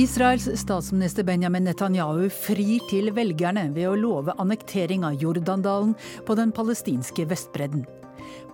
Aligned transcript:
Israels 0.00 0.48
statsminister 0.60 1.26
Benjamin 1.28 1.66
Netanyahu 1.68 2.30
frir 2.32 2.80
til 2.88 3.10
velgerne 3.12 3.66
ved 3.74 3.84
å 3.90 3.96
love 3.98 4.32
annektering 4.40 5.02
av 5.04 5.18
Jordandalen 5.20 5.90
på 6.24 6.36
den 6.38 6.54
palestinske 6.56 7.26
Vestbredden. 7.28 7.82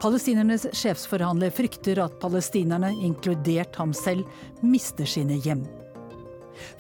Palestinernes 0.03 0.65
sjefsforhandler 0.75 1.55
frykter 1.55 2.01
at 2.03 2.17
palestinerne, 2.19 2.91
inkludert 2.99 3.79
ham 3.79 3.95
selv, 3.95 4.27
mister 4.59 5.07
sine 5.07 5.39
hjem. 5.45 5.63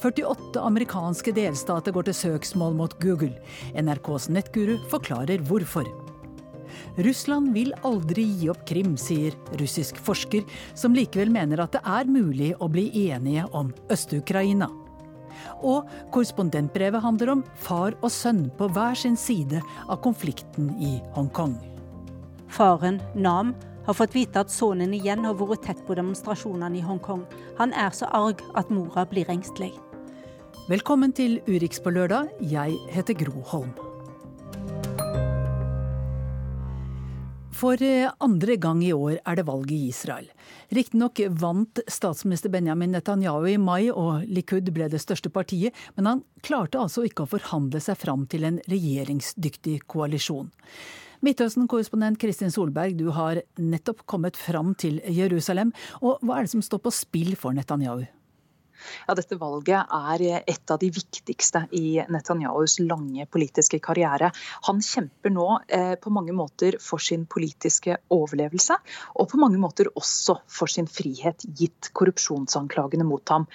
48 0.02 0.58
amerikanske 0.58 1.36
delstater 1.36 1.94
går 1.94 2.08
til 2.10 2.18
søksmål 2.24 2.74
mot 2.80 2.98
Google. 3.04 3.36
NRKs 3.78 4.32
nettguru 4.34 4.80
forklarer 4.90 5.46
hvorfor. 5.46 5.86
Russland 7.04 7.52
vil 7.54 7.74
aldri 7.86 8.24
gi 8.40 8.50
opp 8.52 8.64
Krim, 8.68 8.96
sier 9.00 9.36
russisk 9.60 9.98
forsker, 10.02 10.44
som 10.74 10.96
likevel 10.96 11.30
mener 11.32 11.62
at 11.62 11.76
det 11.76 11.84
er 11.84 12.10
mulig 12.10 12.54
å 12.60 12.68
bli 12.72 12.88
enige 13.08 13.46
om 13.56 13.72
Øst-Ukraina. 13.92 14.68
Og 15.62 15.86
korrespondentbrevet 16.14 17.02
handler 17.04 17.34
om 17.36 17.44
far 17.60 17.96
og 18.00 18.12
sønn 18.12 18.46
på 18.58 18.68
hver 18.72 18.96
sin 18.98 19.16
side 19.20 19.62
av 19.86 20.00
konflikten 20.04 20.72
i 20.80 20.96
Hongkong. 21.16 21.56
Faren, 22.48 23.00
Nam, 23.14 23.54
har 23.86 23.94
fått 23.94 24.16
vite 24.16 24.42
at 24.42 24.50
sønnen 24.50 24.94
igjen 24.96 25.24
har 25.26 25.36
vært 25.38 25.66
tett 25.68 25.82
på 25.86 25.94
demonstrasjonene 25.98 26.80
i 26.80 26.84
Hongkong. 26.84 27.26
Han 27.60 27.74
er 27.74 27.92
så 27.94 28.08
arg 28.16 28.42
at 28.58 28.72
mora 28.72 29.06
blir 29.06 29.30
engstelig. 29.30 29.74
Velkommen 30.66 31.12
til 31.14 31.38
Urix 31.46 31.78
på 31.78 31.92
lørdag. 31.94 32.32
Jeg 32.42 32.74
heter 32.90 33.14
Gro 33.14 33.44
Holm. 33.46 33.70
For 37.56 37.80
eh, 37.80 38.10
andre 38.20 38.58
gang 38.60 38.82
i 38.84 38.92
år 38.92 39.16
er 39.24 39.38
det 39.38 39.46
valg 39.48 39.70
i 39.72 39.86
Israel. 39.88 40.26
Riktignok 40.76 41.22
vant 41.40 41.80
statsminister 41.88 42.52
Benjamin 42.52 42.92
Netanyahu 42.92 43.46
i 43.48 43.56
mai, 43.56 43.88
og 43.88 44.26
Likud 44.28 44.68
ble 44.76 44.90
det 44.92 45.00
største 45.00 45.32
partiet, 45.32 45.72
men 45.96 46.10
han 46.10 46.22
klarte 46.44 46.82
altså 46.82 47.06
ikke 47.06 47.24
å 47.24 47.30
forhandle 47.32 47.80
seg 47.80 47.96
fram 48.02 48.26
til 48.28 48.44
en 48.48 48.60
regjeringsdyktig 48.68 49.78
koalisjon. 49.88 50.50
Midtøsten-korrespondent 51.24 52.20
Kristin 52.20 52.52
Solberg, 52.52 52.98
du 53.00 53.08
har 53.16 53.40
nettopp 53.56 54.04
kommet 54.04 54.36
fram 54.36 54.74
til 54.76 55.00
Jerusalem. 55.08 55.72
Og 56.04 56.20
hva 56.20 56.36
er 56.36 56.44
det 56.44 56.52
som 56.52 56.64
står 56.64 56.84
på 56.84 56.92
spill 56.92 57.32
for 57.40 57.56
Netanyahu? 57.56 58.04
Ja, 59.06 59.16
Dette 59.18 59.38
valget 59.40 59.92
er 59.96 60.24
et 60.38 60.72
av 60.72 60.80
de 60.82 60.90
viktigste 60.92 61.66
i 61.76 61.98
Netanyahus 62.12 62.78
lange 62.82 63.26
politiske 63.30 63.80
karriere. 63.82 64.30
Han 64.68 64.82
kjemper 64.84 65.32
nå 65.34 65.48
eh, 65.68 65.94
på 66.00 66.12
mange 66.14 66.34
måter 66.36 66.78
for 66.82 67.02
sin 67.02 67.26
politiske 67.30 67.98
overlevelse, 68.12 68.78
og 69.16 69.30
på 69.32 69.40
mange 69.40 69.60
måter 69.62 69.90
også 69.94 70.38
for 70.50 70.70
sin 70.70 70.88
frihet, 70.90 71.44
gitt 71.56 71.90
korrupsjonsanklagene 71.96 73.06
mot 73.06 73.24
ham. 73.32 73.46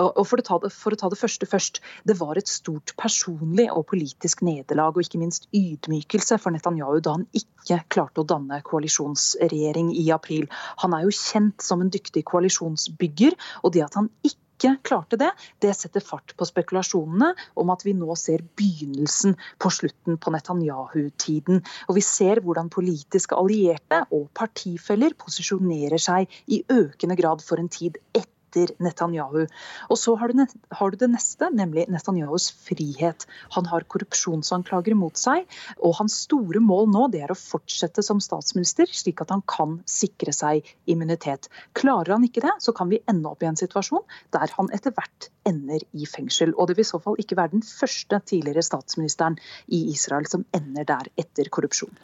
Og 0.00 0.22
for 0.26 0.40
å, 0.40 0.46
ta 0.46 0.58
det, 0.62 0.72
for 0.74 0.94
å 0.94 1.00
ta 1.00 1.10
det 1.12 1.20
første 1.20 1.48
først. 1.50 1.80
Det 2.08 2.16
var 2.20 2.38
et 2.38 2.50
stort 2.50 2.94
personlig 3.00 3.68
og 3.72 3.86
politisk 3.90 4.44
nederlag, 4.46 4.96
og 4.96 5.04
ikke 5.04 5.20
minst 5.22 5.48
ydmykelse 5.56 6.40
for 6.40 6.54
Netanyahu 6.54 7.00
da 7.04 7.16
han 7.18 7.26
ikke 7.36 7.82
klarte 7.92 8.22
å 8.22 8.28
danne 8.28 8.60
koalisjonsregjering 8.66 9.92
i 9.98 10.06
april. 10.14 10.48
Han 10.84 10.96
er 10.96 11.06
jo 11.06 11.14
kjent 11.14 11.64
som 11.64 11.82
en 11.82 11.92
dyktig 11.92 12.24
koalisjonsbygger, 12.30 13.36
og 13.64 13.74
det 13.76 13.84
at 13.86 13.98
han 13.98 14.10
ikke 14.26 14.39
ikke 14.60 14.76
klarte 14.84 15.18
det, 15.20 15.30
det 15.64 15.72
setter 15.76 16.04
fart 16.04 16.34
på 16.36 16.46
spekulasjonene 16.48 17.32
om 17.60 17.72
at 17.72 17.84
vi 17.86 17.94
nå 17.96 18.14
ser 18.18 18.44
begynnelsen 18.60 19.36
på 19.60 19.72
slutten 19.72 20.18
på 20.20 20.32
Netanyahu-tiden. 20.34 21.62
Og 21.88 21.96
vi 21.96 22.04
ser 22.04 22.42
hvordan 22.44 22.68
politiske 22.72 23.38
allierte 23.38 24.04
og 24.12 24.28
partifeller 24.36 25.16
posisjonerer 25.18 26.00
seg 26.00 26.28
i 26.52 26.62
økende 26.68 27.16
grad 27.18 27.44
for 27.44 27.62
en 27.62 27.72
tid 27.72 27.96
etter 28.12 28.28
etter 28.50 28.74
Netanyahu. 28.82 29.46
Og 29.90 29.98
så 29.98 30.16
har 30.18 30.32
du, 30.32 30.42
har 30.74 30.90
du, 30.90 30.96
det 30.98 31.10
neste, 31.12 31.50
nemlig 31.54 31.86
Netanyahus 31.90 32.50
frihet. 32.66 33.26
Han 33.54 33.66
har 33.70 33.86
korrupsjonsanklager 33.90 34.96
mot 34.98 35.16
seg, 35.16 35.46
og 35.78 35.96
hans 36.00 36.18
store 36.26 36.60
mål 36.60 36.90
nå 36.90 37.06
det 37.14 37.22
er 37.24 37.32
å 37.32 37.38
fortsette 37.38 38.02
som 38.02 38.20
statsminister, 38.20 38.90
slik 38.90 39.22
at 39.22 39.30
han 39.30 39.44
kan 39.46 39.78
sikre 39.88 40.34
seg 40.34 40.66
immunitet. 40.90 41.48
Klarer 41.78 42.16
han 42.16 42.26
ikke 42.26 42.44
det, 42.44 42.56
så 42.60 42.74
kan 42.76 42.90
vi 42.90 43.02
ende 43.10 43.30
opp 43.30 43.42
i 43.42 43.50
en 43.50 43.58
situasjon 43.58 44.04
der 44.34 44.50
han 44.56 44.70
etter 44.74 44.94
hvert 44.96 45.30
ender 45.48 45.84
i 45.92 46.08
fengsel. 46.08 46.54
Og 46.56 46.70
det 46.70 46.78
vil 46.78 46.86
i 46.86 46.90
så 46.90 47.00
fall 47.02 47.20
ikke 47.20 47.38
være 47.38 47.54
den 47.56 47.66
første 47.66 48.20
tidligere 48.26 48.66
statsministeren 48.66 49.38
i 49.70 49.86
Israel 49.94 50.26
som 50.30 50.46
ender 50.56 50.88
der 50.88 51.12
etter 51.20 51.50
korrupsjon. 51.52 51.94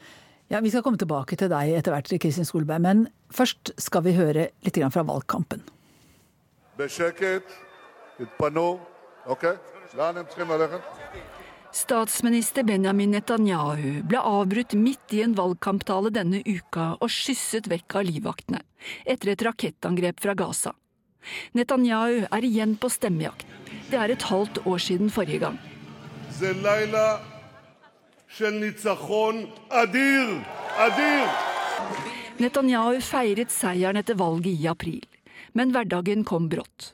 Ja, 0.48 0.60
Vi 0.62 0.70
skal 0.70 0.84
komme 0.86 0.98
tilbake 0.98 1.34
til 1.34 1.50
deg 1.50 1.72
etter 1.74 1.90
hvert, 1.90 2.12
Kristin 2.22 2.46
Solberg, 2.46 2.84
men 2.84 3.08
først 3.34 3.72
skal 3.82 4.04
vi 4.06 4.14
høre 4.14 4.52
litt 4.62 4.78
fra 4.94 5.02
valgkampen. 5.02 5.64
בשקט, 6.77 7.51
תתפנו, 8.17 8.79
אוקיי? 9.25 9.55
לאן 9.93 10.17
הם 10.17 10.25
צריכים 10.25 10.49
ללכת? 10.49 10.79
Statsminister 11.73 12.63
Benjamin 12.67 13.13
Netanyahu 13.15 14.01
ble 14.03 14.19
avbrutt 14.19 14.73
midt 14.75 15.13
i 15.15 15.21
en 15.23 15.37
valgkamptale 15.37 16.09
denne 16.11 16.41
uka 16.43 16.97
og 16.99 17.07
skysset 17.07 17.69
vekk 17.71 17.95
av 17.95 18.07
livvaktene 18.09 18.59
etter 19.07 19.31
et 19.31 19.43
rakettangrep 19.47 20.19
fra 20.19 20.35
Gaza. 20.35 20.73
Netanyahu 21.55 22.25
er 22.27 22.43
igjen 22.43 22.75
på 22.75 22.89
stemmejakt. 22.91 23.47
Det 23.87 23.95
er 24.03 24.11
et 24.11 24.27
halvt 24.27 24.65
år 24.67 24.83
siden 24.83 25.13
forrige 25.15 25.39
gang. 25.45 25.57
Netanyahu 32.43 32.99
feiret 32.99 33.55
seieren 33.55 34.03
etter 34.03 34.19
valget 34.19 34.59
i 34.59 34.67
april 34.67 34.99
men 35.56 35.72
hverdagen 35.74 36.24
kom 36.28 36.50
brått. 36.52 36.92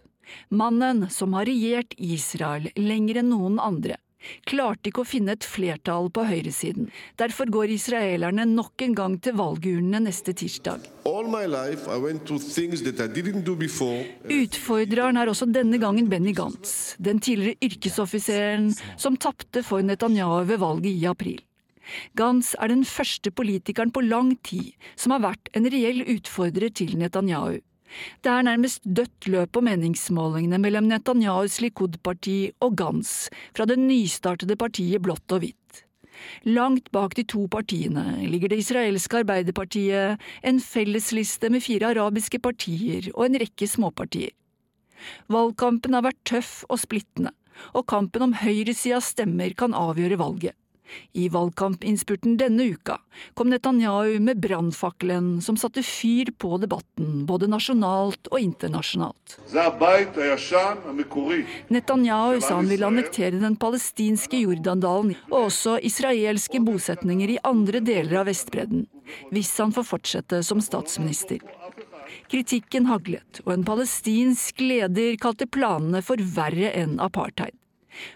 Mannen 0.49 1.09
som 1.11 1.35
har 1.37 1.49
regjert 1.51 1.95
Israel 1.99 2.71
lenger 2.79 3.21
enn 3.21 3.33
noen 3.35 3.59
andre, 3.61 3.99
klarte 4.47 4.91
ikke 4.91 5.03
å 5.03 5.09
finne 5.09 5.35
et 5.37 5.47
flertall 5.47 6.09
på 6.15 6.25
høyresiden. 6.29 6.89
Derfor 7.21 7.51
går 7.53 7.73
israelerne 7.75 8.47
nok 8.49 8.85
en 8.87 8.95
gang 8.99 9.17
til 9.23 9.37
valgurnene 9.39 10.03
neste 10.07 10.35
tirsdag. 10.39 10.87
Utfordreren 14.39 15.21
er 15.21 15.33
også 15.33 15.49
denne 15.51 15.81
gangen 15.83 16.11
Benny 16.13 16.35
Gantz, 16.39 16.95
den 17.03 17.23
tidligere 17.23 17.59
yrkesoffiseren 17.67 18.71
som 18.97 19.19
tapte 19.19 19.65
for 19.67 19.83
Netanyahu 19.83 20.45
ved 20.49 20.63
valget 20.63 20.95
i 20.95 21.11
april. 21.11 21.43
Gantz 22.17 22.55
er 22.63 22.71
den 22.71 22.87
første 22.87 23.33
politikeren 23.35 23.91
på 23.93 24.05
lang 24.07 24.37
tid 24.47 24.71
som 24.95 25.17
har 25.17 25.27
vært 25.27 25.51
en 25.59 25.67
reell 25.67 26.05
utfordrer 26.15 26.71
til 26.71 26.95
Netanyahu. 27.01 27.59
Det 28.25 28.33
er 28.33 28.47
nærmest 28.47 28.85
dødt 28.85 29.29
løp 29.33 29.53
på 29.57 29.63
meningsmålingene 29.65 30.61
mellom 30.63 30.89
Netanyahus 30.91 31.61
Likud-parti 31.65 32.53
og 32.65 32.77
Gans 32.81 33.15
fra 33.57 33.67
det 33.69 33.79
nystartede 33.81 34.57
partiet 34.61 35.03
Blått 35.05 35.35
og 35.35 35.45
hvitt. 35.45 35.83
Langt 36.47 36.91
bak 36.95 37.17
de 37.19 37.25
to 37.27 37.47
partiene 37.51 38.23
ligger 38.31 38.53
det 38.53 38.61
israelske 38.63 39.23
Arbeiderpartiet, 39.23 40.21
en 40.45 40.61
fellesliste 40.63 41.51
med 41.51 41.65
fire 41.65 41.93
arabiske 41.95 42.39
partier 42.43 43.11
og 43.15 43.27
en 43.27 43.41
rekke 43.43 43.69
småpartier. 43.69 44.33
Valgkampen 45.33 45.97
har 45.97 46.07
vært 46.07 46.21
tøff 46.29 46.61
og 46.69 46.79
splittende, 46.83 47.33
og 47.75 47.89
kampen 47.91 48.29
om 48.29 48.37
høyresidas 48.39 49.13
stemmer 49.17 49.55
kan 49.59 49.75
avgjøre 49.75 50.21
valget. 50.21 50.55
I 51.13 51.29
valgkampinnspurten 51.33 52.37
denne 52.41 52.65
uka 52.75 52.99
kom 53.35 53.51
Netanyahu 53.53 54.19
med 54.21 54.41
brannfakkelen 54.41 55.41
som 55.45 55.57
satte 55.57 55.83
fyr 55.83 56.33
på 56.39 56.59
debatten, 56.61 57.25
både 57.29 57.49
nasjonalt 57.49 58.29
og 58.33 58.41
internasjonalt. 58.41 59.39
Netanyahu 61.73 62.41
sa 62.41 62.59
han 62.59 62.71
ville 62.73 62.89
annektere 62.89 63.41
den 63.41 63.57
palestinske 63.61 64.43
Jordandalen 64.43 65.15
og 65.31 65.39
også 65.47 65.79
israelske 65.85 66.61
bosetninger 66.65 67.37
i 67.37 67.41
andre 67.47 67.81
deler 67.85 68.23
av 68.23 68.31
Vestbredden, 68.33 68.87
hvis 69.33 69.53
han 69.61 69.73
får 69.77 69.89
fortsette 69.95 70.43
som 70.47 70.61
statsminister. 70.65 71.41
Kritikken 72.33 72.87
haglet, 72.89 73.41
og 73.47 73.55
en 73.55 73.65
palestinsk 73.67 74.61
leder 74.61 75.17
kalte 75.21 75.49
planene 75.49 76.03
for 76.05 76.21
verre 76.37 76.73
enn 76.77 76.99
apartheid. 77.01 77.57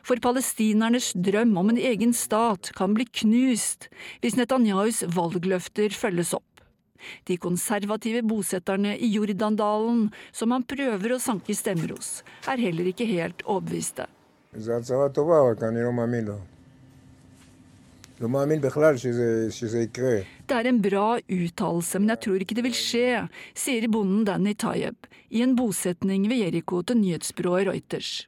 For 0.07 0.21
palestinernes 0.23 1.13
drøm 1.15 1.57
om 1.61 1.73
en 1.73 1.81
egen 1.81 2.13
stat 2.17 2.73
kan 2.77 2.95
bli 2.97 3.07
knust 3.23 3.89
hvis 4.23 4.39
Netanyahus 4.39 5.03
valgløfter 5.17 5.95
følges 5.95 6.35
opp. 6.37 6.45
De 7.29 7.37
konservative 7.37 8.23
bosetterne 8.27 8.97
i 8.97 9.09
Jordandalen, 9.13 10.11
som 10.33 10.55
han 10.55 10.65
prøver 10.67 11.15
å 11.15 11.23
sanke 11.23 11.55
stemmer 11.55 11.93
hos, 11.95 12.23
er 12.49 12.63
heller 12.63 12.91
ikke 12.91 13.09
helt 13.09 13.45
overbeviste. 13.45 14.09
Det 20.47 20.57
er 20.57 20.69
en 20.71 20.79
bra 20.81 21.09
uttalelse, 21.21 22.01
men 22.01 22.13
jeg 22.15 22.23
tror 22.25 22.45
ikke 22.45 22.57
det 22.57 22.65
vil 22.65 22.79
skje, 22.79 23.11
sier 23.53 23.89
bonden 23.93 24.25
Danny 24.25 24.55
Tayeb 24.57 25.11
i 25.29 25.43
en 25.45 25.53
bosetning 25.59 26.25
ved 26.31 26.41
Jeriko 26.47 26.81
til 26.87 27.03
nyhetsbyrået 27.03 27.69
Reuters. 27.69 28.25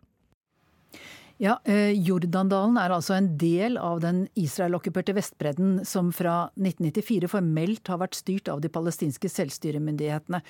Ja, 1.38 1.61
eh, 1.64 1.93
Jordandalen 1.94 2.75
er 2.82 2.90
altså 2.90 3.14
en 3.14 3.29
del 3.38 3.76
av 3.79 4.00
den 4.02 4.25
Israel-okkuperte 4.35 5.14
Vestbredden, 5.14 5.85
som 5.87 6.08
fra 6.11 6.49
1994 6.58 7.31
formelt 7.31 7.87
har 7.87 8.00
vært 8.00 8.19
styrt 8.19 8.50
av 8.50 8.64
de 8.64 8.70
palestinske 8.75 9.31
selvstyremyndighetene. 9.31 10.40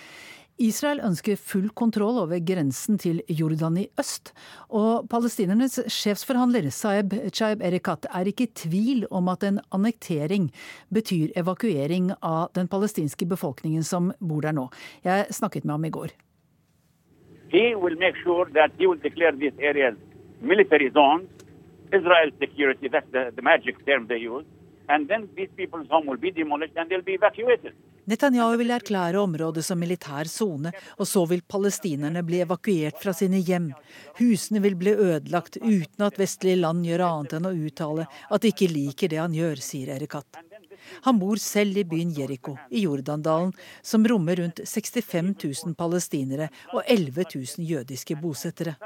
Israel 0.64 1.02
ønsker 1.04 1.36
full 1.36 1.68
kontroll 1.76 2.16
over 2.22 2.40
grensen 2.40 2.96
til 2.96 3.20
Jordan 3.28 3.76
i 3.82 3.84
øst, 4.00 4.32
og 4.72 5.10
palestinernes 5.12 5.76
sjefsforhandler 5.92 6.70
Saeb 6.72 7.12
Chaib 7.36 7.60
Erekat 7.60 8.08
er 8.08 8.32
ikke 8.32 8.48
i 8.48 8.54
tvil 8.64 9.04
om 9.12 9.28
at 9.28 9.44
en 9.44 9.60
annektering 9.76 10.48
betyr 10.88 11.36
evakuering 11.36 12.14
av 12.24 12.48
den 12.56 12.66
palestinske 12.66 13.28
befolkningen 13.28 13.84
som 13.84 14.08
bor 14.24 14.40
der 14.40 14.56
nå. 14.56 14.70
Jeg 15.04 15.28
snakket 15.36 15.68
med 15.68 15.76
ham 15.76 15.84
i 15.84 15.92
går. 16.00 16.16
He 17.52 17.76
will 17.76 17.96
make 18.00 18.16
sure 18.24 18.48
that 18.56 18.72
he 18.78 18.86
will 18.86 19.00
declare 19.00 19.36
these 19.36 19.56
military 20.40 20.90
zones, 20.90 21.28
Israel 21.92 22.30
security, 22.38 22.88
that's 22.88 23.10
the, 23.12 23.32
the 23.34 23.42
magic 23.42 23.84
term 23.86 24.06
they 24.06 24.18
use, 24.18 24.44
and 24.88 25.08
then 25.08 25.28
these 25.36 25.50
people's 25.56 25.88
home 25.88 26.06
will 26.06 26.16
be 26.16 26.30
demolished 26.30 26.76
and 26.76 26.90
they'll 26.90 27.02
be 27.02 27.14
evacuated. 27.14 27.72
Netanyahu 28.08 28.56
vil 28.56 28.70
erklære 28.72 29.20
området 29.20 29.66
som 29.66 29.76
militær 29.76 30.24
sone, 30.32 30.70
og 30.96 31.06
så 31.06 31.26
vil 31.28 31.42
palestinerne 31.44 32.22
bli 32.24 32.40
evakuert 32.40 32.96
fra 33.02 33.12
sine 33.12 33.42
hjem. 33.44 33.66
Husene 34.16 34.62
vil 34.64 34.78
bli 34.80 34.94
ødelagt 34.96 35.60
uten 35.60 36.06
at 36.06 36.16
vestlige 36.16 36.62
land 36.62 36.88
gjør 36.88 37.04
annet 37.04 37.36
enn 37.36 37.50
å 37.50 37.56
uttale 37.68 38.08
at 38.08 38.40
de 38.40 38.54
ikke 38.54 38.70
liker 38.72 39.12
det 39.12 39.20
han 39.20 39.36
gjør, 39.36 39.60
sier 39.60 39.92
Erekat. 39.98 40.40
Han 41.04 41.18
bor 41.20 41.36
selv 41.36 41.76
i 41.76 41.84
byen 41.84 42.14
Jeriko 42.16 42.56
i 42.70 42.86
Jordandalen, 42.86 43.52
som 43.82 44.06
rommer 44.08 44.40
rundt 44.40 44.62
65 44.64 45.34
000 45.44 45.76
palestinere 45.76 46.48
og 46.72 46.80
11 46.86 47.26
000 47.34 47.68
jødiske 47.68 48.16
bosettere. 48.22 48.78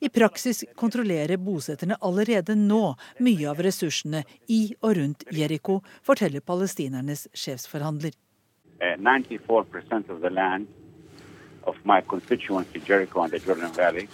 I 0.00 0.08
praksis 0.08 0.64
kontrollerer 0.74 1.36
bosetterne 1.36 1.98
allerede 2.00 2.56
nå 2.58 2.94
mye 3.18 3.50
av 3.50 3.62
ressursene 3.64 4.24
i 4.48 4.62
og 4.80 4.96
rundt 4.96 5.24
Jeriko, 5.32 5.80
forteller 6.02 6.40
palestinernes 6.40 7.28
sjefsforhandler. 7.32 8.12
94% 8.80 10.08
uh, 10.08 10.14
of 10.14 10.20
the 10.22 10.30
land 10.30 10.66
of 11.64 11.76
my 11.84 12.00
constituency, 12.00 12.80
Jericho 12.86 13.20
and 13.20 13.32
the 13.32 13.38
Jordan 13.38 13.72
Valley, 13.72 14.08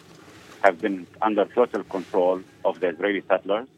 have 0.60 0.80
been 0.80 1.06
under 1.22 1.44
total 1.54 1.84
control 1.84 2.40
of 2.64 2.80
the 2.80 2.88
Israeli 2.88 3.22
settlers. 3.28 3.68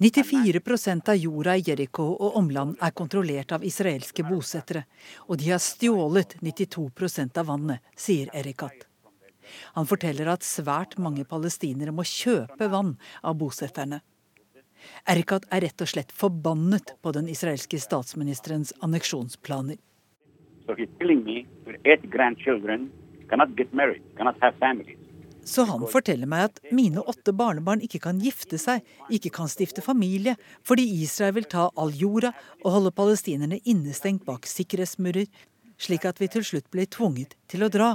94% 0.00 1.08
av 1.08 1.16
jorda 1.16 1.56
i 1.56 1.64
Jeriko 1.66 2.06
og 2.14 2.36
omland 2.40 2.78
er 2.80 2.94
kontrollert 2.96 3.52
av 3.52 3.64
israelske 3.68 4.24
bosettere, 4.24 4.86
og 5.28 5.36
de 5.36 5.50
har 5.52 5.60
stjålet 5.60 6.38
92% 6.40 7.36
av 7.42 7.50
vannet, 7.52 7.84
sier 7.92 8.32
Erikat. 8.32 8.89
Han 9.76 9.88
forteller 9.88 10.30
at 10.32 10.46
svært 10.46 10.96
mange 10.98 11.24
palestinere 11.28 11.94
må 11.94 12.06
kjøpe 12.06 12.70
vann 12.72 12.96
av 13.22 13.36
bosetterne. 13.40 14.00
Erkat 15.08 15.46
er 15.52 15.64
rett 15.66 15.84
og 15.84 15.90
slett 15.92 16.12
forbannet 16.16 16.94
på 17.02 17.12
den 17.16 17.28
israelske 17.28 17.80
statsministerens 17.80 18.72
anneksjonsplaner. 18.80 19.76
So 20.66 20.76
married. 23.72 24.96
Så 25.44 25.64
han 25.66 25.86
forteller 25.88 26.28
meg 26.28 26.50
at 26.50 26.58
mine 26.74 27.02
åtte 27.10 27.32
barnebarn 27.34 27.80
ikke 27.84 28.02
kan 28.04 28.20
gifte 28.22 28.58
seg, 28.60 28.84
ikke 29.10 29.32
kan 29.34 29.48
stifte 29.50 29.82
familie, 29.82 30.36
fordi 30.66 30.84
Israel 31.02 31.34
vil 31.38 31.48
ta 31.50 31.70
all 31.80 31.94
jorda 31.96 32.34
og 32.60 32.74
holde 32.76 32.92
palestinerne 32.94 33.60
innestengt 33.64 34.26
bak 34.28 34.46
sikkerhetsmurer, 34.46 35.26
slik 35.80 36.04
at 36.06 36.20
vi 36.20 36.28
til 36.30 36.44
slutt 36.46 36.68
blir 36.70 36.90
tvunget 36.92 37.34
til 37.50 37.64
å 37.64 37.72
dra. 37.72 37.94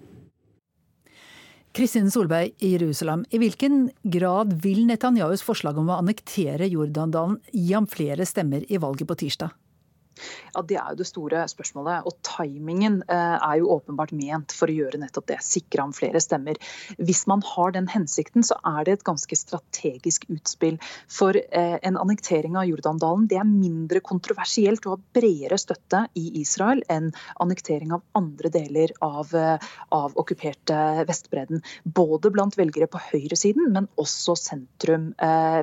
Kristin 1.71 2.11
Solberg 2.11 2.51
i 2.59 2.73
Jerusalem, 2.73 3.23
i 3.31 3.39
hvilken 3.39 3.85
grad 4.03 4.51
vil 4.63 4.83
Netanyahus 4.89 5.43
forslag 5.45 5.77
om 5.79 5.87
å 5.87 6.01
annektere 6.01 6.67
Jordandalen 6.67 7.37
gi 7.53 7.69
ham 7.71 7.87
flere 7.87 8.27
stemmer 8.27 8.65
i 8.67 8.79
valget 8.81 9.07
på 9.07 9.15
tirsdag? 9.21 9.55
Ja, 10.53 10.61
Det 10.61 10.77
er 10.77 10.89
jo 10.91 10.99
det 10.99 11.07
store 11.09 11.43
spørsmålet. 11.49 12.07
Og 12.07 12.17
timingen 12.25 13.01
eh, 13.07 13.37
er 13.37 13.59
jo 13.61 13.71
åpenbart 13.75 14.13
ment 14.15 14.53
for 14.55 14.71
å 14.71 14.75
gjøre 14.75 14.99
nettopp 15.01 15.29
det. 15.31 15.39
Sikre 15.45 15.85
ham 15.85 15.93
flere 15.95 16.21
stemmer. 16.23 16.59
Hvis 16.99 17.25
man 17.31 17.43
har 17.45 17.73
den 17.75 17.89
hensikten, 17.91 18.45
så 18.45 18.57
er 18.67 18.85
det 18.85 18.97
et 18.97 19.07
ganske 19.07 19.37
strategisk 19.37 20.27
utspill. 20.31 20.79
For 21.11 21.37
eh, 21.37 21.77
en 21.81 21.99
annektering 22.01 22.57
av 22.59 22.67
Jordandalen 22.69 23.27
det 23.31 23.39
er 23.41 23.47
mindre 23.47 24.03
kontroversielt 24.05 24.85
og 24.85 24.97
har 24.97 25.03
bredere 25.21 25.59
støtte 25.61 26.05
i 26.19 26.27
Israel 26.41 26.83
enn 26.91 27.11
annektering 27.41 27.95
av 27.95 28.03
andre 28.17 28.51
deler 28.53 28.93
av, 29.05 29.31
eh, 29.37 29.71
av 29.95 30.17
okkuperte 30.19 31.05
Vestbredden. 31.07 31.63
Både 31.83 32.31
blant 32.33 32.57
velgere 32.59 32.89
på 32.91 33.01
høyresiden, 33.11 33.71
men 33.73 33.89
også 34.01 34.35
sentrum 34.39 35.11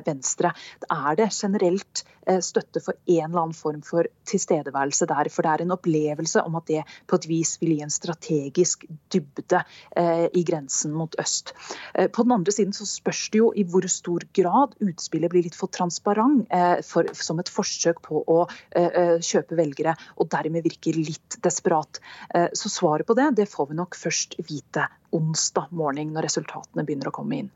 venstre. 0.05 0.51
Det 0.81 0.87
er 0.93 1.17
det 1.19 1.27
generelt 1.33 2.03
støtte 2.43 2.81
for 2.83 2.97
en 3.09 3.25
eller 3.29 3.41
annen 3.41 3.57
form 3.57 3.81
for 3.85 4.07
tilstedeværelse 4.29 5.07
der. 5.09 5.29
For 5.33 5.45
det 5.45 5.51
er 5.51 5.63
en 5.65 5.75
opplevelse 5.75 6.43
om 6.45 6.57
at 6.59 6.67
det 6.69 6.83
på 7.09 7.19
et 7.19 7.27
vis 7.29 7.55
vil 7.61 7.75
gi 7.75 7.83
en 7.85 7.93
strategisk 7.93 8.85
dybde 9.13 9.61
eh, 9.97 10.27
i 10.33 10.43
grensen 10.47 10.93
mot 10.95 11.15
øst. 11.21 11.53
Eh, 11.93 12.09
på 12.11 12.25
den 12.25 12.35
andre 12.37 12.53
siden 12.55 12.75
så 12.75 12.87
spørs 12.89 13.25
det 13.33 13.41
jo 13.41 13.51
i 13.55 13.65
hvor 13.67 13.87
stor 13.91 14.25
grad 14.35 14.75
utspillet 14.83 15.31
blir 15.33 15.47
litt 15.47 15.57
for 15.57 15.71
transparent 15.73 16.45
eh, 16.53 16.79
for, 16.85 17.09
som 17.13 17.41
et 17.41 17.51
forsøk 17.51 18.01
på 18.05 18.23
å 18.25 18.39
eh, 18.45 18.89
eh, 18.89 19.15
kjøpe 19.23 19.57
velgere, 19.59 19.95
og 20.17 20.31
dermed 20.31 20.65
virker 20.65 20.97
litt 20.99 21.39
desperat. 21.43 22.01
Eh, 22.33 22.49
så 22.53 22.71
svaret 22.71 23.07
på 23.09 23.17
det, 23.17 23.31
det 23.41 23.49
får 23.51 23.71
vi 23.71 23.79
nok 23.79 23.97
først 23.99 24.39
vite 24.45 24.89
onsdag 25.15 25.73
morgen 25.75 26.13
når 26.13 26.29
resultatene 26.29 26.85
begynner 26.85 27.09
å 27.09 27.15
komme 27.15 27.43
inn. 27.43 27.55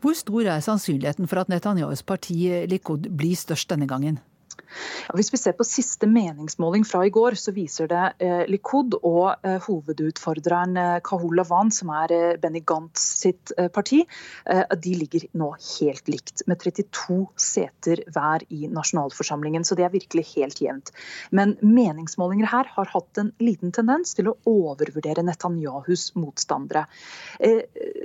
Hvor 0.00 0.16
stor 0.16 0.50
er 0.50 0.64
sannsynligheten 0.64 1.30
for 1.30 1.40
at 1.42 1.50
Netanyahus 1.52 2.02
parti 2.02 2.66
Likud 2.70 3.10
blir 3.16 3.36
størst 3.38 3.70
denne 3.70 3.88
gangen? 3.90 4.20
Hvis 5.14 5.32
vi 5.32 5.40
ser 5.40 5.56
på 5.58 5.66
siste 5.66 6.08
meningsmåling 6.10 6.84
fra 6.88 7.04
i 7.06 7.12
går, 7.14 7.36
så 7.38 7.54
viser 7.54 7.88
det 7.90 8.02
eh, 8.24 8.44
Likud 8.50 8.96
og 9.00 9.44
eh, 9.46 9.58
hovedutfordreren 9.66 10.78
eh, 10.80 10.96
Kahul 11.04 11.36
Lavan, 11.38 11.72
som 11.74 11.92
er 11.94 12.14
eh, 12.14 12.36
Benny 12.40 12.62
Gantz 12.66 13.04
sitt 13.24 13.52
eh, 13.58 13.68
parti, 13.72 14.02
eh, 14.50 14.64
de 14.84 14.94
ligger 14.98 15.26
nå 15.38 15.50
helt 15.78 16.10
likt, 16.10 16.44
med 16.50 16.60
32 16.62 17.18
seter 17.40 18.04
hver 18.14 18.44
i 18.54 18.68
nasjonalforsamlingen. 18.72 19.66
Så 19.66 19.78
det 19.78 19.86
er 19.86 19.94
virkelig 19.94 20.26
helt 20.34 20.62
jevnt. 20.62 20.92
Men 21.30 21.56
meningsmålinger 21.62 22.50
her 22.50 22.70
har 22.76 22.90
hatt 22.92 23.22
en 23.22 23.32
liten 23.42 23.74
tendens 23.74 24.16
til 24.16 24.30
å 24.30 24.36
overvurdere 24.48 25.24
Netanyahus 25.24 26.10
motstandere. 26.18 26.86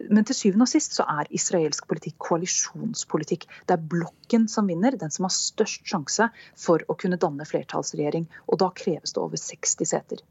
men 0.09 0.25
til 0.25 0.35
syvende 0.35 0.65
og 0.65 0.71
sist 0.71 0.95
så 0.97 1.05
er 1.09 1.29
israelsk 1.35 1.87
politikk 1.89 2.17
koalisjonspolitikk. 2.29 3.45
Det 3.67 3.75
er 3.75 3.87
blokken 3.91 4.47
som 4.51 4.69
vinner, 4.69 4.97
den 4.99 5.11
som 5.13 5.27
har 5.27 5.33
størst 5.33 5.87
sjanse 5.89 6.29
for 6.59 6.83
å 6.91 6.97
kunne 6.99 7.19
danne 7.19 7.47
flertallsregjering. 7.47 8.27
Og 8.51 8.59
da 8.61 8.69
kreves 8.75 9.15
det 9.15 9.23
over 9.23 9.39
60 9.39 9.89
seter. 9.93 10.23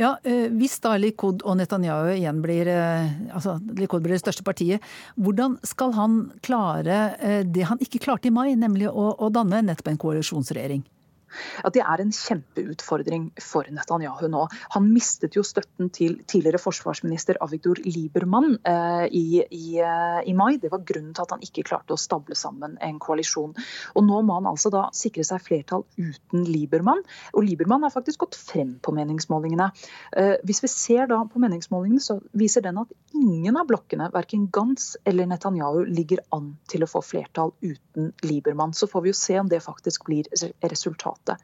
Ja, 0.00 0.16
eh, 0.24 0.48
Hvis 0.48 0.78
da 0.80 0.96
Likud 0.96 1.42
og 1.44 1.58
Netanyahu 1.60 2.14
igjen 2.14 2.42
blir, 2.42 2.68
eh, 2.72 3.10
altså 3.34 3.58
Likud 3.76 4.02
blir 4.02 4.16
det 4.16 4.22
største 4.24 4.44
partiet, 4.46 4.80
hvordan 5.16 5.58
skal 5.62 5.92
han 5.92 6.20
klare 6.42 7.16
eh, 7.20 7.42
det 7.44 7.68
han 7.68 7.78
ikke 7.78 8.00
klarte 8.00 8.28
i 8.28 8.34
mai, 8.34 8.54
nemlig 8.56 8.88
å, 8.88 9.12
å 9.18 9.28
danne 9.30 9.62
nettopp 9.62 9.92
en 9.92 10.00
koalisjonsregjering? 10.00 10.86
At 11.64 11.74
det 11.76 11.82
er 11.84 12.02
en 12.02 12.12
kjempeutfordring 12.14 13.28
for 13.42 13.68
Netanyahu 13.72 14.26
nå. 14.30 14.44
Han 14.74 14.88
mistet 14.92 15.36
jo 15.38 15.44
støtten 15.46 15.90
til 15.94 16.18
tidligere 16.28 16.60
forsvarsminister 16.62 17.40
Avigdor 17.44 17.80
Liebermann 17.84 18.56
eh, 18.68 19.06
i, 19.14 19.42
i, 19.44 19.78
eh, 19.82 20.20
i, 20.28 20.34
mai. 20.36 20.58
Det 20.62 20.72
var 20.72 20.84
grunnen 20.88 21.14
til 21.16 21.24
at 21.24 21.34
han 21.34 21.44
ikke 21.44 21.66
klarte 21.68 21.94
å 21.94 22.00
stable 22.00 22.36
sammen 22.38 22.78
en 22.84 23.00
koalisjon. 23.02 23.54
Og 23.94 24.06
Nå 24.08 24.22
må 24.24 24.38
han 24.38 24.48
altså 24.50 24.72
da 24.72 24.86
sikre 24.96 25.26
seg 25.26 25.42
flertall 25.44 25.84
uten 25.98 26.46
Liebermann. 26.48 27.02
Og 27.34 27.44
Liebermann 27.44 27.84
har 27.86 27.94
faktisk 27.94 28.24
gått 28.24 28.38
frem 28.38 28.76
på 28.82 28.94
meningsmålingene. 28.96 29.70
Eh, 30.16 30.36
hvis 30.48 30.62
vi 30.64 30.72
ser 30.72 31.10
da 31.10 31.20
på 31.28 31.42
meningsmålingene, 31.42 32.02
så 32.02 32.18
viser 32.38 32.64
den 32.64 32.80
at 32.80 32.94
ingen 33.16 33.58
av 33.58 33.68
blokkene, 33.68 34.10
verken 34.14 34.48
Gantz 34.54 34.94
eller 35.08 35.28
Netanyahu, 35.28 35.84
ligger 35.88 36.22
an 36.34 36.54
til 36.70 36.84
å 36.84 36.90
få 36.90 37.02
flertall 37.04 37.52
uten 37.60 38.12
Liebermann. 38.24 38.74
Så 38.76 38.88
får 38.90 39.04
vi 39.04 39.12
jo 39.12 39.18
se 39.18 39.38
om 39.40 39.50
det 39.50 39.60
faktisk 39.64 40.06
blir 40.08 40.28
resultatet 40.62 41.17
resultatet. 41.18 41.38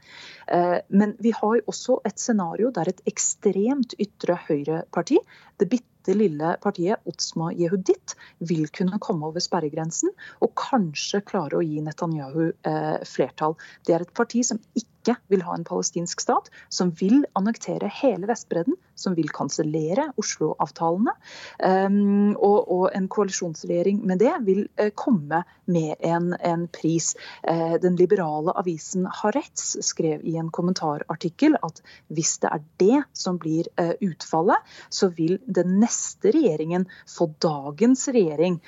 Men 0.89 1.17
vi 1.19 1.33
har 1.33 1.57
jo 1.57 1.63
også 1.67 2.01
et 2.05 2.19
scenario 2.19 2.71
der 2.71 2.89
et 2.89 3.01
ekstremt 3.07 3.95
ytre 3.99 4.39
høyreparti, 4.49 5.19
det 5.59 5.69
bitte 5.71 6.15
lille 6.15 6.57
partiet 6.61 7.01
Otsma 7.09 7.51
Yehudit 7.53 8.15
vil 8.39 8.69
kunne 8.69 8.99
komme 9.01 9.27
over 9.27 9.41
sperregrensen 9.41 10.11
og 10.41 10.53
kanskje 10.55 11.23
klare 11.25 11.57
å 11.57 11.65
gi 11.65 11.81
Netanyahu 11.81 12.51
eh, 12.53 12.99
flertall. 13.09 13.57
Det 13.87 13.95
er 13.95 14.05
et 14.05 14.15
parti 14.15 14.45
som 14.45 14.61
ikke 14.75 14.94
ikke 15.05 15.19
vil 15.33 15.45
ha 15.45 15.55
en 15.57 15.67
palestinsk 15.67 16.23
stat, 16.25 16.49
som 16.73 16.93
vil 16.97 17.25
annektere 17.37 17.91
hele 17.93 18.29
Vestbredden, 18.31 18.77
som 18.95 19.15
vil 19.17 19.29
kansellere 19.35 20.09
Oslo-avtalene. 20.21 21.13
Um, 21.61 22.35
og, 22.39 22.89
en 22.95 23.09
koalisjonsregjering 23.11 24.03
med 24.07 24.21
det 24.23 24.33
vil 24.47 24.65
uh, 24.81 24.91
komme 24.97 25.43
med 25.67 25.97
en, 26.05 26.67
pris. 26.73 27.15
Uh, 27.43 27.77
den 27.83 27.97
liberale 27.99 28.55
avisen 28.55 29.09
Haaretz 29.09 29.77
skrev 29.85 30.25
i 30.25 30.37
en 30.39 30.51
kommentarartikkel 30.55 31.57
at 31.65 31.81
hvis 32.15 32.37
det 32.43 32.53
er 32.53 32.65
det 32.81 33.01
som 33.17 33.39
blir 33.43 33.69
uh, 33.81 33.95
utfallet, 34.05 34.63
så 34.89 35.11
vil 35.17 35.39
den 35.47 35.79
neste 35.83 36.33
regjeringen 36.35 36.87
få 37.11 37.31
dagens 37.43 38.07
regjering 38.15 38.61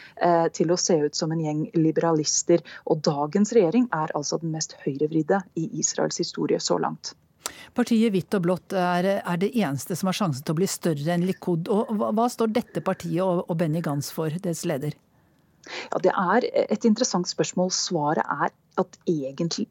til 0.56 0.70
å 0.72 0.76
se 0.80 0.96
ut 1.06 1.16
som 1.16 1.30
en 1.32 1.40
gjeng 1.40 1.62
liberalister. 1.76 2.62
Og 2.90 3.02
dagens 3.04 3.52
regjering 3.54 3.86
er 3.94 4.12
altså 4.16 4.38
den 4.42 4.52
mest 4.54 4.74
høyrevridde 4.82 5.38
i 5.60 5.68
Israels 5.80 6.18
historie 6.18 6.25
historie 6.26 6.60
så 6.62 6.80
langt. 6.82 7.14
Partiet 7.76 8.10
Hvitt 8.14 8.34
og 8.34 8.44
blått 8.46 8.74
er, 8.74 9.06
er, 9.20 9.38
det 9.38 9.52
eneste 9.54 9.96
som 9.96 10.10
har 10.10 10.16
sjansen 10.18 10.44
til 10.44 10.56
å 10.56 10.58
bli 10.60 10.68
større 10.70 11.14
enn 11.14 11.26
Likud. 11.28 11.70
Og 11.72 11.92
hva, 11.94 12.12
hva 12.16 12.28
står 12.32 12.54
dette 12.54 12.82
partiet 12.84 13.22
og, 13.22 13.44
og 13.46 13.58
Benny 13.60 13.82
Gantz 13.84 14.10
for, 14.14 14.34
deres 14.42 14.64
leder? 14.68 14.96
Ja, 15.66 16.00
Det 16.02 16.12
er 16.12 16.46
et 16.66 16.86
interessant 16.88 17.28
spørsmål. 17.30 17.72
Svaret 17.74 18.26
er 18.26 18.54
at 18.80 18.98
egentlig 19.08 19.66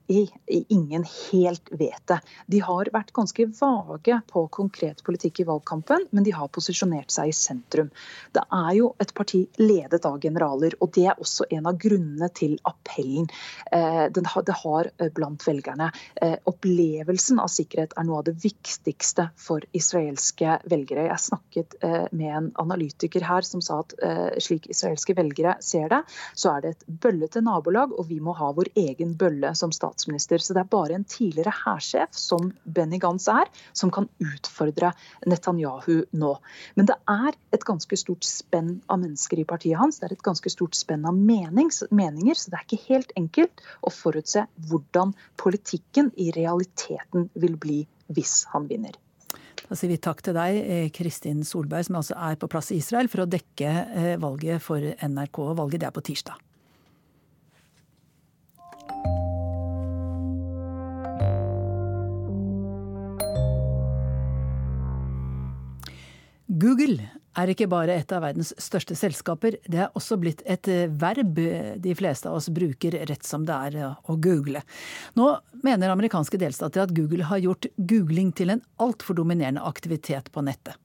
ingen 0.48 1.06
helt 1.32 1.70
vet 1.72 2.02
det. 2.10 2.20
De 2.52 2.60
har 2.66 2.90
vært 2.94 3.14
ganske 3.16 3.46
vage 3.60 4.18
på 4.32 4.46
konkret 4.54 5.04
politikk 5.06 5.44
i 5.44 5.48
valgkampen, 5.50 6.08
men 6.12 6.26
de 6.26 6.34
har 6.36 6.50
posisjonert 6.54 7.14
seg 7.14 7.30
i 7.30 7.36
sentrum. 7.36 7.92
Det 8.34 8.44
er 8.44 8.72
jo 8.80 8.92
et 9.02 9.14
parti 9.18 9.44
ledet 9.62 10.06
av 10.10 10.18
generaler, 10.24 10.78
og 10.82 10.94
det 10.98 11.06
er 11.12 11.22
også 11.22 11.48
en 11.54 11.70
av 11.70 11.78
grunnene 11.82 12.30
til 12.36 12.58
appellen. 12.66 13.30
Eh, 13.72 14.06
det 14.12 14.58
har 14.64 14.90
eh, 14.98 15.12
blant 15.14 15.46
velgerne. 15.48 15.92
Eh, 16.22 16.38
opplevelsen 16.50 17.42
av 17.44 17.52
sikkerhet 17.54 17.94
er 17.98 18.08
noe 18.08 18.24
av 18.24 18.28
det 18.30 18.38
viktigste 18.44 19.30
for 19.40 19.66
israelske 19.78 20.60
velgere. 20.70 21.08
Jeg 21.10 21.22
snakket 21.28 21.78
med 22.16 22.32
en 22.38 22.48
analytiker 22.62 23.24
her 23.26 23.46
som 23.46 23.62
sa 23.64 23.80
at 23.84 23.94
slik 24.44 24.68
israelske 24.72 25.16
velgere 25.18 25.56
ser 25.64 25.90
det, 25.92 26.02
så 26.38 26.56
er 26.56 26.64
det 26.64 26.72
et 26.74 26.86
bøllete 27.04 27.42
nabolag, 27.44 27.94
og 27.94 28.08
vi 28.10 28.20
må 28.24 28.34
ha 28.38 28.52
vår 28.56 28.72
egen 28.80 28.95
egen 28.96 29.14
bølle 29.20 29.52
som 29.56 29.74
statsminister. 29.76 30.42
Så 30.42 30.56
det 30.56 30.64
er 30.64 30.72
bare 30.72 30.98
en 30.98 31.06
tidligere 31.08 31.54
hærsjef, 31.54 32.16
som 32.16 32.52
Benny 32.64 33.00
Gantz 33.02 33.28
er, 33.32 33.52
som 33.74 33.92
kan 33.94 34.10
utfordre 34.24 34.94
Netanyahu 35.28 36.06
nå. 36.16 36.34
Men 36.76 36.90
det 36.90 36.98
er 37.12 37.38
et 37.56 37.68
ganske 37.68 38.00
stort 38.00 38.26
spenn 38.28 38.80
av 38.90 39.02
mennesker 39.04 39.42
i 39.42 39.48
partiet 39.48 39.80
hans. 39.80 40.00
Det 40.00 40.10
er 40.10 40.18
et 40.18 40.26
ganske 40.26 40.52
stort 40.54 40.78
spenn 40.78 41.06
av 41.08 41.18
menings, 41.18 41.84
meninger, 41.92 42.38
så 42.38 42.52
det 42.52 42.60
er 42.60 42.68
ikke 42.68 42.84
helt 42.90 43.16
enkelt 43.20 43.66
å 43.86 43.94
forutse 43.94 44.46
hvordan 44.70 45.16
politikken 45.42 46.12
i 46.16 46.32
realiteten 46.36 47.30
vil 47.36 47.60
bli 47.60 47.84
hvis 48.14 48.44
han 48.54 48.70
vinner. 48.70 48.96
Da 49.66 49.74
sier 49.78 49.90
vi 49.90 49.98
takk 50.02 50.22
til 50.26 50.36
deg, 50.38 50.58
eh, 50.62 50.90
Kristin 50.94 51.42
Solberg, 51.44 51.88
som 51.88 51.98
altså 51.98 52.18
er 52.22 52.36
på 52.38 52.50
plass 52.52 52.72
i 52.72 52.78
Israel 52.78 53.10
for 53.10 53.24
å 53.24 53.30
dekke 53.30 53.72
eh, 53.72 54.18
valget 54.22 54.62
for 54.62 54.78
NRK. 54.78 55.40
Valget 55.58 55.82
det 55.82 55.90
er 55.90 55.96
på 55.96 56.06
tirsdag. 56.06 56.38
Google 66.56 67.04
er 67.36 67.50
ikke 67.52 67.68
bare 67.68 67.98
et 68.00 68.12
av 68.16 68.22
verdens 68.24 68.54
største 68.64 68.96
selskaper, 68.96 69.58
det 69.68 69.80
er 69.84 69.98
også 69.98 70.16
blitt 70.22 70.40
et 70.48 70.70
eh, 70.72 70.86
verb 70.88 71.40
de 71.84 71.96
fleste 71.98 72.30
av 72.30 72.38
oss 72.38 72.48
bruker 72.54 72.96
rett 73.10 73.28
som 73.28 73.44
det 73.44 73.58
er 73.68 73.76
eh, 73.82 73.98
å 74.08 74.16
google. 74.24 74.62
Nå 75.20 75.26
mener 75.66 75.92
amerikanske 75.92 76.40
delstater 76.40 76.86
at 76.86 76.94
Google 76.96 77.28
har 77.28 77.42
gjort 77.44 77.68
googling 77.76 78.32
til 78.40 78.54
en 78.54 78.62
altfor 78.80 79.20
dominerende 79.20 79.66
aktivitet 79.68 80.32
på 80.32 80.46
nettet. 80.48 80.80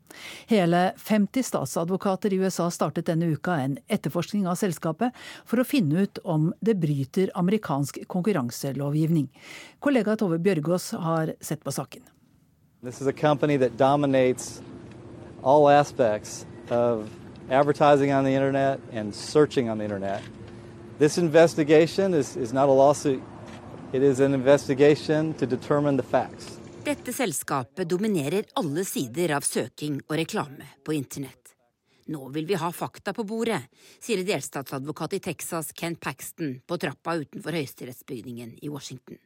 Hele 0.51 0.89
50 0.99 1.47
statsadvokater 1.47 2.35
i 2.35 2.41
USA 2.43 2.67
startet 2.75 3.07
denne 3.07 3.31
uka 3.31 3.61
en 3.63 3.79
etterforskning 3.87 4.49
av 4.51 4.59
selskapet 4.59 5.15
for 5.47 5.63
å 5.63 5.69
finne 5.69 6.03
ut 6.03 6.19
om 6.27 6.51
det 6.59 6.75
bryter 6.83 7.31
amerikansk 7.39 8.03
konkurranselovgivning. 8.11 9.31
Kollega 9.79 10.19
Tove 10.19 10.43
Bjørgaas 10.43 10.91
har 10.99 11.37
sett 11.39 11.63
på 11.63 11.79
saken. 11.79 12.03
This 12.83 13.01
is 13.01 13.07
a 13.07 13.13
company 13.13 13.59
that 13.59 13.77
dominates 13.79 14.59
all 15.43 15.69
aspects 15.69 16.47
of 16.71 17.11
advertising 17.51 18.13
on 18.13 18.25
the 18.25 18.35
internet 18.35 18.81
and 18.93 19.15
searching 19.15 19.69
on 19.69 19.79
the 19.79 19.85
internet. 19.85 20.23
This 20.99 21.19
investigation 21.19 22.15
is, 22.15 22.37
is 22.37 22.53
not 22.53 22.69
a 22.69 22.73
lawsuit. 22.73 23.23
It 23.93 24.03
is 24.03 24.21
an 24.21 24.35
investigation 24.35 25.35
to 25.35 25.47
determine 25.47 25.97
the 25.97 26.03
facts. 26.03 26.59
Dette 26.85 27.13
selskapet 27.13 27.89
dominerer 27.89 28.45
alle 28.55 28.85
sider 28.85 29.35
av 29.37 29.45
søking 29.45 29.99
og 30.07 30.17
reklame 30.17 30.69
på 30.85 30.95
internett. 30.97 31.37
Nå 32.11 32.29
vil 32.35 32.47
vi 32.47 32.57
ha 32.59 32.71
fakta 32.73 33.13
på 33.15 33.25
bordet, 33.25 33.61
sier 34.03 34.25
delstatsadvokat 34.27 35.19
i 35.19 35.21
Texas 35.23 35.73
Ken 35.77 35.95
Paxton 35.95 36.57
på 36.67 36.79
trappa 36.81 37.19
utenfor 37.21 37.55
høyesterettsbygningen 37.55 38.57
i 38.63 38.71
Washington. 38.73 39.21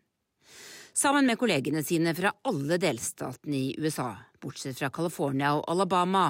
Sammen 0.97 1.27
med 1.27 1.39
kollegene 1.39 1.81
sine 1.83 2.13
fra 2.15 2.31
alle 2.47 2.77
delstatene 2.79 3.57
i 3.57 3.75
USA, 3.83 4.13
bortsett 4.39 4.79
fra 4.79 4.93
California 4.95 5.49
og 5.57 5.65
Alabama, 5.73 6.29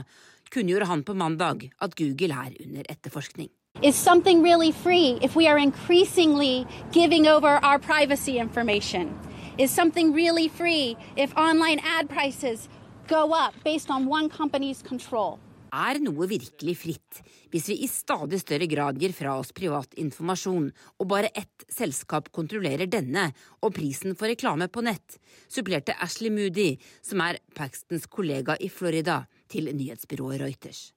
kunngjorde 0.49 0.88
han 0.88 1.02
på 1.04 1.12
mandag 1.21 1.66
at 1.85 1.92
Google 1.99 2.33
er 2.33 2.54
under 2.64 2.88
etterforskning. 2.88 3.50
Is 3.83 3.94
something 3.94 4.42
really 4.42 4.73
free 4.73 5.18
if 5.21 5.37
we 5.37 5.47
are 5.47 5.59
increasingly 5.59 6.64
giving 6.92 7.28
over 7.28 7.61
our 7.62 7.78
privacy 7.78 8.38
information? 8.38 9.12
Is 9.59 9.71
something 9.71 10.14
really 10.14 10.49
free 10.49 10.97
if 11.14 11.37
online 11.37 11.80
ad 11.85 12.09
prices 12.09 12.68
go 13.06 13.35
up 13.35 13.52
based 13.64 13.90
on 13.90 14.06
one 14.06 14.30
company's 14.30 14.80
control? 14.80 15.44
Er 15.75 15.99
noe 15.99 16.28
virkelig 16.31 16.75
fritt 16.78 17.21
hvis 17.50 17.66
vi 17.71 17.75
i 17.83 17.88
stadig 17.90 18.38
større 18.43 18.66
grad 18.71 18.99
gir 19.00 19.14
fra 19.14 19.33
oss 19.40 19.50
privat 19.54 19.97
informasjon, 19.99 20.69
og 20.99 21.09
bare 21.11 21.33
ett 21.35 21.64
selskap 21.71 22.31
kontrollerer 22.35 22.90
denne 22.90 23.28
og 23.61 23.75
prisen 23.75 24.14
for 24.19 24.31
reklame 24.31 24.69
på 24.71 24.85
nett, 24.87 25.19
supplerte 25.50 25.97
Ashley 26.02 26.31
Moody, 26.35 26.76
som 27.02 27.23
er 27.26 27.40
Paxtons 27.54 28.07
kollega 28.11 28.59
i 28.59 28.71
Florida, 28.71 29.25
til 29.50 29.71
nyhetsbyrået 29.71 30.43
Reuters. 30.43 30.93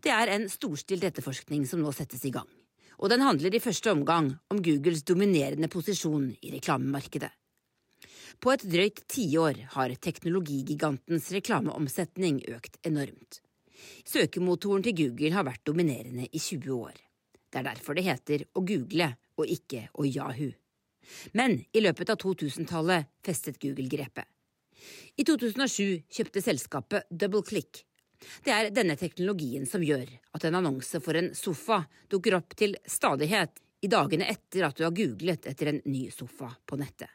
Det 0.00 0.12
er 0.12 0.32
en 0.32 0.46
storstilt 0.48 1.04
etterforskning 1.04 1.64
som 1.68 1.80
nå 1.84 1.92
settes 1.92 2.24
i 2.28 2.32
gang, 2.32 2.48
og 3.00 3.12
den 3.12 3.24
handler 3.24 3.52
i 3.56 3.62
første 3.64 3.92
omgang 3.92 4.34
om 4.52 4.60
Googles 4.64 5.04
dominerende 5.08 5.68
posisjon 5.72 6.30
i 6.40 6.52
reklamemarkedet. 6.56 7.32
På 8.40 8.52
et 8.52 8.64
drøyt 8.68 9.02
tiår 9.08 9.64
har 9.72 9.96
teknologigigantens 10.00 11.32
reklameomsetning 11.32 12.42
økt 12.52 12.76
enormt. 12.84 13.40
Søkemotoren 14.06 14.84
til 14.86 14.96
Google 15.00 15.32
har 15.34 15.46
vært 15.46 15.64
dominerende 15.66 16.28
i 16.30 16.40
20 16.40 16.76
år. 16.76 17.00
Det 17.50 17.60
er 17.60 17.68
derfor 17.70 17.96
det 17.96 18.06
heter 18.06 18.46
å 18.54 18.62
google 18.66 19.10
og 19.36 19.50
ikke 19.52 19.86
å 19.96 20.06
Yahoo. 20.06 20.52
Men 21.38 21.60
i 21.72 21.82
løpet 21.82 22.10
av 22.10 22.18
2000-tallet 22.20 23.12
festet 23.24 23.60
Google 23.62 23.88
grepet. 23.90 24.26
I 25.16 25.24
2007 25.24 26.08
kjøpte 26.12 26.42
selskapet 26.44 27.06
DoubleClick. 27.10 27.84
Det 28.44 28.52
er 28.52 28.72
denne 28.74 28.96
teknologien 28.98 29.66
som 29.68 29.84
gjør 29.84 30.08
at 30.36 30.46
en 30.48 30.58
annonse 30.58 31.00
for 31.04 31.18
en 31.18 31.32
sofa 31.36 31.82
dukker 32.12 32.38
opp 32.38 32.56
til 32.58 32.76
stadighet 32.88 33.62
i 33.84 33.90
dagene 33.92 34.28
etter 34.32 34.66
at 34.66 34.76
du 34.76 34.84
har 34.86 34.96
googlet 34.96 35.48
etter 35.48 35.72
en 35.72 35.82
ny 35.84 36.08
sofa 36.12 36.50
på 36.66 36.78
nettet. 36.80 37.10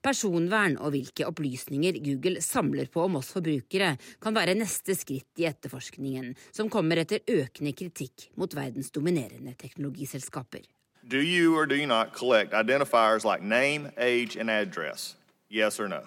Personvern 0.00 0.78
og 0.80 0.94
hvilke 0.94 1.26
opplysninger 1.28 1.98
Google 2.00 2.40
samler 2.40 2.88
på 2.88 3.04
om 3.04 3.18
oss 3.20 3.32
forbrukere, 3.34 3.96
kan 4.22 4.36
være 4.36 4.56
neste 4.56 4.96
skritt 4.96 5.42
i 5.42 5.44
etterforskningen, 5.50 6.32
som 6.56 6.70
kommer 6.72 7.02
etter 7.02 7.20
økende 7.28 7.74
kritikk 7.76 8.30
mot 8.40 8.54
verdens 8.56 8.88
dominerende 8.94 9.52
teknologiselskaper. 9.60 10.64
Do 11.04 11.20
you 11.20 11.56
or 11.56 11.66
do 11.66 11.74
you 11.74 11.86
not 11.86 12.14
collect 12.14 12.54
identifiers 12.54 13.24
like 13.24 13.42
name, 13.42 13.90
age, 13.96 14.36
and 14.36 14.50
address? 14.50 15.16
Yes 15.50 15.80
or 15.80 15.88
no? 15.88 16.06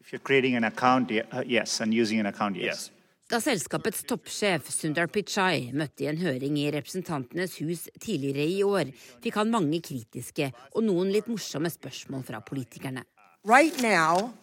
If 0.00 0.12
you're 0.12 0.18
creating 0.18 0.56
an 0.56 0.64
account, 0.64 1.10
uh, 1.10 1.42
yes, 1.46 1.80
and 1.80 1.94
using 1.94 2.20
an 2.20 2.26
account, 2.26 2.56
yes. 2.56 2.64
yes. 2.64 2.90
Da 3.32 3.38
selskapets 3.40 4.02
toppsjef 4.04 4.66
Sundar 4.68 5.06
Pichai 5.08 5.70
møtte 5.72 6.04
i 6.04 6.08
en 6.10 6.18
høring 6.20 6.58
i 6.60 6.66
Representantenes 6.74 7.54
hus 7.62 7.86
tidligere 7.96 8.44
i 8.44 8.58
år, 8.60 8.90
fikk 9.24 9.38
han 9.40 9.48
mange 9.54 9.78
kritiske 9.80 10.50
og 10.74 10.84
noen 10.84 11.08
litt 11.14 11.30
morsomme 11.32 11.70
spørsmål 11.72 12.26
fra 12.28 12.42
politikerne. 12.44 13.06
Right 13.48 13.80
now, 13.80 14.34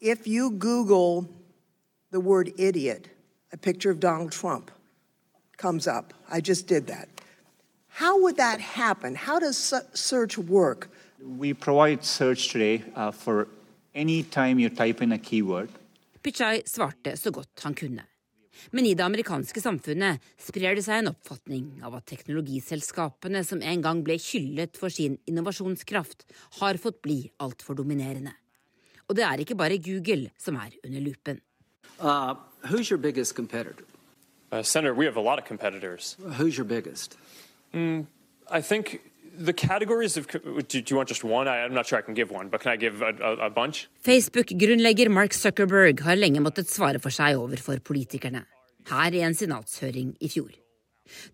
if 0.00 0.26
you 0.26 0.50
Google 0.50 1.28
the 2.10 2.18
word 2.18 2.50
idiot, 2.58 3.06
a 3.52 3.56
picture 3.56 3.92
of 3.92 4.00
Donald 4.00 4.32
Trump 4.32 4.72
comes 5.56 5.86
up. 5.86 6.12
I 6.28 6.40
just 6.40 6.66
did 6.66 6.88
that. 6.88 7.06
How 7.86 8.18
would 8.20 8.36
that 8.38 8.60
happen? 8.60 9.14
How 9.14 9.38
does 9.38 9.72
search 9.94 10.36
work? 10.36 10.90
We 11.22 11.54
provide 11.54 12.02
search 12.02 12.48
today 12.50 12.82
uh, 12.96 13.12
for 13.12 13.46
any 13.94 14.24
time 14.24 14.58
you 14.58 14.68
type 14.68 15.00
in 15.00 15.12
a 15.12 15.18
keyword. 15.18 15.70
Pichai 16.22 16.66
svarte 16.66 17.16
så 17.16 17.30
godt 17.30 17.62
han 17.62 17.74
kunne. 17.74 18.02
Men 18.70 18.86
i 18.88 18.94
det 18.96 19.04
amerikanske 19.04 19.60
samfunnet 19.62 20.22
sprer 20.40 20.76
det 20.76 20.84
seg 20.86 21.02
en 21.02 21.12
oppfatning 21.12 21.68
av 21.86 21.98
at 21.98 22.06
teknologiselskapene 22.10 23.42
som 23.46 23.62
en 23.62 23.84
gang 23.84 24.02
ble 24.06 24.18
hyllet 24.20 24.78
for 24.80 24.92
sin 24.92 25.18
innovasjonskraft, 25.26 26.26
har 26.60 26.80
fått 26.82 27.02
bli 27.04 27.20
altfor 27.42 27.78
dominerende. 27.78 28.34
Og 29.06 29.16
det 29.18 29.26
er 29.26 29.42
ikke 29.42 29.58
bare 29.58 29.78
Google 29.78 30.32
som 30.40 30.58
er 30.58 30.74
under 30.84 31.00
lupen. 31.00 31.40
Uh, 32.00 32.34
who's 32.68 32.90
your 32.90 32.98
biggest 32.98 33.34
competitor? 33.34 33.84
Uh, 34.52 34.62
Senator, 34.62 34.94
we 34.94 35.06
have 35.06 35.16
a 35.16 35.20
lot 35.20 35.38
of 35.38 35.44
competitors. 35.44 36.16
Who's 36.38 36.56
your 36.58 36.64
biggest? 36.64 37.16
Mm, 37.72 38.06
I 38.50 38.60
think 38.60 39.00
the 39.38 39.52
categories 39.52 40.16
of. 40.16 40.26
Do, 40.28 40.82
you 40.86 40.96
want 40.96 41.08
just 41.08 41.24
one? 41.24 41.48
I, 41.48 41.64
am 41.64 41.74
not 41.74 41.86
sure 41.86 41.98
I 41.98 42.02
can 42.02 42.14
give 42.14 42.30
one, 42.30 42.48
but 42.48 42.60
can 42.60 42.72
I 42.72 42.76
give 42.76 43.02
a, 43.02 43.12
a, 43.22 43.46
a 43.46 43.50
bunch? 43.50 43.88
Facebook-grunnlegger 44.04 45.08
Mark 45.08 45.32
Zuckerberg 45.32 46.00
har 46.00 46.16
lenge 46.16 46.40
måttet 46.40 46.70
svare 46.70 47.00
for 47.02 47.14
seg 47.14 47.38
overfor 47.40 47.80
politikerne, 47.84 48.44
her 48.90 49.14
i 49.14 49.24
en 49.26 49.34
senatshøring 49.34 50.16
i 50.20 50.30
fjor. 50.32 50.54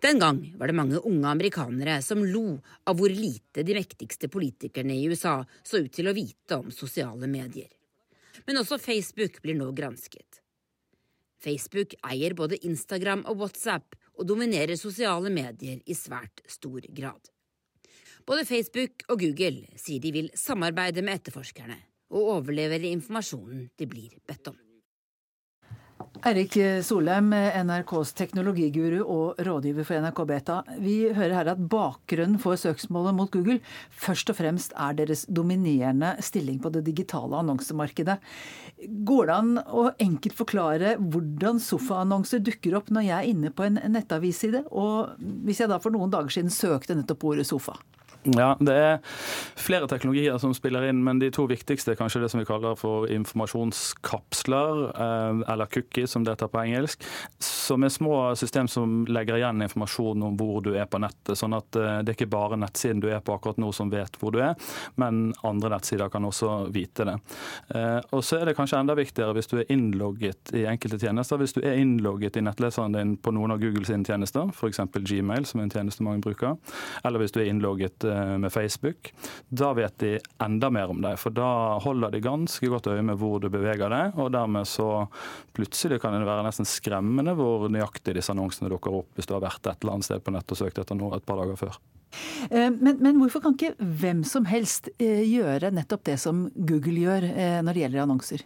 Den 0.05 0.19
gang 0.21 0.43
var 0.59 0.69
det 0.69 0.77
mange 0.77 1.01
unge 1.01 1.29
amerikanere 1.29 2.03
som 2.05 2.25
lo 2.25 2.59
av 2.85 2.99
hvor 2.99 3.13
lite 3.13 3.65
de 3.65 3.77
mektigste 3.79 4.29
politikerne 4.29 4.97
i 4.99 5.07
USA 5.09 5.39
så 5.65 5.81
ut 5.81 5.93
til 5.93 6.11
å 6.11 6.17
vite 6.17 6.59
om 6.59 6.71
sosiale 6.75 7.31
medier. 7.31 7.71
Men 8.47 8.61
også 8.61 8.81
Facebook 8.81 9.41
blir 9.43 9.57
nå 9.57 9.71
gransket. 9.77 10.43
Facebook 11.43 11.97
eier 12.07 12.37
både 12.39 12.61
Instagram 12.67 13.25
og 13.31 13.41
WhatsApp 13.43 13.97
og 14.19 14.29
dominerer 14.29 14.77
sosiale 14.79 15.33
medier 15.33 15.81
i 15.87 15.97
svært 15.97 16.45
stor 16.51 16.85
grad. 16.95 17.33
Både 18.27 18.45
Facebook 18.47 19.07
og 19.11 19.23
Google 19.23 19.79
sier 19.79 20.03
de 20.03 20.13
vil 20.15 20.29
samarbeide 20.39 21.03
med 21.05 21.21
etterforskerne 21.21 21.79
og 22.13 22.37
overlevere 22.39 22.93
informasjonen 22.93 23.71
de 23.79 23.89
blir 23.89 24.13
bedt 24.29 24.53
om. 24.53 24.59
Eirik 26.23 26.55
Solheim, 26.87 27.33
NRKs 27.67 28.13
teknologiguru 28.19 29.01
og 29.01 29.41
rådgiver 29.43 29.87
for 29.87 30.03
NRK 30.03 30.21
Beta. 30.29 30.59
Vi 30.83 30.97
hører 31.15 31.35
her 31.35 31.51
at 31.55 31.63
bakgrunnen 31.73 32.39
for 32.43 32.59
søksmålet 32.59 33.17
mot 33.17 33.31
Google 33.33 33.59
først 34.05 34.31
og 34.31 34.39
fremst 34.39 34.75
er 34.79 34.95
deres 34.99 35.25
dominerende 35.27 36.13
stilling 36.23 36.61
på 36.63 36.71
det 36.75 36.85
digitale 36.87 37.41
annonsemarkedet. 37.41 38.19
Går 39.09 39.31
det 39.31 39.39
an 39.39 39.55
å 39.63 39.89
enkelt 40.03 40.39
forklare 40.39 40.95
hvordan 41.01 41.63
sofaannonser 41.63 42.45
dukker 42.45 42.79
opp 42.79 42.93
når 42.95 43.09
jeg 43.09 43.17
er 43.19 43.33
inne 43.33 43.55
på 43.55 43.67
en 43.67 43.81
nettavisside, 43.95 44.67
og 44.71 45.17
hvis 45.47 45.65
jeg 45.65 45.73
da 45.73 45.81
for 45.83 45.95
noen 45.95 46.13
dager 46.13 46.35
siden 46.35 46.55
søkte 46.55 46.99
nettopp 46.99 47.31
ordet 47.33 47.49
sofa? 47.51 47.79
Ja, 48.23 48.57
Det 48.61 48.75
er 48.75 48.99
flere 49.59 49.89
teknologier 49.91 50.37
som 50.39 50.53
spiller 50.55 50.85
inn, 50.87 51.01
men 51.03 51.19
de 51.19 51.31
to 51.35 51.49
viktigste 51.51 51.93
er 51.93 51.99
kanskje 51.99 52.21
det 52.23 52.29
som 52.31 52.39
vi 52.39 52.47
kaller 52.47 52.77
for 52.79 53.09
informasjonskapsler, 53.11 54.83
eh, 54.95 55.41
eller 55.53 55.67
cookies 55.67 56.15
som 56.15 56.23
det 56.23 56.37
heter 56.37 56.51
på 56.53 56.61
engelsk. 56.63 57.03
Som 57.43 57.83
er 57.83 57.91
små 57.91 58.37
system 58.39 58.69
som 58.69 59.05
legger 59.11 59.41
igjen 59.41 59.63
informasjon 59.63 60.23
om 60.23 60.37
hvor 60.39 60.63
du 60.63 60.71
er 60.77 60.87
på 60.87 61.01
nettet. 61.03 61.35
Sånn 61.39 61.57
at 61.57 61.75
eh, 61.75 61.99
det 62.03 62.15
er 62.15 62.19
ikke 62.21 62.31
bare 62.31 62.61
nettsiden 62.63 63.01
du 63.03 63.09
er 63.11 63.19
på 63.21 63.35
akkurat 63.35 63.59
nå 63.59 63.73
som 63.75 63.91
vet 63.91 64.15
hvor 64.21 64.31
du 64.31 64.39
er, 64.39 64.55
men 64.95 65.35
andre 65.43 65.75
nettsider 65.75 66.09
kan 66.09 66.25
også 66.25 66.71
vite 66.71 67.09
det. 67.09 67.19
Eh, 67.75 67.99
og 68.13 68.23
så 68.23 68.39
er 68.39 68.47
det 68.47 68.57
kanskje 68.59 68.79
enda 68.85 68.95
viktigere 68.95 69.35
hvis 69.35 69.51
du 69.51 69.59
er 69.59 69.67
innlogget 69.73 70.55
i 70.55 70.63
enkelte 70.71 71.01
tjenester. 71.03 71.43
Hvis 71.43 71.57
du 71.59 71.63
er 71.65 71.75
innlogget 71.83 72.39
i 72.39 72.47
nettleseren 72.47 72.95
din 72.95 73.17
på 73.19 73.35
noen 73.35 73.57
av 73.57 73.59
Google 73.59 73.85
sine 73.89 74.07
tjenester, 74.07 74.55
f.eks. 74.55 74.79
Gmail, 74.95 75.43
som 75.49 75.59
er 75.59 75.67
en 75.67 75.75
tjeneste 75.75 76.07
mange 76.07 76.23
bruker, 76.23 76.55
eller 77.03 77.19
hvis 77.19 77.35
du 77.35 77.43
er 77.43 77.51
innlogget 77.51 78.12
med 78.43 78.53
Facebook. 78.53 79.13
Da 79.49 79.73
vet 79.77 79.97
de 80.03 80.13
enda 80.43 80.71
mer 80.75 80.93
om 80.93 81.01
deg, 81.05 81.19
for 81.21 81.35
da 81.35 81.79
holder 81.83 82.15
de 82.15 82.23
ganske 82.25 82.71
godt 82.73 82.91
øye 82.93 83.05
med 83.07 83.21
hvor 83.21 83.41
du 83.43 83.49
beveger 83.53 83.93
deg. 83.93 84.19
Og 84.21 84.33
dermed 84.35 84.69
så 84.69 85.07
plutselig 85.57 86.01
kan 86.03 86.17
det 86.17 86.29
være 86.29 86.47
nesten 86.47 86.69
skremmende 86.69 87.37
hvor 87.39 87.69
nøyaktig 87.73 88.17
disse 88.19 88.35
annonsene 88.35 88.73
dukker 88.73 89.03
opp 89.03 89.17
hvis 89.17 89.29
du 89.29 89.37
har 89.37 89.45
vært 89.45 89.67
et 89.67 89.83
eller 89.83 89.99
annet 89.99 90.11
sted 90.11 90.23
på 90.25 90.35
nett 90.35 90.55
og 90.55 90.63
søkt 90.65 90.83
etter 90.83 90.99
noe 90.99 91.19
et 91.19 91.27
par 91.27 91.41
dager 91.43 91.59
før. 91.67 91.81
Eh, 92.51 92.71
men, 92.71 92.99
men, 92.99 93.19
hvorfor 93.21 93.45
kan 93.45 93.57
ikke 93.57 93.75
hvem 93.79 94.23
som 94.29 94.47
helst 94.51 94.91
eh, 94.99 95.23
gjøre 95.29 95.73
nettopp 95.75 96.05
det 96.09 96.19
som 96.23 96.45
Google 96.55 96.99
gjør 97.03 97.29
når 97.63 97.75
det 97.75 97.83
gjelder 97.85 98.03
annonser? 98.03 98.43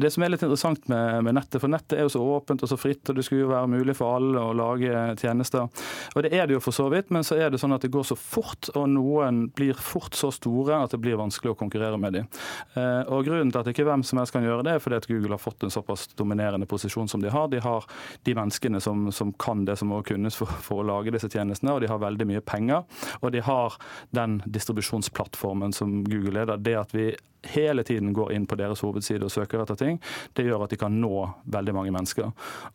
Det 0.00 0.10
som 0.12 0.24
er 0.24 0.32
litt 0.32 0.44
interessant 0.44 0.86
med, 0.90 1.24
med, 1.26 1.36
nettet, 1.38 1.60
for 1.62 1.72
nettet 1.72 1.98
er 1.98 2.06
jo 2.06 2.14
så 2.14 2.24
åpent 2.36 2.64
og 2.64 2.70
så 2.70 2.78
fritt, 2.80 3.02
og 3.10 3.18
det 3.18 3.24
skulle 3.26 3.44
jo 3.44 3.52
være 3.52 3.70
mulig 3.70 3.96
for 3.98 4.18
alle 4.18 4.42
å 4.42 4.54
lage 4.56 5.04
tjenester. 5.20 5.68
Og 6.14 6.24
det 6.26 6.32
er 6.36 6.48
det 6.48 6.56
jo 6.56 6.62
for 6.64 6.76
så 6.76 6.88
vidt, 6.92 7.10
men 7.14 7.26
så 7.26 7.38
er 7.40 7.52
det 7.52 7.60
sånn 7.62 7.74
at 7.76 7.84
det 7.84 7.92
går 7.94 8.06
så 8.10 8.16
fort, 8.18 8.70
og 8.74 8.88
noen 8.92 9.46
blir 9.56 9.78
fort 9.78 10.16
så 10.18 10.30
store 10.34 10.82
at 10.84 10.94
det 10.94 11.00
blir 11.02 11.18
vanskelig 11.20 11.54
å 11.54 11.58
konkurrere 11.58 11.98
med 12.00 12.18
dem. 12.18 12.28
Eh, 12.74 13.02
og 13.10 13.24
Grunnen 13.26 13.52
til 13.52 13.62
at 13.62 13.70
ikke 13.70 13.86
hvem 13.88 14.04
som 14.06 14.20
helst 14.20 14.34
kan 14.34 14.44
gjøre 14.46 14.64
det, 14.66 14.76
er 14.76 14.84
fordi 14.84 15.00
at 15.00 15.08
Google 15.10 15.34
har 15.36 15.42
fått 15.42 15.66
en 15.66 15.72
såpass 15.72 16.08
dominerende 16.18 16.68
posisjon 16.70 17.08
som 17.10 17.22
de 17.22 17.32
har. 17.32 17.48
De 17.52 17.60
har 17.62 17.86
de 18.26 18.36
menneskene 18.36 18.80
som, 18.82 19.08
som 19.14 19.32
kan 19.32 19.64
det 19.64 19.76
som 19.80 19.90
må 19.92 20.02
kunnes 20.06 20.36
for, 20.38 20.50
for, 20.64 20.82
å 20.82 20.88
lage 20.88 21.14
disse 21.14 21.30
tjenestene, 21.30 21.74
og 21.74 21.82
de 21.84 21.90
har 21.90 22.02
veldig 22.02 22.28
mye 22.30 22.44
penger. 22.44 22.84
Og 23.20 23.32
de 23.34 23.42
har 23.44 23.76
den 24.16 24.40
distribusjonsplattformen 24.46 25.74
som 25.76 26.00
Google 26.04 26.44
er. 26.44 26.56
Det 26.60 26.76
at 26.78 26.94
vi 26.94 27.10
hele 27.42 27.82
tiden 27.82 28.12
går 28.12 28.32
inn 28.32 28.46
på 28.46 28.58
deres 28.60 28.82
hovedside 28.84 29.24
og 29.24 29.32
søker 29.32 29.62
etter 29.62 29.78
ting, 29.80 30.00
det 30.36 30.44
gjør 30.44 30.66
at 30.66 30.74
de 30.74 30.78
kan 30.80 30.98
nå 31.00 31.14
veldig 31.52 31.74
mange 31.76 31.94
mennesker. 31.94 32.32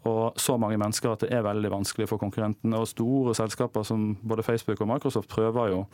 Og 0.09 0.39
så 0.41 0.57
mange 0.61 0.79
mennesker 0.81 1.13
at 1.13 1.25
det 1.25 1.31
er 1.35 1.45
veldig 1.45 1.71
vanskelig 1.73 2.09
for 2.09 2.21
konkurrentene. 2.21 2.79
Og 2.79 2.89
store 2.89 3.35
selskaper 3.37 3.85
som 3.85 4.15
både 4.23 4.45
Facebook 4.47 4.81
og 4.81 4.89
Microsoft 4.95 5.29
prøver 5.31 5.75
jo, 5.75 5.85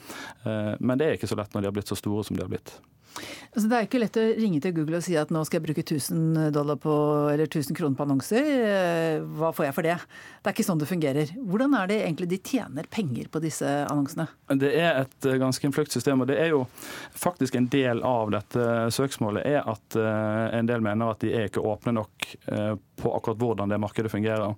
eh, 0.46 0.74
men 0.80 0.98
det 1.00 1.08
er 1.08 1.20
ikke 1.20 1.32
så 1.32 1.40
lett 1.40 1.54
når 1.54 1.64
de 1.64 1.72
har 1.72 1.78
blitt 1.80 1.92
så 1.92 2.00
store 2.00 2.26
som 2.28 2.38
de 2.38 2.46
har 2.46 2.52
blitt. 2.52 2.78
Altså, 3.52 3.68
det 3.68 3.76
er 3.76 3.88
ikke 3.88 4.00
lett 4.00 4.16
å 4.16 4.24
ringe 4.38 4.62
til 4.64 4.72
Google 4.78 5.02
og 5.02 5.04
si 5.04 5.16
at 5.20 5.32
nå 5.34 5.42
skal 5.44 5.60
jeg 5.60 5.66
bruke 5.66 5.84
1000 5.84 6.54
dollar 6.56 6.78
på, 6.80 6.94
eller 7.34 7.50
1000 7.50 7.76
kroner 7.76 7.98
på 8.00 8.06
annonser. 8.06 8.46
Eh, 8.48 9.26
hva 9.36 9.50
får 9.56 9.68
jeg 9.68 9.76
for 9.76 9.88
det? 9.88 9.98
Det 10.40 10.48
er 10.48 10.56
ikke 10.56 10.66
sånn 10.70 10.80
det 10.80 10.88
fungerer. 10.88 11.34
Hvordan 11.36 11.76
er 11.76 11.90
det 11.92 11.98
egentlig 12.06 12.30
de 12.32 12.40
tjener 12.40 12.88
penger 12.92 13.28
på 13.32 13.42
disse 13.44 13.68
annonsene? 13.92 14.30
Det 14.56 14.72
er 14.72 15.02
et 15.02 15.28
eh, 15.28 15.40
ganske 15.42 15.68
innfløkt 15.68 15.92
system, 15.92 16.24
og 16.24 16.30
det 16.32 16.38
er 16.40 16.54
jo 16.54 16.62
faktisk 17.12 17.58
en 17.60 17.68
del 17.74 18.00
av 18.08 18.32
dette 18.38 18.68
søksmålet 18.96 19.44
er 19.52 19.68
at 19.68 20.00
eh, 20.00 20.46
en 20.62 20.72
del 20.72 20.88
mener 20.88 21.12
at 21.12 21.20
de 21.26 21.34
er 21.36 21.52
ikke 21.52 21.66
åpne 21.68 21.96
nok 22.00 22.30
på 23.02 23.10
akkurat 23.18 23.40
hvordan 23.42 23.72
det 23.72 23.80
markedet 23.82 24.12
fungerer. 24.14 24.54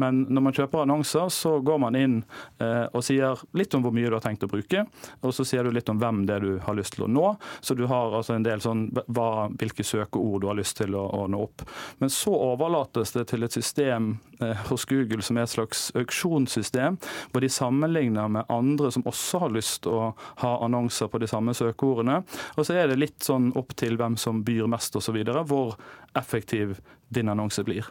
Men 0.00 0.22
når 0.30 0.44
man 0.46 0.54
kjøper 0.54 0.84
annonser, 0.84 1.28
så 1.34 1.56
går 1.64 1.80
man 1.82 1.96
inn 1.98 2.16
og 2.62 3.02
sier 3.04 3.40
litt 3.58 3.74
om 3.74 3.82
hvor 3.82 3.94
mye 3.94 4.06
du 4.06 4.14
har 4.14 4.22
tenkt 4.22 4.44
å 4.46 4.50
bruke, 4.50 4.84
og 5.18 5.34
så 5.34 5.46
sier 5.48 5.66
du 5.66 5.74
litt 5.74 5.90
om 5.90 5.98
hvem 5.98 6.22
det 6.28 6.36
er 6.36 6.46
du 6.46 6.60
har 6.62 6.78
lyst 6.78 6.94
til 6.94 7.08
å 7.08 7.10
nå. 7.10 7.32
Så 7.60 7.74
du 7.78 7.84
har 7.90 7.97
har 7.98 8.16
altså 8.18 8.36
en 8.36 8.46
del 8.46 8.62
sånn 8.64 8.86
hva, 9.06 9.48
hvilke 9.58 9.84
søkeord 9.86 10.42
du 10.42 10.48
har 10.50 10.58
lyst 10.58 10.78
til 10.80 10.96
å, 10.98 11.04
å, 11.18 11.26
nå 11.30 11.42
opp. 11.48 11.64
Men 11.98 12.12
så 12.12 12.32
overlates 12.32 13.14
det 13.16 13.26
til 13.32 13.46
et 13.46 13.54
system 13.54 14.10
eh, 14.40 14.64
hos 14.70 14.86
Google 14.88 15.24
som 15.26 15.38
er 15.38 15.46
et 15.46 15.54
slags 15.54 15.88
auksjonssystem, 15.98 16.98
hvor 17.32 17.44
de 17.44 17.52
sammenligner 17.52 18.30
med 18.38 18.52
andre 18.52 18.92
som 18.94 19.06
også 19.08 19.44
har 19.44 19.54
lyst 19.54 19.82
til 19.86 19.96
å 19.98 20.12
ha 20.42 20.52
annonser 20.64 21.10
på 21.10 21.20
de 21.22 21.30
samme 21.30 21.54
søkeordene. 21.56 22.22
Og 22.56 22.66
så 22.66 22.78
er 22.78 22.90
det 22.90 23.00
litt 23.00 23.20
sånn 23.26 23.52
opp 23.58 23.74
til 23.78 23.98
hvem 24.00 24.18
som 24.20 24.44
byr 24.46 24.70
mest 24.70 24.96
osv. 24.98 25.18
Hvor 25.48 25.76
effektiv 26.18 26.78
din 27.08 27.28
annonse 27.28 27.64
blir. 27.64 27.86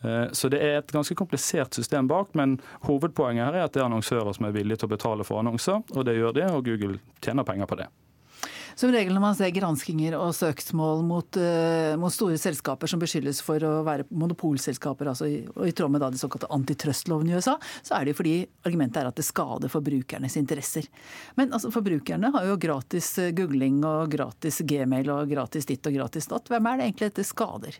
Eh, 0.00 0.32
så 0.32 0.48
det 0.48 0.60
er 0.64 0.78
et 0.78 0.92
ganske 0.92 1.14
komplisert 1.14 1.74
system 1.74 2.08
bak, 2.08 2.32
men 2.38 2.58
hovedpoenget 2.88 3.44
her 3.44 3.58
er 3.58 3.66
at 3.66 3.74
det 3.74 3.82
er 3.82 3.90
annonsører 3.90 4.32
som 4.36 4.48
er 4.48 4.56
villige 4.56 4.82
til 4.82 4.88
å 4.88 4.94
betale 4.94 5.26
for 5.28 5.42
annonser, 5.42 5.82
og 5.92 6.06
det 6.08 6.16
gjør 6.16 6.38
de, 6.38 6.46
og 6.48 6.64
Google 6.68 6.96
tjener 7.24 7.48
penger 7.48 7.68
på 7.68 7.82
det. 7.82 7.90
Som 8.82 8.90
regel 8.90 9.14
når 9.14 9.22
man 9.22 9.36
ser 9.38 9.52
granskinger 9.54 10.16
og 10.18 10.32
søksmål 10.34 11.04
mot, 11.06 11.36
uh, 11.38 11.92
mot, 12.02 12.10
store 12.10 12.34
selskaper 12.40 12.90
som 12.90 12.98
beskyldes 12.98 13.38
for 13.46 13.62
å 13.62 13.84
være 13.86 14.08
monopolselskaper, 14.10 15.06
altså 15.12 15.28
i, 15.30 15.36
og 15.54 15.68
i 15.68 15.74
tråd 15.78 15.92
med 15.94 16.02
da 16.02 16.08
de 16.10 16.18
såkalte 16.18 16.48
antitrustloven 16.50 17.30
i 17.30 17.36
USA, 17.36 17.54
så 17.86 17.94
er 17.94 18.08
det 18.08 18.16
fordi 18.18 18.32
argumentet 18.66 18.98
er 18.98 19.10
at 19.12 19.20
det 19.20 19.26
skader 19.28 19.70
forbrukernes 19.70 20.34
interesser. 20.40 20.88
Men 21.38 21.54
altså, 21.54 21.70
forbrukerne 21.70 22.32
har 22.34 22.48
jo 22.48 22.56
gratis 22.64 23.12
eh, 23.22 23.30
googling 23.38 23.84
og 23.86 24.10
gratis 24.16 24.58
gmail 24.66 25.12
og 25.14 25.30
gratis 25.30 25.70
ditt 25.70 25.86
og 25.86 25.94
gratis 26.00 26.26
datt. 26.32 26.50
Hvem 26.50 26.70
er 26.72 26.82
det 26.82 26.88
egentlig 26.88 27.12
dette 27.12 27.26
skader? 27.28 27.78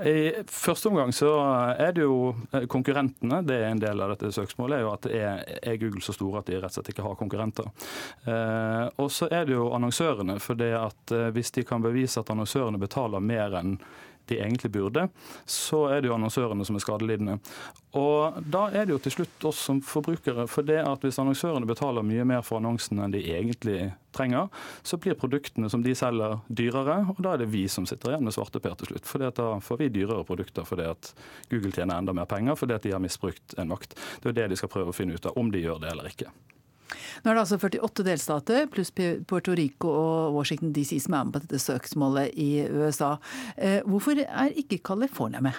I 0.00 0.16
første 0.48 0.88
omgang 0.88 1.12
så 1.12 1.34
er 1.76 1.92
det 1.98 2.06
jo 2.06 2.32
eh, 2.54 2.64
konkurrentene. 2.64 3.42
Det 3.44 3.60
er 3.60 3.74
en 3.74 3.84
del 3.84 4.06
av 4.06 4.14
dette 4.14 4.32
søksmålet. 4.38 4.78
er 4.78 4.88
jo 4.88 4.96
at 4.96 5.10
er, 5.12 5.44
er 5.60 5.78
Google 5.84 6.00
så 6.00 6.16
store 6.16 6.40
at 6.40 6.48
de 6.48 6.56
rett 6.64 6.72
og 6.72 6.80
slett 6.80 6.92
ikke 6.94 7.04
har 7.10 7.20
konkurrenter. 7.20 7.68
Uh, 8.24 8.88
og 9.04 9.12
så 9.12 9.28
er 9.28 9.44
det 9.44 9.58
jo 9.58 9.68
annonsører 9.76 10.29
annonsørene. 10.30 10.40
For 10.40 10.54
det 10.54 10.74
at 10.76 11.12
eh, 11.12 11.32
hvis 11.34 11.50
de 11.52 11.64
kan 11.64 11.82
bevise 11.82 12.20
at 12.20 12.30
annonsørene 12.30 12.78
betaler 12.78 13.20
mer 13.20 13.58
enn 13.58 13.78
de 14.28 14.38
egentlig 14.38 14.70
burde, 14.70 15.08
så 15.44 15.88
er 15.90 16.00
det 16.00 16.08
jo 16.08 16.14
annonsørene 16.14 16.64
som 16.64 16.76
er 16.76 16.82
skadelidende. 16.84 17.40
Og 17.98 18.36
da 18.46 18.68
er 18.70 18.86
det 18.86 18.92
jo 18.92 19.00
til 19.02 19.12
slutt 19.16 19.46
oss 19.48 19.58
som 19.58 19.80
forbrukere. 19.82 20.46
For 20.46 20.62
det 20.62 20.84
at 20.86 21.02
hvis 21.02 21.18
annonsørene 21.18 21.66
betaler 21.66 22.06
mye 22.06 22.22
mer 22.24 22.44
for 22.46 22.60
annonsene 22.60 23.08
enn 23.08 23.14
de 23.16 23.24
egentlig 23.26 23.88
trenger, 24.14 24.46
så 24.86 25.00
blir 25.02 25.18
produktene 25.18 25.66
som 25.70 25.82
de 25.82 25.96
selger 25.98 26.38
dyrere, 26.46 27.00
og 27.10 27.18
da 27.18 27.34
er 27.34 27.42
det 27.42 27.50
vi 27.50 27.64
som 27.66 27.88
sitter 27.90 28.12
igjen 28.12 28.28
med 28.28 28.36
svarteper 28.36 28.78
til 28.78 28.92
slutt. 28.92 29.10
For 29.10 29.26
da 29.26 29.48
får 29.58 29.82
vi 29.82 29.90
dyrere 29.98 30.22
produkter 30.28 30.68
fordi 30.68 30.86
at 30.92 31.10
Google 31.50 31.74
tjener 31.74 31.98
enda 31.98 32.14
mer 32.14 32.30
penger 32.30 32.54
fordi 32.60 32.78
at 32.78 32.86
de 32.86 32.94
har 32.94 33.02
misbrukt 33.02 33.58
en 33.58 33.74
makt. 33.74 33.98
Det 33.98 34.30
er 34.30 34.30
jo 34.30 34.38
det 34.38 34.48
de 34.54 34.62
skal 34.62 34.70
prøve 34.70 34.94
å 34.94 34.96
finne 35.00 35.18
ut 35.18 35.26
av, 35.26 35.34
om 35.34 35.50
de 35.50 35.66
gjør 35.66 35.82
det 35.82 35.90
eller 35.90 36.14
ikke. 36.14 36.30
Nå 37.24 37.30
er 37.30 37.38
det 37.38 37.44
altså 37.44 37.60
48 37.60 38.06
delstater 38.06 38.70
pluss 38.72 38.92
Puerto 38.94 39.56
Rico 39.56 39.90
og 39.94 40.38
Washington 40.38 40.72
DC 40.76 40.98
som 41.04 41.16
er 41.16 41.26
med 41.26 41.36
på 41.36 41.44
dette 41.46 41.62
søksmålet 41.62 42.38
i 42.40 42.50
USA. 42.68 43.16
Eh, 43.56 43.80
hvorfor 43.86 44.20
er 44.24 44.56
ikke 44.60 44.82
California 44.84 45.42
med? 45.44 45.58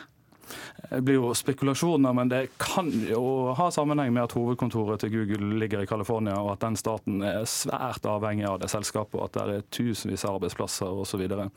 det 0.90 1.02
blir 1.02 1.20
jo 1.20 1.32
spekulasjoner, 1.38 2.14
men 2.14 2.32
det 2.32 2.42
kan 2.60 2.90
jo 3.08 3.54
ha 3.58 3.70
sammenheng 3.72 4.12
med 4.14 4.26
at 4.26 4.36
hovedkontoret 4.36 5.04
til 5.04 5.14
Google 5.14 5.60
ligger 5.62 5.84
i 5.84 5.90
California, 5.90 6.36
og 6.42 6.54
at 6.56 6.66
den 6.66 6.78
staten 6.80 7.22
er 7.24 7.46
svært 7.50 8.06
avhengig 8.10 8.48
av 8.50 8.60
det 8.62 8.72
selskapet, 8.74 9.20
og 9.20 9.30
at 9.30 9.38
det 9.38 9.58
er 9.62 9.70
tusenvis 9.72 10.26
av 10.28 10.40
arbeidsplasser 10.40 10.92
osv. 10.92 11.10
Så, 11.12 11.20
videre. 11.22 11.50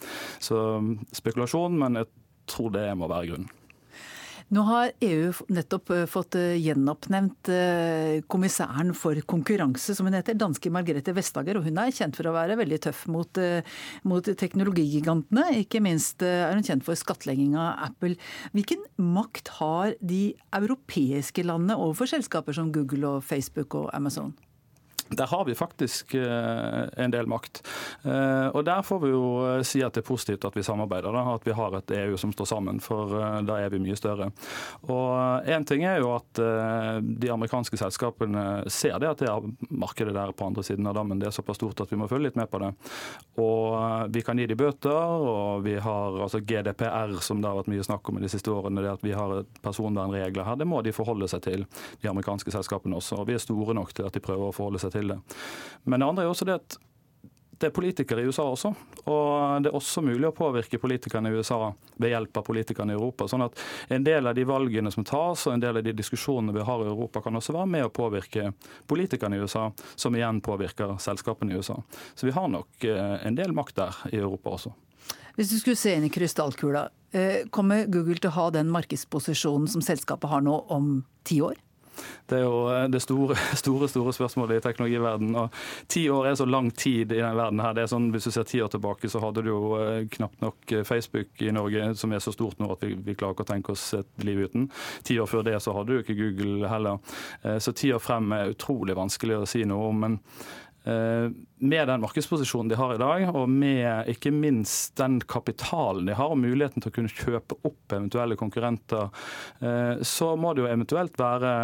så 0.43 0.59
spekulasjon, 1.15 1.79
men 1.81 2.01
jeg 2.03 2.11
tror 2.51 2.75
det 2.75 2.89
må 2.99 3.09
være 3.11 3.33
grunnen. 3.33 3.53
Nå 4.53 4.61
har 4.69 4.91
EU 5.01 5.31
nettopp 5.57 5.91
eh, 5.95 6.05
fått 6.11 6.37
eh, 6.37 6.59
gjenoppnevnt 6.61 7.49
eh, 7.49 8.21
kommissæren 8.29 8.93
for 8.97 9.17
konkurranse, 9.31 9.97
som 9.97 10.09
hun 10.09 10.17
heter, 10.19 10.37
danske 10.37 10.73
Margrethe 10.75 11.15
Vestager. 11.17 11.57
Og 11.57 11.65
hun 11.69 11.81
er 11.81 11.95
kjent 11.95 12.19
for 12.19 12.29
å 12.29 12.35
være 12.37 12.59
veldig 12.61 12.81
tøff 12.85 13.07
mot, 13.13 13.41
mot 14.05 14.31
teknologigigantene. 14.45 15.49
Ikke 15.65 15.81
minst 15.85 16.23
er 16.27 16.53
hun 16.53 16.67
kjent 16.67 16.85
for 16.85 16.99
skattlegging 16.99 17.57
av 17.57 17.89
Apple. 17.89 18.19
Hvilken 18.53 18.85
makt 19.01 19.55
har 19.63 19.97
de 20.05 20.23
europeiske 20.55 21.47
landene 21.47 21.81
overfor 21.81 22.13
selskaper 22.13 22.57
som 22.57 22.73
Google 22.75 23.17
og 23.17 23.25
Facebook 23.25 23.79
og 23.81 23.89
Amazon? 23.97 24.35
Der 25.09 25.27
har 25.27 25.45
vi 25.45 25.55
faktisk 25.55 26.15
eh, 26.15 26.83
en 26.97 27.11
del 27.11 27.27
makt. 27.27 27.61
Eh, 28.03 28.47
og 28.47 28.65
Der 28.65 28.83
får 28.83 29.01
vi 29.03 29.11
jo 29.13 29.25
eh, 29.45 29.63
si 29.67 29.83
at 29.85 29.95
det 29.95 30.01
er 30.01 30.09
positivt 30.09 30.47
at 30.49 30.57
vi 30.57 30.65
samarbeider, 30.65 31.13
da, 31.13 31.25
at 31.35 31.45
vi 31.45 31.53
har 31.53 31.77
et 31.77 31.93
EU 31.99 32.17
som 32.17 32.33
står 32.33 32.49
sammen, 32.49 32.81
for 32.81 33.13
da 33.45 33.59
er 33.61 33.73
vi 33.73 33.83
mye 33.85 33.97
større. 33.99 34.31
Og 34.89 35.45
Én 35.45 35.67
ting 35.69 35.85
er 35.85 36.01
jo 36.01 36.15
at 36.17 36.41
de 37.05 37.31
amerikanske 37.31 37.77
selskapene 37.79 38.65
ser 38.73 38.97
det 39.03 39.11
at 39.11 39.21
det 39.21 39.29
er 39.29 39.45
markedet 39.71 40.15
der 40.17 40.33
på 40.33 40.47
andre 40.49 40.65
siden 40.65 40.87
av 40.89 40.97
dammen. 40.97 41.21
Det 41.21 41.29
er 41.29 41.37
såpass 41.37 41.61
stort 41.61 41.85
at 41.85 41.93
vi 41.93 41.99
må 42.01 42.09
følge 42.09 42.31
litt 42.31 42.39
med 42.41 42.49
på 42.51 42.61
det. 42.63 42.73
Og 43.43 44.09
Vi 44.15 44.23
kan 44.25 44.39
gi 44.39 44.47
de 44.47 44.57
bøter, 44.57 44.91
og 44.95 45.65
vi 45.65 45.77
har 45.81 46.19
altså 46.25 46.41
GDPR, 46.41 47.19
som 47.21 47.43
det 47.43 47.51
har 47.51 47.59
vært 47.61 47.71
mye 47.73 47.87
snakk 47.87 48.09
om 48.09 48.19
i 48.19 48.25
de 48.25 48.33
siste 48.33 48.51
årene. 48.51 48.83
det 48.83 48.93
at 48.93 49.05
Vi 49.05 49.13
har 49.13 49.45
personvernregler 49.63 50.45
her. 50.45 50.57
Det 50.57 50.69
må 50.69 50.83
de 50.83 50.93
forholde 50.93 51.29
seg 51.29 51.43
til, 51.45 51.67
de 52.03 52.11
amerikanske 52.11 52.55
selskapene 52.55 52.97
også. 52.97 53.21
Og 53.21 53.29
Vi 53.29 53.37
er 53.37 53.43
store 53.43 53.75
nok 53.75 53.93
til 53.95 54.09
at 54.09 54.15
de 54.15 54.25
prøver 54.25 54.49
å 54.49 54.55
forholde 54.55 54.81
seg 54.83 54.94
til 54.95 55.15
det. 55.15 55.21
Men 55.85 56.01
det 56.01 56.09
andre 56.09 56.25
er 56.25 56.33
også 56.33 56.49
det 56.49 56.59
at 56.63 56.79
det 57.59 57.71
er 57.71 57.75
politikere 57.75 58.23
i 58.23 58.27
USA 58.29 58.45
også, 58.51 58.71
og 59.09 59.63
det 59.63 59.71
er 59.71 59.77
også 59.77 60.03
mulig 60.05 60.27
å 60.29 60.35
påvirke 60.37 60.81
politikerne 60.83 61.31
i 61.31 61.39
USA 61.39 61.71
ved 62.01 62.11
hjelp 62.11 62.41
av 62.41 62.47
politikerne 62.47 62.95
i 62.95 62.97
Europa. 62.99 63.29
Sånn 63.31 63.45
at 63.47 63.61
En 63.89 64.05
del 64.05 64.27
av 64.27 64.35
de 64.35 64.45
valgene 64.49 64.91
som 64.93 65.05
tas 65.07 65.47
og 65.47 65.55
en 65.55 65.63
del 65.63 65.79
av 65.79 65.85
de 65.87 65.95
diskusjonene 65.97 66.55
vi 66.57 66.65
har 66.67 66.83
i 66.83 66.89
Europa, 66.91 67.23
kan 67.23 67.37
også 67.37 67.55
være 67.55 67.71
med 67.71 67.87
å 67.87 67.93
påvirke 67.95 68.53
politikerne 68.91 69.37
i 69.37 69.45
USA, 69.45 69.71
som 69.95 70.17
igjen 70.17 70.41
påvirker 70.45 70.97
selskapene 70.99 71.55
i 71.55 71.61
USA. 71.61 71.79
Så 72.15 72.27
vi 72.27 72.35
har 72.35 72.49
nok 72.49 72.85
eh, 72.85 73.27
en 73.27 73.39
del 73.39 73.55
makt 73.57 73.79
der 73.81 74.03
i 74.13 74.19
Europa 74.19 74.57
også. 74.59 74.75
Hvis 75.39 75.51
du 75.51 75.59
skulle 75.59 75.79
se 75.79 75.95
inn 75.97 76.07
i 76.07 76.13
krystallkula, 76.13 76.89
eh, 77.13 77.47
kommer 77.51 77.87
Google 77.87 78.19
til 78.21 78.31
å 78.31 78.39
ha 78.39 78.51
den 78.55 78.71
markedsposisjonen 78.75 79.71
som 79.71 79.83
selskapet 79.83 80.31
har 80.31 80.45
nå 80.45 80.59
om 80.75 80.99
ti 81.27 81.41
år? 81.43 81.59
Det 82.31 82.39
er 82.39 82.45
jo 82.45 82.61
eh, 82.73 82.87
det 82.93 83.01
store, 83.05 83.37
store, 83.63 83.89
store 83.91 84.15
spørsmålet 84.17 84.59
i 84.59 84.65
teknologiverdenen. 84.65 85.37
Og 85.43 85.89
ti 85.93 86.07
år 86.13 86.31
er 86.31 86.39
så 86.41 86.47
lang 86.49 86.71
tid 86.71 87.13
i 87.13 87.19
denne 87.19 87.35
verden 87.39 87.63
her. 87.65 87.77
Det 87.77 87.85
er 87.85 87.93
sånn, 87.93 88.11
Hvis 88.15 88.29
du 88.29 88.35
ser 88.35 88.49
ti 88.49 88.63
år 88.65 88.73
tilbake, 88.73 89.11
så 89.11 89.23
hadde 89.25 89.45
du 89.45 89.51
jo 89.53 89.61
eh, 89.81 90.09
knapt 90.17 90.43
nok 90.45 90.73
eh, 90.73 90.85
Facebook 90.89 91.45
i 91.45 91.53
Norge, 91.55 91.93
som 92.01 92.13
er 92.13 92.25
så 92.25 92.35
stort 92.35 92.61
nå 92.63 92.71
at 92.75 92.85
vi, 92.85 92.95
vi 92.95 93.17
klarer 93.19 93.37
ikke 93.37 93.49
å 93.49 93.53
tenke 93.53 93.75
oss 93.75 93.87
et 93.99 94.27
liv 94.27 94.45
uten. 94.47 94.69
Ti 95.05 95.19
år 95.23 95.31
før 95.31 95.47
det 95.47 95.59
så 95.63 95.77
hadde 95.77 95.93
du 95.93 96.03
ikke 96.03 96.19
Google 96.19 96.69
heller. 96.71 97.01
Så 97.63 97.75
ti 97.77 97.91
år 97.95 98.03
frem 98.03 98.33
er 98.35 98.53
utrolig 98.55 98.97
vanskelig 98.97 99.41
å 99.41 99.49
si 99.49 99.65
noe 99.69 99.89
om. 99.91 100.05
men 100.05 100.19
med 100.85 101.89
den 101.89 102.01
markedsposisjonen 102.03 102.69
de 102.69 102.77
har 102.77 102.95
i 102.95 102.99
dag, 103.01 103.23
og 103.33 103.49
med 103.49 104.11
ikke 104.13 104.33
minst 104.35 104.97
den 105.01 105.17
kapitalen 105.21 106.07
de 106.07 106.17
har, 106.19 106.33
og 106.35 106.41
muligheten 106.41 106.85
til 106.85 106.93
å 106.93 106.95
kunne 106.99 107.13
kjøpe 107.13 107.57
opp 107.65 107.95
eventuelle 107.95 108.37
konkurrenter, 108.37 109.09
eh, 109.65 110.03
så 110.05 110.35
må 110.37 110.53
det 110.53 110.65
jo 110.65 110.69
eventuelt 110.69 111.17
være 111.19 111.55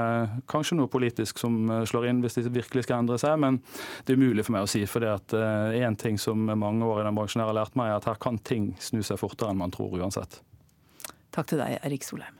kanskje 0.50 0.80
noe 0.80 0.92
politisk 0.92 1.42
som 1.42 1.60
eh, 1.68 1.84
slår 1.88 2.08
inn 2.10 2.24
hvis 2.24 2.40
de 2.40 2.54
virkelig 2.54 2.86
skal 2.86 3.02
endre 3.02 3.20
seg. 3.20 3.36
Men 3.42 3.60
det 4.06 4.14
er 4.14 4.22
umulig 4.22 4.46
for 4.46 4.56
meg 4.56 4.66
å 4.66 4.72
si. 4.72 4.86
For 4.88 5.04
én 5.04 6.00
ting 6.00 6.18
som 6.20 6.48
mange 6.48 6.86
år 6.86 7.02
i 7.02 7.08
den 7.08 7.20
bransjen 7.20 7.44
har 7.44 7.56
lært 7.56 7.76
meg, 7.78 7.92
er 7.92 8.00
at 8.00 8.08
her 8.08 8.20
kan 8.22 8.40
ting 8.40 8.72
snu 8.80 9.02
seg 9.04 9.20
fortere 9.20 9.52
enn 9.52 9.60
man 9.60 9.74
tror 9.74 10.00
uansett. 10.00 10.40
Takk 11.30 11.52
til 11.52 11.60
deg, 11.60 11.78
Erik 11.84 12.06
Solheim. 12.06 12.39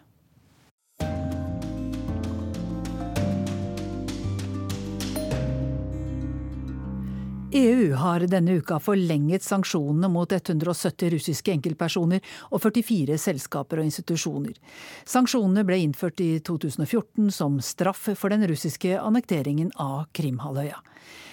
EU 7.52 7.94
har 7.94 8.20
denne 8.30 8.52
uka 8.60 8.76
forlenget 8.78 9.42
sanksjonene 9.42 10.06
mot 10.08 10.32
170 10.32 11.10
russiske 11.10 11.50
enkeltpersoner 11.50 12.22
og 12.54 12.62
44 12.62 13.16
selskaper 13.18 13.80
og 13.82 13.88
institusjoner. 13.88 14.54
Sanksjonene 15.02 15.64
ble 15.66 15.80
innført 15.82 16.22
i 16.22 16.36
2014 16.46 17.32
som 17.34 17.58
straff 17.58 18.06
for 18.14 18.30
den 18.30 18.46
russiske 18.46 18.94
annekteringen 19.00 19.74
av 19.82 20.06
Krimhalvøya. 20.14 20.78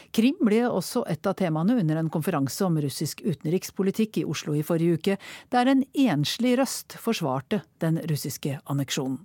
Krim 0.09 0.41
ble 0.41 0.63
også 0.65 1.05
et 1.05 1.29
av 1.29 1.37
temaene 1.37 1.77
under 1.83 2.01
en 2.01 2.09
konferanse 2.09 2.65
om 2.65 2.81
russisk 2.81 3.21
utenrikspolitikk 3.21 4.23
i 4.23 4.25
Oslo 4.25 4.57
i 4.57 4.65
forrige 4.65 4.97
uke, 4.97 5.21
der 5.53 5.69
en 5.69 5.85
enslig 5.93 6.57
røst 6.57 6.97
forsvarte 6.97 7.61
den 7.83 8.01
russiske 8.09 8.57
anneksjonen. 8.65 9.21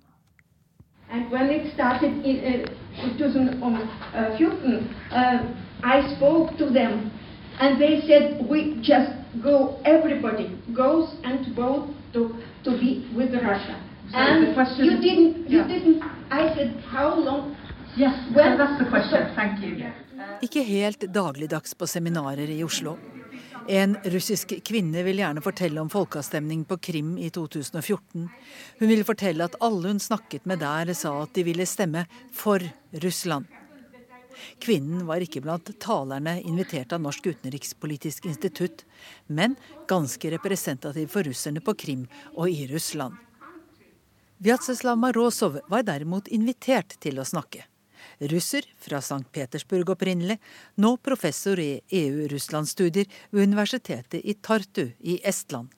And 1.13 1.31
when 1.31 1.51
it 1.51 1.75
started 1.75 2.25
in 2.25 2.65
uh, 2.65 3.19
2014, 3.19 4.97
uh, 5.13 5.45
I 5.83 6.15
spoke 6.17 6.57
to 6.57 6.71
them, 6.71 7.11
and 7.61 7.81
they 7.81 8.01
said, 8.07 8.49
"We 8.49 8.81
just 8.81 9.13
go. 9.43 9.77
Everybody 9.85 10.49
goes 10.73 11.13
and 11.23 11.55
vote 11.55 11.89
to 12.15 12.21
to 12.65 12.71
be 12.81 12.93
with 13.15 13.35
Russia." 13.35 13.77
So 14.11 14.17
and 14.17 14.55
question, 14.55 14.85
you 14.85 14.97
didn't. 15.09 15.51
You 15.51 15.59
yeah. 15.59 15.69
didn't. 15.69 16.03
I 16.31 16.55
said, 16.57 16.71
"How 16.95 17.15
long?" 17.29 17.57
Yes, 17.97 18.17
well, 18.35 18.57
that's 18.57 18.79
the 18.83 18.89
question. 18.89 19.21
Thank 19.37 19.61
you. 19.61 19.93
Ikke 20.43 20.63
helt 20.65 21.05
dagligdags 21.15 21.75
på 21.75 21.87
seminarer 21.87 22.49
i 22.51 22.65
Oslo. 22.65 22.97
En 23.69 23.97
russisk 24.05 24.53
kvinne 24.67 25.05
vil 25.07 25.21
gjerne 25.23 25.43
fortelle 25.45 25.81
om 25.81 25.91
folkeavstemning 25.91 26.65
på 26.67 26.77
Krim 26.83 27.15
i 27.19 27.29
2014. 27.31 28.29
Hun 28.81 28.91
vil 28.91 29.05
fortelle 29.07 29.47
at 29.47 29.57
alle 29.63 29.93
hun 29.93 30.01
snakket 30.03 30.47
med 30.51 30.63
der, 30.65 30.91
sa 30.99 31.15
at 31.23 31.35
de 31.37 31.45
ville 31.47 31.67
stemme 31.67 32.05
for 32.35 32.63
Russland. 33.05 33.47
Kvinnen 34.63 35.05
var 35.07 35.23
ikke 35.23 35.43
blant 35.45 35.71
talerne 35.83 36.39
invitert 36.41 36.95
av 36.97 37.03
Norsk 37.05 37.29
utenrikspolitisk 37.31 38.27
institutt, 38.27 38.87
men 39.27 39.55
ganske 39.89 40.33
representativ 40.35 41.13
for 41.13 41.29
russerne 41.29 41.63
på 41.63 41.77
Krim 41.79 42.07
og 42.35 42.51
i 42.51 42.67
Russland. 42.73 43.15
Vjatseslav 44.43 44.99
Marozov 44.99 45.61
var 45.71 45.85
derimot 45.87 46.33
invitert 46.35 46.97
til 46.99 47.21
å 47.23 47.29
snakke 47.29 47.69
russer 48.31 48.67
fra 48.79 49.01
St. 49.03 49.25
Petersburg 49.33 49.91
opprinnelig, 49.95 50.39
nå 50.77 50.97
professor 51.03 51.59
i 51.59 51.81
EU-Russland-studier 52.03 53.07
ved 53.31 53.49
universitetet 53.49 54.21
i 54.25 54.35
Tartu 54.35 54.91
i 55.01 55.21
Estland. 55.25 55.73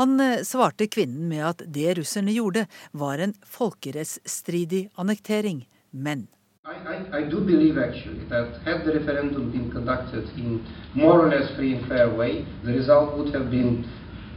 Han 0.00 0.20
eh, 0.20 0.42
svarte 0.46 0.86
kvinnen 0.90 1.28
med 1.28 1.46
at 1.46 1.62
det 1.66 1.94
russerne 1.98 2.34
gjorde, 2.34 2.66
var 2.92 3.18
en 3.22 3.34
folkerettsstridig 3.46 4.88
annektering, 4.98 5.64
men 5.90 6.28
I, 6.70 6.76
I, 6.76 6.96
I 7.18 7.24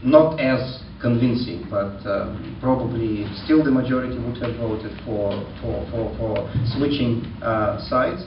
not 0.04 0.40
as 0.40 0.80
convincing, 1.02 1.68
but 1.70 2.00
um, 2.06 2.58
probably 2.62 3.28
still 3.44 3.64
the 3.64 3.72
majority 3.72 4.18
would 4.20 4.38
have 4.38 4.56
voted 4.56 4.92
for, 5.06 5.32
for, 5.62 5.86
for, 5.92 6.06
for 6.18 6.34
switching 6.76 7.26
uh, 7.44 7.80
sides. 7.90 8.24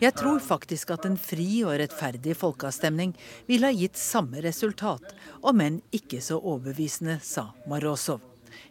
Jeg 0.00 0.14
tror 0.16 0.38
faktisk 0.40 0.90
at 0.90 1.04
en 1.04 1.18
fri 1.20 1.60
og 1.66 1.74
rettferdig 1.76 2.32
folkeavstemning 2.40 3.12
ville 3.46 3.68
ha 3.68 3.76
gitt 3.76 3.98
samme 4.00 4.40
resultat, 4.40 5.12
om 5.44 5.60
enn 5.60 5.82
ikke 5.92 6.22
så 6.24 6.38
overbevisende, 6.40 7.18
sa 7.20 7.50
Marosov. 7.68 8.22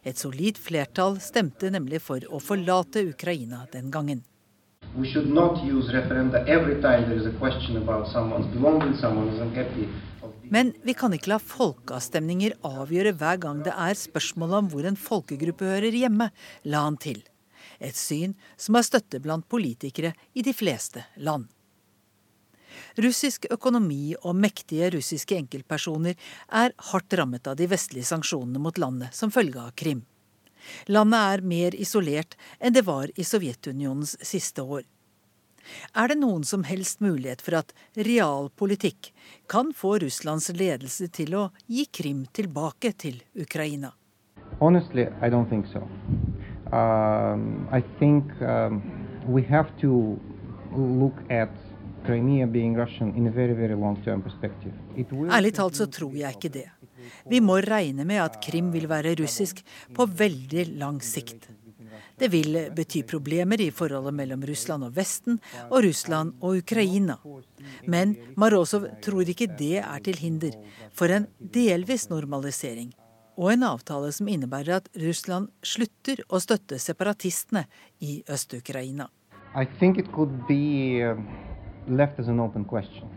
Et 0.02 0.18
solid 0.18 0.58
flertall 0.58 1.20
stemte 1.22 1.70
nemlig 1.70 2.00
for 2.02 2.24
å 2.26 2.40
forlate 2.42 3.04
Ukraina 3.12 3.66
den 3.72 3.92
gangen. 3.94 4.24
We 4.96 5.06
should 5.06 5.30
not 5.30 5.62
use 5.62 5.92
referenda 5.94 6.42
every 6.48 6.80
time 6.82 7.06
there 7.06 7.20
is 7.20 7.26
a 7.26 7.38
question 7.38 7.76
about 7.76 8.08
someone's 8.10 8.50
belonging, 8.52 8.96
someone 8.98 9.28
is 9.28 9.38
unhappy, 9.38 9.86
men 10.50 10.72
vi 10.82 10.94
kan 10.98 11.14
ikke 11.14 11.30
la 11.32 11.38
folkeavstemninger 11.42 12.58
avgjøre 12.66 13.14
hver 13.18 13.38
gang 13.42 13.62
det 13.66 13.74
er 13.74 13.98
spørsmål 13.98 14.56
om 14.58 14.70
hvor 14.72 14.88
en 14.88 14.98
folkegruppe 14.98 15.68
hører 15.68 15.94
hjemme, 15.94 16.30
la 16.66 16.82
han 16.88 16.98
til. 17.00 17.22
Et 17.78 17.96
syn 17.96 18.34
som 18.60 18.76
har 18.76 18.86
støtte 18.86 19.22
blant 19.22 19.46
politikere 19.48 20.12
i 20.34 20.44
de 20.44 20.54
fleste 20.56 21.06
land. 21.16 21.46
Russisk 23.00 23.46
økonomi 23.50 24.14
og 24.20 24.36
mektige 24.38 24.90
russiske 24.94 25.36
enkeltpersoner 25.38 26.16
er 26.60 26.74
hardt 26.90 27.14
rammet 27.18 27.46
av 27.50 27.58
de 27.58 27.68
vestlige 27.70 28.08
sanksjonene 28.10 28.62
mot 28.62 28.78
landet 28.78 29.14
som 29.16 29.32
følge 29.34 29.62
av 29.62 29.74
Krim. 29.78 30.02
Landet 30.90 31.20
er 31.34 31.46
mer 31.46 31.76
isolert 31.78 32.36
enn 32.58 32.74
det 32.74 32.84
var 32.86 33.10
i 33.16 33.26
Sovjetunionens 33.26 34.16
siste 34.26 34.62
år. 34.62 34.84
Er 35.94 36.08
det 36.08 36.18
noen 36.20 36.44
som 36.44 36.64
helst 36.68 37.00
mulighet 37.00 37.42
for 37.44 37.60
at 37.60 37.72
realpolitikk 37.96 39.12
kan 39.50 39.72
få 39.76 39.98
Russlands 40.04 40.50
ledelse 40.54 41.08
til 41.12 41.36
å 41.38 41.46
gi 41.66 41.86
Krim 41.92 42.26
tilbake 42.32 42.92
til 42.92 43.22
Ukraina? 43.34 43.94
Honestly, 44.60 45.06
I 45.22 45.30
don't 45.30 45.48
think 45.48 45.66
so. 45.72 45.86
Um, 46.72 47.66
I 47.72 47.82
think 47.98 48.30
um, 48.42 48.82
we 49.26 49.42
have 49.42 49.70
to 49.80 50.18
look 50.76 51.14
at 51.30 51.50
Crimea 52.06 52.46
being 52.46 52.76
Russian 52.76 53.14
in 53.16 53.26
a 53.26 53.30
very, 53.30 53.54
very 53.54 53.74
long-term 53.74 54.22
perspective. 54.22 54.72
Ærlig 55.30 55.54
talt 55.54 55.76
så 55.76 55.86
tror 55.86 56.14
jeg 56.16 56.36
ikke 56.36 56.52
det. 56.52 56.68
Vi 57.28 57.40
må 57.40 57.58
regne 57.64 58.04
med 58.08 58.22
at 58.22 58.38
Krim 58.44 58.70
vil 58.72 58.86
være 58.88 59.14
russisk 59.20 59.62
på 59.96 60.06
veldig 60.06 60.66
lang 60.80 61.00
sikt. 61.04 61.48
Det 62.20 62.28
vil 62.28 62.56
bety 62.76 63.00
problemer 63.08 63.60
i 63.64 63.70
forholdet 63.72 64.12
mellom 64.12 64.42
Russland 64.44 64.84
og 64.84 64.96
Vesten 64.96 65.38
og 65.70 65.84
Russland 65.86 66.34
og 66.44 66.60
Ukraina. 66.60 67.16
Men 67.88 68.16
Marozov 68.36 68.90
tror 69.00 69.28
ikke 69.28 69.48
det 69.58 69.78
er 69.80 70.02
til 70.04 70.20
hinder 70.20 70.58
for 70.92 71.08
en 71.08 71.30
delvis 71.40 72.10
normalisering 72.12 72.92
og 73.40 73.54
en 73.54 73.64
avtale 73.64 74.10
som 74.12 74.28
innebærer 74.28 74.82
at 74.82 74.90
Russland 75.00 75.48
slutter 75.64 76.20
å 76.28 76.40
støtte 76.44 76.76
separatistene 76.82 77.64
i 78.04 78.20
Øst-Ukraina. 78.28 79.08
I 79.56 79.64
think 79.78 79.98
it 79.98 80.12
could 80.12 80.34
be 80.46 81.00
uh, 81.00 81.16
left 81.88 82.20
as 82.20 82.28
an 82.28 82.40
open 82.40 82.64
question. 82.64 83.08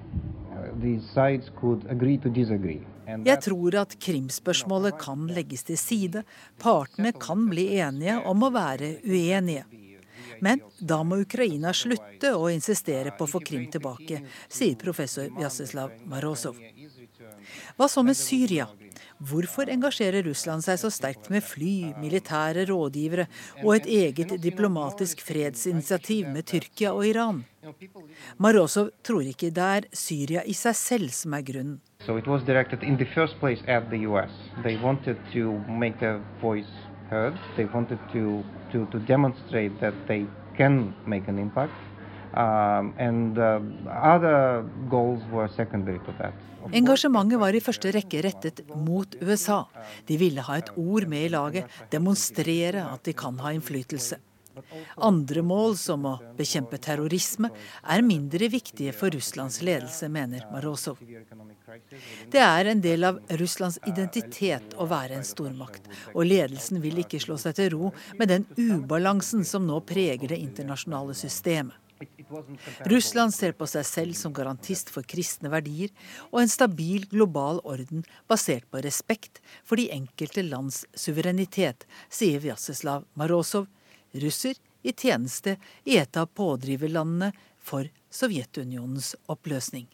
Uh, 0.53 0.71
the 0.79 0.99
sides 1.13 1.51
could 1.59 1.85
agree 1.89 2.17
to 2.17 2.29
disagree. 2.29 2.81
Jeg 3.07 3.39
tror 3.43 3.79
at 3.81 3.95
Krim-spørsmålet 3.99 4.97
kan 5.01 5.27
legges 5.31 5.65
til 5.67 5.79
side. 5.79 6.23
Partene 6.61 7.13
kan 7.15 7.47
bli 7.51 7.73
enige 7.83 8.19
om 8.29 8.45
å 8.45 8.51
være 8.53 8.97
uenige. 9.03 9.65
Men 10.43 10.59
da 10.79 10.99
må 11.07 11.21
Ukraina 11.23 11.71
slutte 11.75 12.33
å 12.35 12.49
insistere 12.51 13.13
på 13.15 13.23
å 13.23 13.31
få 13.31 13.39
Krim 13.45 13.69
tilbake, 13.71 14.23
sier 14.51 14.75
professor 14.79 15.29
Vjaseslav 15.37 15.93
Marozov. 16.09 16.57
Hva 17.77 17.87
så 17.87 18.03
med 18.03 18.17
Syria? 18.19 18.67
Hvorfor 19.23 19.71
engasjerer 19.71 20.25
Russland 20.27 20.65
seg 20.65 20.81
så 20.81 20.91
sterkt 20.91 21.29
med 21.31 21.45
fly, 21.45 21.93
militære 22.01 22.65
rådgivere 22.67 23.27
og 23.63 23.71
et 23.77 23.87
eget 23.87 24.35
diplomatisk 24.43 25.23
fredsinitiativ 25.23 26.27
med 26.33 26.47
Tyrkia 26.49 26.91
og 26.91 27.07
Iran? 27.07 27.43
Marozov 28.37 28.89
tror 29.03 29.23
ikke 29.27 29.49
det 29.55 29.67
er 29.77 29.87
Syria 29.95 30.43
i 30.45 30.55
seg 30.57 30.75
selv 30.75 31.13
som 31.15 31.35
er 31.37 31.45
grunnen. 31.47 31.79
So 32.05 32.17
it 32.17 32.27
was 32.27 32.43
directed 32.43 32.83
in 32.83 32.97
the 32.97 33.07
first 33.15 33.39
place 33.39 33.63
at 33.67 33.89
the 33.89 34.03
US. 34.07 34.31
They 34.63 34.75
wanted 34.81 35.17
to 35.33 35.59
make 35.67 35.99
their 35.99 36.19
voice 36.41 36.69
heard. 37.09 37.37
They 37.55 37.65
wanted 37.65 37.99
to, 38.13 38.43
to, 38.71 38.85
to 38.91 38.99
demonstrate 39.07 39.79
that 39.79 39.93
they 40.07 40.25
can 40.57 40.93
make 41.05 41.27
an 41.27 41.39
impact. 41.39 41.73
Um, 42.33 42.93
and 42.97 43.37
uh, 43.37 43.61
other 43.91 44.65
goals 44.89 45.21
were 45.31 45.47
secondary 45.47 45.99
to 45.99 46.13
that. 46.19 46.33
Engasjementet 46.71 47.39
var 47.41 47.55
i 47.55 47.59
første 47.61 47.91
rekke 47.91 48.21
rettet 48.23 48.61
mot 48.71 49.17
USA. 49.21 49.63
De 50.07 50.17
ville 50.17 50.41
ha 50.47 50.57
et 50.61 50.71
ord 50.79 51.07
med 51.11 51.27
i 51.27 51.31
laget, 51.33 51.81
demonstrere 51.91 52.85
at 52.87 53.03
de 53.03 53.13
kan 53.13 53.39
ha 53.43 53.51
innflytelse. 53.51 54.17
Andre 54.97 55.41
mål, 55.45 55.77
som 55.77 56.05
å 56.07 56.13
bekjempe 56.37 56.79
terrorisme, 56.81 57.49
er 57.83 58.05
mindre 58.05 58.49
viktige 58.53 58.93
for 58.95 59.13
Russlands 59.13 59.61
ledelse, 59.65 60.09
mener 60.11 60.45
Marozov. 60.51 60.99
Det 62.31 62.41
er 62.41 62.71
en 62.71 62.81
del 62.83 63.07
av 63.07 63.21
Russlands 63.41 63.79
identitet 63.89 64.75
å 64.77 64.87
være 64.89 65.17
en 65.17 65.27
stormakt, 65.27 65.89
og 66.13 66.27
ledelsen 66.29 66.81
vil 66.83 67.01
ikke 67.03 67.21
slå 67.23 67.39
seg 67.41 67.57
til 67.59 67.73
ro 67.75 67.93
med 68.19 68.33
den 68.33 68.47
ubalansen 68.57 69.45
som 69.47 69.65
nå 69.67 69.79
preger 69.87 70.35
det 70.35 70.41
internasjonale 70.43 71.17
systemet. 71.17 71.79
Russland 72.89 73.33
ser 73.33 73.53
på 73.57 73.67
seg 73.69 73.85
selv 73.87 74.17
som 74.17 74.33
garantist 74.35 74.89
for 74.91 75.05
kristne 75.07 75.51
verdier 75.53 75.91
og 76.31 76.41
en 76.41 76.51
stabil 76.51 77.05
global 77.11 77.61
orden 77.63 78.03
basert 78.29 78.65
på 78.71 78.81
respekt 78.83 79.39
for 79.63 79.79
de 79.79 79.89
enkelte 79.93 80.43
lands 80.43 80.83
suverenitet, 80.95 81.87
sier 82.09 82.43
Vjaseslav 82.43 83.05
Marozov, 83.19 83.69
russer 84.13 84.59
i 84.83 84.93
tjeneste 84.93 85.57
i 85.83 85.97
et 85.97 86.17
av 86.17 86.29
pådriverlandene 86.35 87.31
for 87.63 87.89
Sovjetunionens 88.13 89.15
oppløsning. 89.31 89.87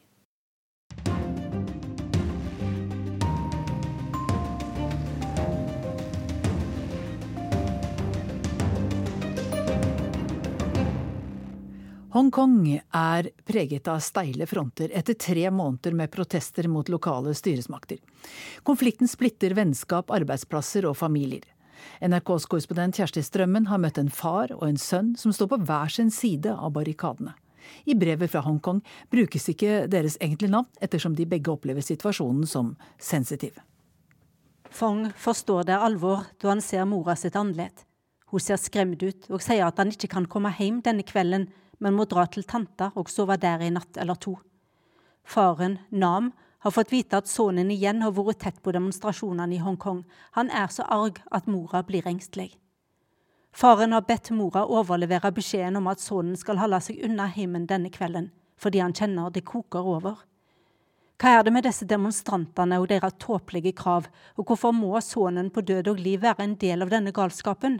Hongkong 12.09 12.81
er 12.91 13.27
preget 13.45 13.87
av 13.87 13.99
steile 14.01 14.47
fronter 14.49 14.89
etter 14.97 15.13
tre 15.13 15.45
måneder 15.53 15.93
med 15.93 16.11
protester 16.11 16.65
mot 16.67 16.89
lokale 16.89 17.35
styresmakter. 17.37 17.99
Konflikten 18.65 19.07
splitter 19.07 19.53
vennskap, 19.53 20.09
arbeidsplasser 20.09 20.89
og 20.89 20.97
familier. 20.97 21.45
NRKs 22.01 22.47
korrespondent 22.49 22.99
Kjersti 22.99 23.23
Strømmen 23.25 23.69
har 23.69 23.81
møtt 23.81 23.99
en 24.01 24.11
far 24.13 24.53
og 24.55 24.65
en 24.67 24.79
sønn 24.79 25.13
som 25.19 25.33
står 25.35 25.51
på 25.53 25.61
hver 25.69 25.93
sin 25.93 26.11
side 26.13 26.53
av 26.53 26.73
barrikadene. 26.75 27.35
I 27.85 27.93
brevet 27.93 28.31
fra 28.31 28.41
Hongkong 28.41 28.79
brukes 29.11 29.45
ikke 29.51 29.85
deres 29.91 30.17
egentlige 30.21 30.53
navn, 30.55 30.69
ettersom 30.81 31.13
de 31.15 31.27
begge 31.29 31.51
opplever 31.53 31.85
situasjonen 31.85 32.47
som 32.49 32.73
sensitiv. 32.97 33.59
Fong 34.69 35.09
forstår 35.17 35.67
det 35.69 35.77
alvor 35.77 36.25
da 36.41 36.53
han 36.53 36.61
ser 36.61 36.85
mora 36.89 37.15
sitt 37.17 37.37
andlet. 37.37 37.85
Hun 38.29 38.41
ser 38.41 38.61
skremt 38.61 39.01
ut 39.01 39.29
og 39.29 39.41
sier 39.41 39.65
at 39.65 39.81
han 39.81 39.93
ikke 39.93 40.11
kan 40.11 40.29
komme 40.29 40.53
hjem 40.57 40.83
denne 40.85 41.05
kvelden 41.05 41.49
men 41.79 41.95
må 41.95 42.05
dra 42.09 42.25
til 42.27 42.45
tanta 42.47 42.91
og 42.99 43.09
sove 43.11 43.37
der 43.41 43.63
i 43.63 43.71
natt 43.73 43.97
eller 43.99 44.19
to. 44.19 44.35
Faren, 45.23 45.79
Nam, 45.89 46.31
har 46.59 46.71
fått 46.71 46.91
vite 46.91 47.19
at 47.19 47.29
sønnen 47.29 47.71
igjen 47.71 48.01
har 48.03 48.15
vært 48.15 48.41
tett 48.43 48.61
på 48.63 48.73
demonstrasjonene 48.75 49.55
i 49.55 49.61
Hongkong. 49.63 50.03
Han 50.37 50.49
er 50.51 50.67
så 50.73 50.85
arg 50.91 51.21
at 51.31 51.47
mora 51.47 51.83
blir 51.87 52.07
engstelig. 52.07 52.51
Faren 53.51 53.95
har 53.95 54.05
bedt 54.07 54.29
mora 54.35 54.65
overlevere 54.67 55.31
beskjeden 55.35 55.79
om 55.79 55.87
at 55.89 56.03
sønnen 56.03 56.37
skal 56.37 56.59
holde 56.61 56.81
seg 56.85 56.99
unna 57.05 57.25
heimen 57.31 57.67
denne 57.67 57.89
kvelden, 57.91 58.29
fordi 58.59 58.83
han 58.83 58.95
kjenner 58.95 59.31
det 59.33 59.47
koker 59.47 59.87
over. 59.95 60.19
Hva 61.19 61.33
er 61.35 61.43
det 61.43 61.51
med 61.51 61.65
disse 61.67 61.83
demonstrantene 61.87 62.77
og 62.79 62.87
deres 62.91 63.17
tåpelige 63.19 63.73
krav, 63.75 64.05
og 64.37 64.45
hvorfor 64.47 64.71
må 64.71 64.93
sønnen 65.03 65.49
på 65.51 65.65
død 65.67 65.89
og 65.91 65.99
liv 65.99 66.21
være 66.23 66.45
en 66.45 66.55
del 66.61 66.85
av 66.85 66.93
denne 66.93 67.11
galskapen? 67.15 67.79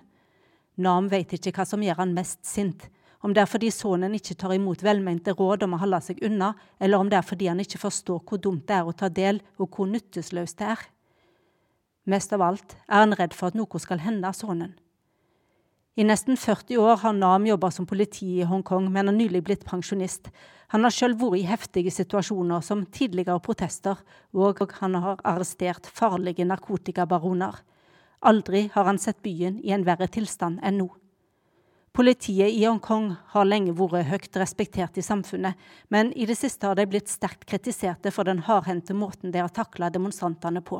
Nam 0.75 1.07
vet 1.11 1.37
ikke 1.37 1.53
hva 1.55 1.67
som 1.67 1.83
gjør 1.83 2.01
han 2.01 2.15
mest 2.15 2.41
sint, 2.47 2.89
om 3.21 3.33
det 3.35 3.41
er 3.43 3.49
fordi 3.51 3.69
sønnen 3.73 4.15
ikke 4.15 4.37
tar 4.39 4.53
imot 4.55 4.83
velmente 4.85 5.33
råd 5.35 5.65
om 5.65 5.75
å 5.75 5.81
holde 5.81 5.99
seg 6.05 6.21
unna, 6.23 6.53
eller 6.79 7.01
om 7.01 7.09
det 7.11 7.19
er 7.19 7.25
fordi 7.27 7.49
han 7.51 7.59
ikke 7.59 7.81
forstår 7.81 8.21
hvor 8.23 8.39
dumt 8.39 8.67
det 8.69 8.77
er 8.77 8.87
å 8.87 8.95
ta 8.95 9.09
del, 9.11 9.41
og 9.59 9.75
hvor 9.75 9.89
nytteløst 9.91 10.59
det 10.61 10.69
er. 10.75 10.85
Mest 12.09 12.31
av 12.33 12.41
alt 12.41 12.77
er 12.87 13.03
han 13.03 13.17
redd 13.19 13.35
for 13.35 13.51
at 13.51 13.57
noe 13.59 13.81
skal 13.83 13.99
hende 14.01 14.31
sønnen. 14.33 14.77
I 15.99 16.05
nesten 16.07 16.37
40 16.39 16.79
år 16.79 17.01
har 17.01 17.13
Nam 17.17 17.43
jobba 17.43 17.67
som 17.75 17.85
politi 17.85 18.37
i 18.39 18.45
Hongkong, 18.47 18.85
men 18.87 19.09
har 19.09 19.15
nylig 19.17 19.41
blitt 19.43 19.65
pensjonist. 19.67 20.29
Han 20.71 20.85
har 20.87 20.95
sjøl 20.95 21.17
vært 21.19 21.41
i 21.41 21.47
heftige 21.49 21.91
situasjoner 21.91 22.63
som 22.63 22.85
tidligere 22.85 23.41
protester, 23.43 23.99
og 24.31 24.63
han 24.79 24.95
har 24.95 25.19
arrestert 25.27 25.89
farlige 25.91 26.47
narkotikabaroner. 26.47 27.59
Aldri 28.31 28.69
har 28.71 28.87
han 28.87 29.01
sett 29.01 29.19
byen 29.25 29.59
i 29.59 29.75
en 29.75 29.83
verre 29.83 30.07
tilstand 30.07 30.63
enn 30.63 30.79
nå. 30.79 30.87
Politiet 31.99 32.53
i 32.55 32.61
Hongkong 32.63 33.09
har 33.33 33.43
lenge 33.43 33.73
vært 33.75 34.07
høyt 34.07 34.37
respektert 34.39 34.95
i 34.95 35.03
samfunnet, 35.03 35.57
men 35.91 36.13
i 36.15 36.23
det 36.29 36.37
siste 36.39 36.63
har 36.69 36.77
de 36.79 36.85
blitt 36.87 37.11
sterkt 37.11 37.43
kritiserte 37.43 38.13
for 38.15 38.23
den 38.23 38.39
hardhendte 38.45 38.95
måten 38.95 39.33
de 39.33 39.41
har 39.43 39.51
takla 39.51 39.89
demonstrantene 39.91 40.61
på. 40.63 40.79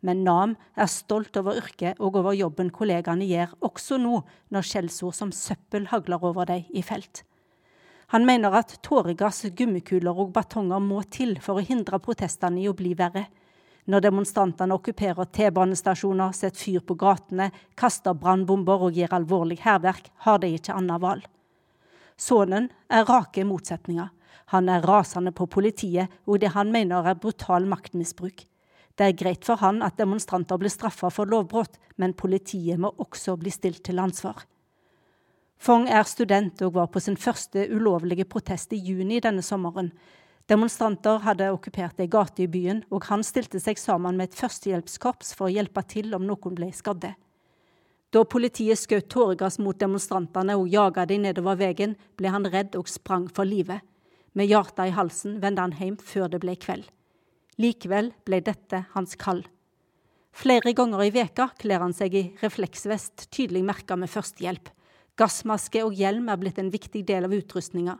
Men 0.00 0.22
Nam 0.24 0.54
er 0.72 0.88
stolt 0.88 1.36
over 1.36 1.60
yrket 1.60 2.00
og 2.00 2.16
over 2.22 2.32
jobben 2.32 2.72
kollegaene 2.72 3.28
gjør, 3.28 3.52
også 3.68 3.98
nå 4.00 4.22
når 4.48 4.64
skjellsord 4.70 5.18
som 5.18 5.34
søppel 5.36 5.90
hagler 5.92 6.24
over 6.24 6.48
dem 6.48 6.64
i 6.72 6.80
felt. 6.80 7.26
Han 8.16 8.24
mener 8.24 8.56
at 8.56 8.78
tåregass, 8.80 9.42
gummikuler 9.52 10.16
og 10.16 10.32
batonger 10.32 10.80
må 10.80 11.02
til 11.04 11.36
for 11.36 11.60
å 11.60 11.66
hindre 11.68 12.00
protestene 12.00 12.64
i 12.64 12.70
å 12.72 12.78
bli 12.80 12.96
verre. 12.96 13.26
Når 13.86 14.02
demonstrantene 14.02 14.74
okkuperer 14.74 15.28
T-banestasjoner, 15.30 16.32
setter 16.34 16.58
fyr 16.58 16.82
på 16.82 16.96
gatene, 16.98 17.52
kaster 17.78 18.16
brannbomber 18.18 18.88
og 18.88 18.98
gir 18.98 19.12
alvorlig 19.14 19.60
hærverk, 19.62 20.10
har 20.26 20.42
de 20.42 20.50
ikke 20.56 20.74
annet 20.74 21.02
valg. 21.02 21.28
Sønnen 22.18 22.70
er 22.90 23.06
rake 23.06 23.44
motsetninger. 23.46 24.10
Han 24.54 24.68
er 24.70 24.84
rasende 24.86 25.32
på 25.34 25.46
politiet 25.50 26.10
og 26.26 26.40
det 26.42 26.52
han 26.54 26.70
mener 26.74 27.06
er 27.06 27.18
brutal 27.18 27.66
maktmisbruk. 27.66 28.44
Det 28.96 29.06
er 29.06 29.16
greit 29.18 29.44
for 29.44 29.60
han 29.60 29.82
at 29.84 29.98
demonstranter 30.00 30.58
blir 30.58 30.72
straffa 30.72 31.10
for 31.12 31.28
lovbrudd, 31.28 31.74
men 32.00 32.16
politiet 32.16 32.80
må 32.80 32.94
også 32.96 33.36
bli 33.36 33.52
stilt 33.52 33.82
til 33.84 34.00
ansvar. 34.00 34.46
Fong 35.58 35.86
er 35.88 36.04
student 36.08 36.62
og 36.64 36.74
var 36.76 36.88
på 36.92 37.00
sin 37.00 37.16
første 37.16 37.66
ulovlige 37.72 38.26
protest 38.28 38.72
i 38.72 38.80
juni 38.80 39.20
denne 39.24 39.44
sommeren. 39.44 39.90
Demonstranter 40.46 41.24
hadde 41.24 41.48
okkupert 41.50 41.98
ei 41.98 42.06
gate 42.06 42.44
i 42.44 42.50
byen, 42.50 42.84
og 42.94 43.08
han 43.08 43.24
stilte 43.26 43.58
seg 43.58 43.80
sammen 43.82 44.14
med 44.14 44.30
et 44.30 44.38
førstehjelpskorps 44.38 45.32
for 45.34 45.48
å 45.48 45.54
hjelpe 45.56 45.82
til 45.90 46.14
om 46.14 46.22
noen 46.22 46.54
ble 46.54 46.68
skadde. 46.74 47.16
Da 48.14 48.22
politiet 48.22 48.78
skjøt 48.78 49.08
tåregass 49.10 49.58
mot 49.58 49.78
demonstrantene 49.78 50.54
og 50.54 50.70
jaga 50.70 51.02
dem 51.10 51.26
nedover 51.26 51.58
veien, 51.58 51.96
ble 52.14 52.30
han 52.30 52.46
redd 52.46 52.78
og 52.78 52.86
sprang 52.88 53.26
for 53.26 53.48
livet. 53.48 53.82
Med 54.38 54.46
hjertet 54.46 54.92
i 54.92 54.94
halsen 54.94 55.40
vendte 55.42 55.64
han 55.64 55.74
hjem 55.74 55.98
før 55.98 56.30
det 56.30 56.40
ble 56.44 56.54
kveld. 56.62 56.86
Likevel 57.58 58.12
ble 58.28 58.40
dette 58.44 58.84
hans 58.94 59.18
kall. 59.18 59.42
Flere 60.36 60.74
ganger 60.76 61.02
i 61.02 61.10
veka 61.10 61.48
kler 61.58 61.80
han 61.82 61.96
seg 61.96 62.14
i 62.14 62.26
refleksvest, 62.42 63.30
tydelig 63.32 63.64
merka 63.66 63.96
med 63.98 64.12
førstehjelp. 64.12 64.68
Gassmaske 65.16 65.82
og 65.82 65.96
hjelm 65.96 66.28
er 66.28 66.38
blitt 66.38 66.60
en 66.60 66.70
viktig 66.70 67.02
del 67.08 67.24
av 67.26 67.34
utrustninga. 67.34 67.96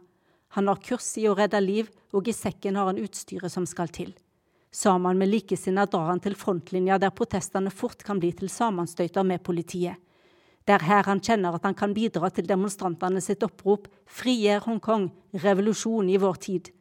Han 0.55 0.69
har 0.69 0.83
kurs 0.83 1.09
i 1.19 1.27
å 1.29 1.35
redde 1.35 1.61
liv, 1.61 1.91
og 2.15 2.29
i 2.29 2.35
sekken 2.37 2.77
har 2.79 2.91
han 2.91 3.01
utstyret 3.03 3.53
som 3.53 3.67
skal 3.67 3.91
til. 3.93 4.15
Sammen 4.71 5.19
med 5.19 5.31
likesinnede 5.31 5.93
drar 5.93 6.11
han 6.11 6.21
til 6.21 6.37
frontlinja 6.37 6.99
der 7.01 7.15
protestene 7.17 7.73
fort 7.73 8.03
kan 8.05 8.21
bli 8.21 8.33
til 8.37 8.51
sammenstøyter 8.53 9.25
med 9.25 9.43
politiet. 9.45 9.97
Det 10.67 10.75
er 10.75 10.83
her 10.83 11.07
han 11.07 11.23
kjenner 11.23 11.55
at 11.55 11.65
han 11.65 11.77
kan 11.79 11.95
bidra 11.95 12.29
til 12.35 12.49
demonstrantene 12.49 13.21
sitt 13.23 13.45
opprop 13.47 13.87
'Frigjør 14.07 14.65
Hongkong! 14.67 15.13
Revolusjon 15.45 16.11
i 16.11 16.19
vår 16.19 16.37
tid'. 16.47 16.73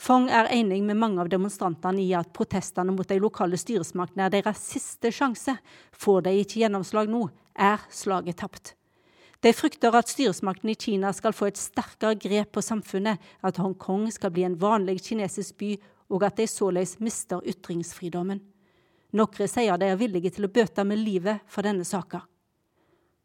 Fong 0.00 0.30
er 0.32 0.48
enig 0.48 0.80
med 0.82 0.96
mange 0.96 1.20
av 1.20 1.28
demonstrantene 1.28 2.00
i 2.00 2.14
at 2.16 2.32
protestene 2.32 2.94
mot 2.96 3.06
de 3.06 3.18
lokale 3.20 3.58
styresmaktene 3.60 4.24
er 4.26 4.32
deres 4.32 4.62
siste 4.64 5.12
sjanse. 5.12 5.58
Får 5.92 6.22
de 6.24 6.32
ikke 6.40 6.62
gjennomslag 6.62 7.10
nå, 7.12 7.26
er 7.54 7.84
slaget 7.92 8.40
tapt. 8.40 8.79
De 9.40 9.52
frykter 9.56 9.94
at 9.96 10.10
styresmaktene 10.12 10.74
i 10.74 10.78
Kina 10.78 11.12
skal 11.16 11.32
få 11.32 11.48
et 11.48 11.60
sterkere 11.60 12.18
grep 12.20 12.52
på 12.52 12.62
samfunnet, 12.64 13.16
at 13.40 13.60
Hongkong 13.60 14.10
skal 14.12 14.34
bli 14.34 14.44
en 14.44 14.58
vanlig 14.60 14.98
kinesisk 15.06 15.56
by, 15.62 15.76
og 16.12 16.26
at 16.26 16.36
de 16.36 16.48
såleis 16.50 16.98
mister 17.00 17.40
ytringsfridommen. 17.48 18.42
Noen 19.16 19.48
sier 19.48 19.78
de 19.80 19.88
er 19.90 19.98
villige 19.98 20.34
til 20.36 20.46
å 20.46 20.52
bøte 20.52 20.84
med 20.86 21.00
livet 21.00 21.40
for 21.50 21.66
denne 21.66 21.86
saka. 21.88 22.26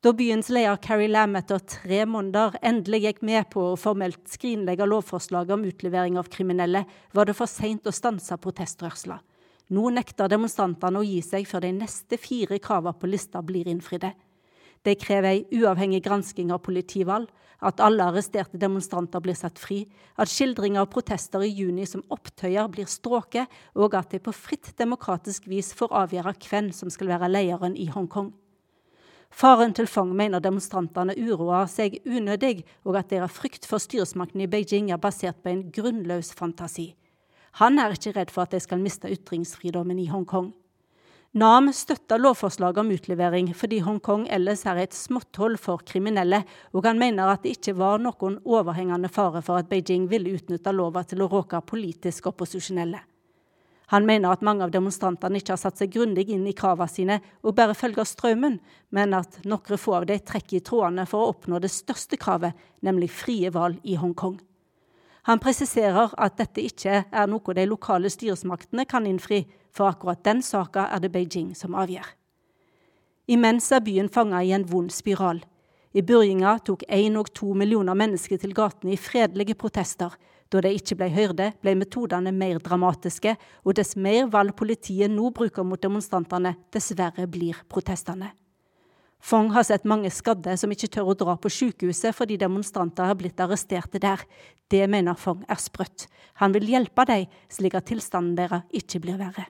Da 0.05 0.11
byens 0.13 0.51
leder 0.53 0.77
Carrie 0.81 1.09
Lam 1.09 1.35
etter 1.35 1.61
tre 1.65 2.03
måneder 2.05 2.59
endelig 2.61 3.01
gikk 3.07 3.21
med 3.25 3.47
på 3.49 3.71
å 3.71 3.77
formelt 3.79 4.21
skrinlegge 4.29 4.85
lovforslaget 4.85 5.55
om 5.55 5.65
utlevering 5.65 6.19
av 6.21 6.29
kriminelle, 6.31 6.83
var 7.11 7.25
det 7.25 7.33
for 7.35 7.49
seint 7.49 7.89
å 7.89 7.93
stanse 7.93 8.37
protestrørsla. 8.37 9.17
Nå 9.73 9.89
nekter 9.89 10.29
demonstrantene 10.29 11.01
å 11.01 11.05
gi 11.05 11.23
seg 11.25 11.47
før 11.49 11.65
de 11.65 11.73
neste 11.79 12.19
fire 12.21 12.59
kravene 12.61 13.01
på 13.01 13.09
lista 13.09 13.41
blir 13.41 13.67
innfridde. 13.71 14.13
De 14.85 14.93
krever 14.95 15.31
ei 15.31 15.61
uavhengig 15.61 16.03
gransking 16.05 16.53
av 16.53 16.61
politivalg, 16.65 17.31
at 17.65 17.81
alle 17.81 18.05
arresterte 18.05 18.59
demonstranter 18.61 19.21
blir 19.23 19.37
satt 19.37 19.57
fri, 19.57 19.85
at 20.21 20.29
skildringer 20.29 20.83
av 20.83 20.91
protester 20.93 21.41
i 21.41 21.49
juni 21.49 21.87
som 21.89 22.03
opptøyer 22.13 22.67
blir 22.69 22.89
stråket, 22.89 23.49
og 23.73 23.95
at 23.97 24.11
de 24.13 24.21
på 24.21 24.33
fritt 24.35 24.73
demokratisk 24.77 25.47
vis 25.49 25.71
får 25.73 25.93
avgjøre 26.03 26.35
hvem 26.45 26.71
som 26.75 26.91
skal 26.93 27.15
være 27.15 27.31
lederen 27.31 27.77
i 27.79 27.87
Hongkong. 27.89 28.33
Faren 29.35 29.73
til 29.75 29.87
Fong 29.89 30.13
mener 30.15 30.39
demonstrantene 30.39 31.15
uroer 31.17 31.65
seg 31.67 31.97
unødig, 32.05 32.63
og 32.85 32.99
at 33.01 33.09
deres 33.11 33.33
frykt 33.35 33.65
for 33.67 33.83
styresmakten 33.83 34.45
i 34.45 34.47
Beijing 34.47 34.91
er 34.93 35.01
basert 35.01 35.41
på 35.43 35.51
en 35.51 35.65
grunnløs 35.75 36.31
fantasi. 36.37 36.93
Han 37.59 37.79
er 37.79 37.95
ikke 37.95 38.13
redd 38.15 38.31
for 38.31 38.45
at 38.45 38.53
de 38.55 38.61
skal 38.63 38.79
miste 38.83 39.11
ytringsfridommen 39.11 39.99
i 39.99 40.07
Hongkong. 40.11 40.53
Nam 41.35 41.67
støtter 41.73 42.21
lovforslaget 42.23 42.77
om 42.79 42.91
utlevering 42.95 43.49
fordi 43.59 43.81
Hongkong 43.83 44.21
ellers 44.31 44.61
er 44.71 44.77
et 44.79 44.93
småtthold 44.95 45.57
for 45.59 45.81
kriminelle, 45.83 46.45
og 46.71 46.85
han 46.87 46.95
mener 46.95 47.27
at 47.27 47.41
det 47.43 47.57
ikke 47.57 47.73
var 47.75 47.99
noen 47.99 48.37
overhengende 48.47 49.09
fare 49.11 49.41
for 49.43 49.59
at 49.59 49.67
Beijing 49.67 50.05
ville 50.07 50.31
utnytte 50.37 50.71
lova 50.71 51.03
til 51.03 51.25
å 51.25 51.27
råke 51.33 51.59
politisk 51.67 52.29
opposisjonelle. 52.31 53.01
Han 53.91 54.07
mener 54.07 54.31
at 54.31 54.45
mange 54.47 54.63
av 54.63 54.71
demonstrantene 54.71 55.41
ikke 55.41 55.57
har 55.57 55.59
satt 55.59 55.83
seg 55.83 55.91
grundig 55.97 56.29
inn 56.31 56.47
i 56.47 56.55
kravene 56.55 56.87
sine 56.87 57.19
og 57.43 57.57
bare 57.59 57.75
følger 57.75 58.07
strømmen, 58.07 58.55
men 58.95 59.19
at 59.19 59.41
noen 59.43 59.83
få 59.83 59.97
av 59.99 60.07
dem 60.07 60.23
trekker 60.23 60.61
i 60.61 60.63
trådene 60.63 61.03
for 61.03 61.19
å 61.25 61.35
oppnå 61.35 61.59
det 61.59 61.73
største 61.75 62.15
kravet, 62.15 62.55
nemlig 62.79 63.11
frie 63.11 63.51
valg 63.51 63.83
i 63.83 63.99
Hongkong. 63.99 64.39
Han 65.27 65.43
presiserer 65.43 66.15
at 66.15 66.39
dette 66.39 66.63
ikke 66.63 67.03
er 67.11 67.27
noe 67.27 67.59
de 67.59 67.67
lokale 67.67 68.07
styresmaktene 68.13 68.87
kan 68.87 69.03
innfri, 69.09 69.43
for 69.75 69.91
akkurat 69.91 70.23
den 70.23 70.41
saka 70.43 70.87
er 70.93 71.03
det 71.03 71.11
Beijing 71.11 71.51
som 71.57 71.75
avgjør. 71.75 72.07
Imens 73.27 73.71
er 73.73 73.83
byen 73.83 74.09
fanga 74.09 74.41
i 74.45 74.53
en 74.55 74.65
vond 74.69 74.91
spiral. 74.93 75.41
I 75.95 76.03
begynnelsen 76.03 76.63
tok 76.67 76.83
én 76.91 77.15
og 77.17 77.31
to 77.33 77.53
millioner 77.57 77.95
mennesker 77.97 78.39
til 78.39 78.53
gatene 78.53 78.93
i 78.93 78.99
fredelige 78.99 79.55
protester, 79.55 80.13
da 80.51 80.61
de 80.61 80.71
ikke 80.77 80.97
ble 80.99 81.07
hørte, 81.09 81.51
ble 81.63 81.73
metodene 81.79 82.33
mer 82.35 82.59
dramatiske, 82.63 83.33
og 83.65 83.77
dess 83.79 83.95
mer 83.95 84.27
valg 84.31 84.53
politiet 84.59 85.11
nå 85.11 85.31
bruker 85.33 85.65
mot 85.65 85.81
demonstrantene, 85.81 86.53
dessverre 86.71 87.25
blir 87.31 87.63
protestene. 87.71 88.33
Fong 89.25 89.49
har 89.55 89.65
sett 89.65 89.87
mange 89.89 90.11
skadde 90.13 90.53
som 90.59 90.69
ikke 90.69 90.91
tør 90.93 91.09
å 91.09 91.17
dra 91.17 91.33
på 91.41 91.49
sykehuset 91.49 92.13
fordi 92.13 92.37
demonstranter 92.37 93.09
har 93.09 93.17
blitt 93.17 93.39
arresterte 93.41 93.97
der. 93.97 94.21
Det 94.69 94.83
mener 94.91 95.17
Fong 95.17 95.41
er 95.49 95.57
sprøtt. 95.57 96.05
Han 96.43 96.53
vil 96.53 96.69
hjelpe 96.69 97.07
dem, 97.09 97.25
slik 97.49 97.73
at 97.79 97.87
tilstanden 97.89 98.35
deres 98.37 98.67
ikke 98.69 99.01
blir 99.01 99.17
verre. 99.17 99.47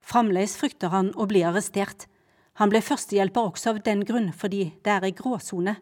Fremdeles 0.00 0.56
frykter 0.56 0.92
han 0.94 1.12
å 1.14 1.26
bli 1.30 1.42
arrestert. 1.46 2.06
Han 2.60 2.72
ble 2.72 2.82
førstehjelper 2.84 3.52
også 3.52 3.74
av 3.74 3.82
den 3.86 4.04
grunn, 4.04 4.32
fordi 4.36 4.72
det 4.84 4.92
er 4.92 5.06
ei 5.08 5.14
gråsone. 5.16 5.76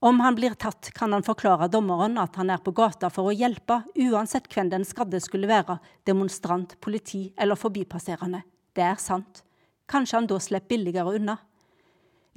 Om 0.00 0.20
han 0.24 0.34
blir 0.34 0.54
tatt, 0.56 0.90
kan 0.96 1.12
han 1.12 1.24
forklare 1.24 1.68
dommeren 1.68 2.16
at 2.18 2.38
han 2.40 2.50
er 2.50 2.62
på 2.64 2.72
gata 2.72 3.10
for 3.12 3.28
å 3.28 3.34
hjelpe, 3.36 3.82
uansett 4.00 4.48
hvem 4.48 4.70
den 4.72 4.86
skadde 4.88 5.20
skulle 5.20 5.50
være, 5.50 5.76
demonstrant, 6.08 6.78
politi 6.80 7.26
eller 7.36 7.60
forbipasserende. 7.60 8.40
Det 8.72 8.86
er 8.86 8.96
sant. 8.96 9.42
Kanskje 9.90 10.16
han 10.16 10.30
da 10.30 10.38
slipper 10.40 10.72
billigere 10.72 11.18
unna. 11.18 11.36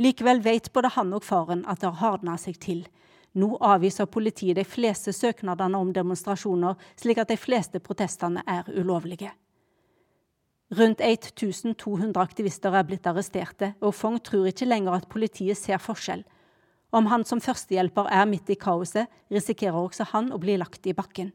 Likevel 0.02 0.42
vet 0.44 0.72
både 0.74 0.92
han 0.96 1.14
og 1.16 1.24
faren 1.24 1.64
at 1.70 1.80
det 1.80 1.92
har 1.92 2.02
hardna 2.02 2.36
seg 2.42 2.60
til. 2.60 2.84
Nå 3.40 3.56
avviser 3.64 4.12
politiet 4.12 4.58
de 4.58 4.66
fleste 4.68 5.14
søknadene 5.14 5.80
om 5.80 5.94
demonstrasjoner, 5.94 6.76
slik 7.00 7.22
at 7.22 7.32
de 7.32 7.38
fleste 7.40 7.80
protestene 7.80 8.44
er 8.50 8.68
ulovlige. 8.76 9.32
Rundt 10.74 11.02
1200 11.02 12.18
aktivister 12.18 12.74
er 12.74 12.86
blitt 12.88 13.06
arresterte, 13.06 13.74
og 13.84 13.94
Fong 13.94 14.18
tror 14.24 14.48
ikke 14.50 14.66
lenger 14.66 14.96
at 14.96 15.10
politiet 15.12 15.60
ser 15.60 15.78
forskjell. 15.78 16.24
Om 16.94 17.10
han 17.12 17.26
som 17.30 17.42
førstehjelper 17.44 18.10
er 18.10 18.26
midt 18.30 18.50
i 18.50 18.58
kaoset, 18.58 19.12
risikerer 19.34 19.78
også 19.78 20.08
han 20.14 20.32
å 20.34 20.40
bli 20.42 20.56
lagt 20.58 20.88
i 20.90 20.96
bakken. 20.98 21.30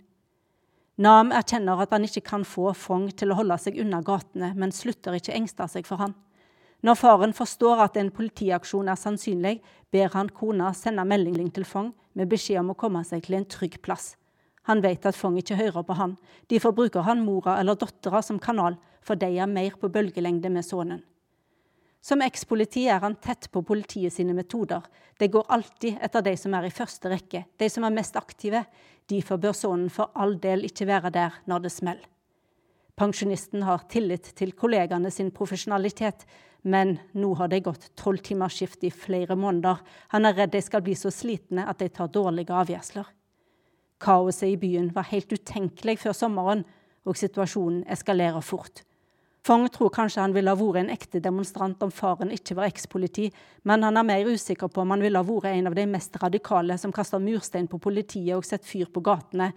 Nam 0.99 1.31
erkjenner 1.31 1.85
at 1.85 1.93
han 1.95 2.07
ikke 2.09 2.25
kan 2.27 2.47
få 2.47 2.73
Fong 2.75 3.13
til 3.15 3.31
å 3.31 3.37
holde 3.39 3.61
seg 3.63 3.79
unna 3.79 4.01
gatene, 4.03 4.51
men 4.59 4.75
slutter 4.75 5.15
ikke 5.15 5.37
engste 5.39 5.69
seg 5.71 5.87
for 5.87 6.03
han. 6.03 6.17
Når 6.83 6.99
faren 6.99 7.35
forstår 7.35 7.85
at 7.85 7.99
en 7.99 8.11
politiaksjon 8.15 8.91
er 8.91 8.99
sannsynlig, 8.99 9.59
ber 9.95 10.11
han 10.15 10.31
kona 10.35 10.73
sende 10.75 11.07
melding 11.07 11.53
til 11.55 11.67
Fong 11.67 11.93
med 12.19 12.31
beskjed 12.31 12.65
om 12.65 12.73
å 12.75 12.79
komme 12.79 13.05
seg 13.07 13.23
til 13.27 13.39
en 13.39 13.47
trygg 13.47 13.79
plass. 13.87 14.17
Han 14.69 14.83
vet 14.85 15.07
at 15.09 15.17
Fong 15.17 15.39
ikke 15.41 15.57
hører 15.57 15.85
på 15.85 15.97
han. 15.97 16.17
Derfor 16.53 16.75
bruker 16.77 17.07
han 17.07 17.25
mora 17.25 17.57
eller 17.61 17.79
dattera 17.81 18.21
som 18.23 18.41
kanal, 18.41 18.77
for 19.01 19.17
de 19.17 19.31
er 19.41 19.49
mer 19.49 19.79
på 19.81 19.89
bølgelengde 19.89 20.51
med 20.53 20.67
sønnen. 20.67 21.01
Som 22.05 22.23
ekspoliti 22.23 22.85
er 22.89 23.01
han 23.03 23.17
tett 23.19 23.49
på 23.51 23.65
politiet 23.67 24.15
sine 24.15 24.37
metoder. 24.37 24.85
Det 25.19 25.33
går 25.35 25.49
alltid 25.51 25.99
etter 26.05 26.23
de 26.23 26.37
som 26.39 26.55
er 26.55 26.69
i 26.69 26.75
første 26.75 27.11
rekke, 27.11 27.43
de 27.59 27.69
som 27.73 27.85
er 27.85 27.97
mest 27.97 28.17
aktive. 28.17 28.63
Derfor 29.11 29.41
bør 29.41 29.57
sønnen 29.57 29.91
for 29.91 30.13
all 30.15 30.37
del 30.39 30.69
ikke 30.69 30.87
være 30.89 31.11
der 31.17 31.41
når 31.51 31.65
det 31.65 31.75
smeller. 31.75 32.07
Pensjonisten 32.99 33.63
har 33.63 33.85
tillit 33.91 34.33
til 34.39 34.53
kollegaene 34.59 35.11
sin 35.15 35.31
profesjonalitet, 35.35 36.25
men 36.63 36.97
nå 37.15 37.35
har 37.39 37.51
de 37.51 37.61
gått 37.63 37.93
tolvtimersskift 37.99 38.83
i 38.85 38.91
flere 38.91 39.37
måneder. 39.39 39.79
Han 40.15 40.27
er 40.27 40.35
redd 40.41 40.55
de 40.55 40.63
skal 40.63 40.83
bli 40.83 40.97
så 40.99 41.13
slitne 41.15 41.67
at 41.71 41.79
de 41.79 41.89
tar 41.95 42.11
dårlige 42.11 42.55
avgjørelser. 42.55 43.07
Kaoset 43.99 44.53
i 44.53 44.59
byen 44.61 44.93
var 44.95 45.09
helt 45.11 45.33
utenkelig 45.33 45.99
før 46.05 46.15
sommeren, 46.17 46.65
og 47.09 47.17
situasjonen 47.17 47.85
eskalerer 47.91 48.45
fort. 48.45 48.85
Fong 49.47 49.65
tror 49.73 49.89
kanskje 49.95 50.21
han 50.21 50.35
ville 50.35 50.53
ha 50.53 50.59
vært 50.59 50.83
en 50.83 50.91
ekte 50.93 51.23
demonstrant 51.25 51.83
om 51.85 51.93
faren 51.95 52.33
ikke 52.35 52.57
var 52.59 52.69
ekspoliti, 52.69 53.29
men 53.65 53.87
han 53.87 53.97
er 53.97 54.05
mer 54.05 54.29
usikker 54.29 54.69
på 54.69 54.83
om 54.83 54.93
han 54.93 55.05
ville 55.05 55.21
ha 55.21 55.25
vært 55.25 55.55
en 55.55 55.71
av 55.71 55.77
de 55.79 55.87
mest 55.89 56.19
radikale 56.21 56.77
som 56.79 56.93
kaster 56.93 57.23
murstein 57.23 57.71
på 57.71 57.81
politiet 57.81 58.35
og 58.37 58.45
setter 58.45 58.69
fyr 58.69 58.91
på 58.93 59.01
gatene. 59.07 59.53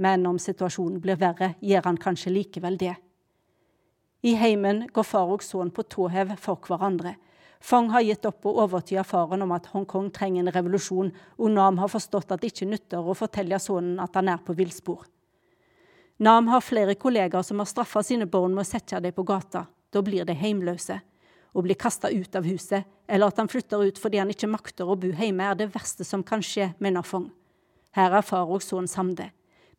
Men 0.00 0.26
om 0.28 0.38
situasjonen 0.40 1.00
blir 1.00 1.18
verre, 1.20 1.54
gjør 1.60 1.86
han 1.88 2.00
kanskje 2.00 2.34
likevel 2.34 2.76
det. 2.80 2.94
I 4.24 4.34
heimen 4.36 4.86
går 4.92 5.06
far 5.08 5.32
og 5.32 5.44
sønn 5.44 5.72
på 5.72 5.86
tå 5.88 6.08
hev 6.12 6.34
for 6.40 6.60
hverandre. 6.66 7.14
Fong 7.60 7.90
har 7.92 8.00
gitt 8.00 8.24
opp 8.24 8.46
å 8.48 8.54
overtyde 8.64 9.04
faren 9.04 9.44
om 9.44 9.52
at 9.52 9.68
Hongkong 9.74 10.08
trenger 10.16 10.46
en 10.46 10.52
revolusjon, 10.54 11.10
og 11.36 11.50
Nam 11.52 11.78
har 11.78 11.92
forstått 11.92 12.32
at 12.32 12.40
det 12.40 12.54
ikke 12.54 12.70
nytter 12.70 13.04
å 13.04 13.16
fortelle 13.16 13.58
sønnen 13.60 14.00
at 14.00 14.16
han 14.16 14.30
er 14.32 14.40
på 14.44 14.56
villspor. 14.56 15.04
Nam 16.24 16.48
har 16.52 16.64
flere 16.64 16.96
kollegaer 17.00 17.44
som 17.44 17.60
har 17.60 17.68
straffa 17.68 18.02
sine 18.04 18.26
barn 18.28 18.54
med 18.56 18.64
å 18.64 18.68
sette 18.68 19.00
dem 19.00 19.12
på 19.16 19.24
gata. 19.28 19.66
Da 19.92 20.02
blir 20.04 20.24
de 20.24 20.36
heimløse. 20.36 21.00
Å 21.52 21.62
bli 21.64 21.74
kasta 21.74 22.10
ut 22.12 22.36
av 22.36 22.46
huset, 22.46 22.86
eller 23.08 23.32
at 23.32 23.40
han 23.40 23.48
flytter 23.50 23.82
ut 23.88 23.98
fordi 23.98 24.20
han 24.20 24.30
ikke 24.30 24.48
makter 24.48 24.88
å 24.88 24.96
bo 25.00 25.10
hjemme, 25.10 25.48
er 25.48 25.58
det 25.58 25.72
verste 25.74 26.04
som 26.06 26.22
kan 26.22 26.44
skje, 26.44 26.70
mener 26.78 27.02
Fong. 27.02 27.30
Her 27.96 28.14
er 28.20 28.22
far 28.22 28.52
og 28.52 28.62
sønn 28.62 28.88
samde. 28.88 29.30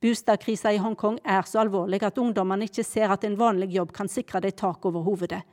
Boligkrisa 0.01 0.73
i 0.73 0.81
Hongkong 0.81 1.19
er 1.23 1.45
så 1.45 1.61
alvorlig 1.61 2.01
at 2.03 2.17
ungdommene 2.17 2.65
ikke 2.67 2.83
ser 2.83 3.13
at 3.13 3.23
en 3.23 3.37
vanlig 3.37 3.69
jobb 3.77 3.93
kan 3.93 4.09
sikre 4.09 4.41
dem 4.41 4.57
tak 4.57 4.85
over 4.89 5.05
hovedet. 5.05 5.43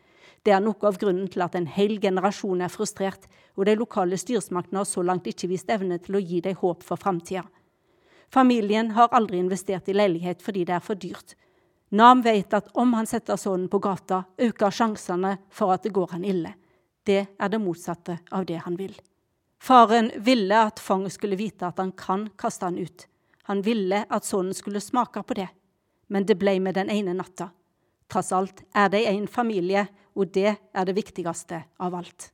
Det 0.42 0.54
er 0.54 0.62
noe 0.62 0.78
av 0.86 0.98
grunnen 1.00 1.28
til 1.28 1.42
at 1.44 1.56
en 1.58 1.66
hel 1.66 1.98
generasjon 2.00 2.62
er 2.62 2.72
frustrert, 2.72 3.26
og 3.56 3.66
de 3.66 3.74
lokale 3.78 4.18
styresmaktene 4.20 4.80
har 4.82 4.88
så 4.88 5.02
langt 5.02 5.26
ikke 5.26 5.50
vist 5.50 5.70
evne 5.70 5.98
til 5.98 6.18
å 6.18 6.22
gi 6.22 6.40
dem 6.44 6.56
håp 6.60 6.84
for 6.86 7.00
framtida. 7.00 7.44
Familien 8.30 8.92
har 8.96 9.12
aldri 9.16 9.40
investert 9.40 9.88
i 9.88 9.96
leilighet 9.96 10.42
fordi 10.44 10.64
det 10.68 10.76
er 10.76 10.84
for 10.84 11.00
dyrt. 11.00 11.34
Nam 11.90 12.22
vet 12.22 12.52
at 12.52 12.68
om 12.76 12.92
han 12.94 13.06
setter 13.08 13.40
sønnen 13.40 13.68
på 13.72 13.80
gata, 13.80 14.24
øker 14.36 14.70
sjansene 14.70 15.38
for 15.48 15.72
at 15.72 15.86
det 15.86 15.94
går 15.96 16.12
han 16.12 16.24
ille. 16.24 16.52
Det 17.04 17.22
er 17.38 17.48
det 17.48 17.60
motsatte 17.62 18.18
av 18.30 18.44
det 18.44 18.60
han 18.66 18.76
vil. 18.76 18.92
Faren 19.58 20.10
ville 20.16 20.58
at 20.68 20.80
Fong 20.80 21.08
skulle 21.10 21.38
vite 21.40 21.66
at 21.66 21.80
han 21.80 21.92
kan 21.92 22.28
kaste 22.36 22.68
han 22.68 22.78
ut. 22.78 23.06
Han 23.48 23.62
ville 23.64 24.04
at 24.04 24.24
sønnen 24.28 24.54
skulle 24.54 24.80
smake 24.84 25.22
på 25.24 25.34
det. 25.34 25.48
Men 26.08 26.26
det 26.28 26.36
ble 26.40 26.58
med 26.60 26.76
den 26.76 26.90
ene 26.92 27.14
natta. 27.16 27.50
Tross 28.08 28.32
alt 28.32 28.64
er 28.76 28.88
de 28.92 29.04
en 29.10 29.28
familie, 29.28 29.86
og 30.16 30.32
det 30.34 30.56
er 30.56 30.88
det 30.88 30.96
viktigste 30.96 31.62
av 31.78 31.94
alt. 31.94 32.30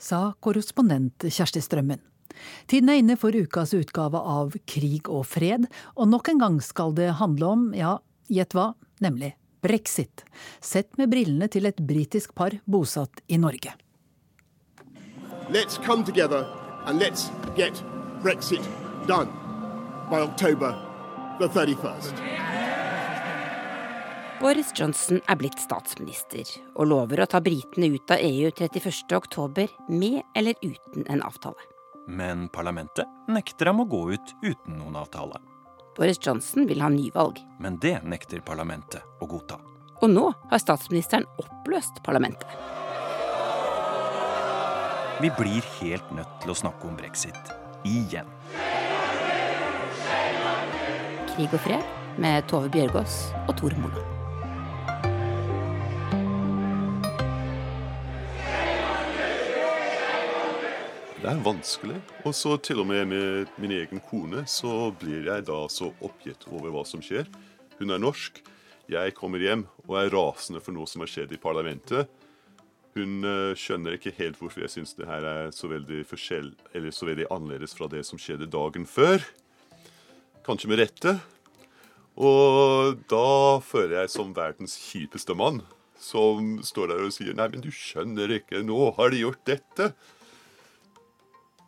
Sa 0.00 0.32
korrespondent 0.42 1.28
Kjersti 1.28 1.62
Strømmen. 1.62 2.00
Tiden 2.66 2.90
er 2.90 2.98
inne 2.98 3.16
for 3.20 3.36
ukas 3.36 3.74
utgave 3.76 4.18
av 4.18 4.56
Krig 4.66 5.08
og 5.12 5.22
fred, 5.28 5.68
og 5.94 6.10
nok 6.10 6.32
en 6.32 6.42
gang 6.42 6.58
skal 6.64 6.96
det 6.96 7.12
handle 7.20 7.52
om, 7.52 7.64
ja, 7.76 7.98
gjett 8.32 8.56
hva, 8.56 8.72
nemlig 9.04 9.34
brexit. 9.64 10.24
Sett 10.60 10.98
med 11.00 11.08
brillene 11.12 11.48
til 11.48 11.68
et 11.70 11.80
britisk 11.80 12.34
par 12.36 12.56
bosatt 12.64 13.22
i 13.28 13.38
Norge. 13.40 13.72
Let's 15.48 15.78
come 15.78 16.04
together 16.04 16.44
and 16.86 17.00
let's 17.00 17.30
get 17.56 17.82
Brexit 18.22 18.64
done 19.06 19.28
by 20.10 20.20
October 20.20 20.74
the 21.38 21.48
31st. 21.48 22.33
Boris 24.40 24.72
Johnson 24.74 25.20
er 25.30 25.36
blitt 25.38 25.60
statsminister 25.62 26.48
og 26.74 26.88
lover 26.90 27.22
å 27.22 27.26
ta 27.30 27.38
britene 27.44 27.86
ut 27.94 28.10
av 28.10 28.18
EU 28.18 28.50
31.10 28.50 29.68
med 29.94 30.22
eller 30.34 30.58
uten 30.58 31.06
en 31.06 31.22
avtale. 31.22 31.68
Men 32.10 32.48
parlamentet 32.52 33.06
nekter 33.30 33.70
ham 33.70 33.84
å 33.84 33.86
gå 33.88 34.00
ut 34.16 34.32
uten 34.42 34.80
noen 34.80 34.98
avtale. 34.98 35.38
Boris 35.94 36.18
Johnson 36.18 36.66
vil 36.66 36.82
ha 36.82 36.90
nyvalg. 36.90 37.38
Men 37.62 37.78
det 37.80 38.00
nekter 38.02 38.42
parlamentet 38.44 39.06
å 39.22 39.28
godta. 39.30 39.60
Og 40.02 40.10
nå 40.10 40.26
har 40.50 40.60
statsministeren 40.60 41.28
oppløst 41.40 42.02
parlamentet. 42.04 42.50
Vi 45.22 45.30
blir 45.38 45.62
helt 45.78 46.10
nødt 46.12 46.40
til 46.42 46.50
å 46.50 46.58
snakke 46.58 46.90
om 46.90 46.98
brexit. 46.98 47.54
Igjen. 47.86 48.26
Krig 51.30 51.54
og 51.54 51.62
fred 51.62 52.18
med 52.18 52.50
Tove 52.50 52.68
Bjørgaas 52.74 53.30
og 53.46 53.54
Tor 53.62 53.78
Moland. 53.78 54.13
Det 61.24 61.30
er 61.32 61.38
vanskelig. 61.40 62.02
Og 62.28 62.34
så 62.36 62.50
til 62.60 62.82
og 62.82 62.90
med 62.90 63.06
med 63.08 63.52
min 63.56 63.72
egen 63.72 64.00
kone 64.10 64.42
så 64.44 64.90
blir 65.00 65.24
jeg 65.24 65.46
da 65.48 65.62
så 65.72 65.86
oppgitt 66.04 66.42
over 66.52 66.68
hva 66.68 66.82
som 66.84 67.00
skjer. 67.00 67.24
Hun 67.78 67.94
er 67.94 68.02
norsk. 68.02 68.42
Jeg 68.92 69.14
kommer 69.16 69.40
hjem 69.40 69.62
og 69.86 69.94
er 69.96 70.10
rasende 70.12 70.60
for 70.60 70.76
noe 70.76 70.84
som 70.84 71.00
har 71.00 71.08
skjedd 71.08 71.30
i 71.32 71.38
parlamentet. 71.40 72.10
Hun 72.92 73.24
uh, 73.24 73.56
skjønner 73.56 73.96
ikke 73.96 74.12
helt 74.18 74.36
hvorfor 74.36 74.66
jeg 74.66 74.74
syns 74.74 74.92
det 74.98 75.08
her 75.08 75.24
er 75.24 75.48
så 75.56 75.70
veldig 75.70 76.02
eller 76.04 76.92
så 76.92 77.08
veldig 77.08 77.30
annerledes 77.32 77.72
fra 77.72 77.88
det 77.88 78.02
som 78.04 78.20
skjedde 78.20 78.50
dagen 78.52 78.84
før. 78.84 79.24
Kanskje 80.44 80.68
med 80.68 80.82
rette. 80.82 81.14
Og 82.20 83.00
da 83.08 83.62
føler 83.64 84.02
jeg 84.02 84.12
som 84.12 84.36
verdens 84.36 84.76
kjipeste 84.76 85.32
mann, 85.32 85.62
som 85.96 86.60
står 86.60 86.92
der 86.92 87.06
og 87.06 87.16
sier 87.16 87.32
Nei, 87.32 87.48
men 87.48 87.64
du 87.64 87.72
skjønner 87.72 88.36
ikke, 88.42 88.60
nå 88.60 88.90
har 89.00 89.08
de 89.08 89.24
gjort 89.24 89.40
dette. 89.48 89.88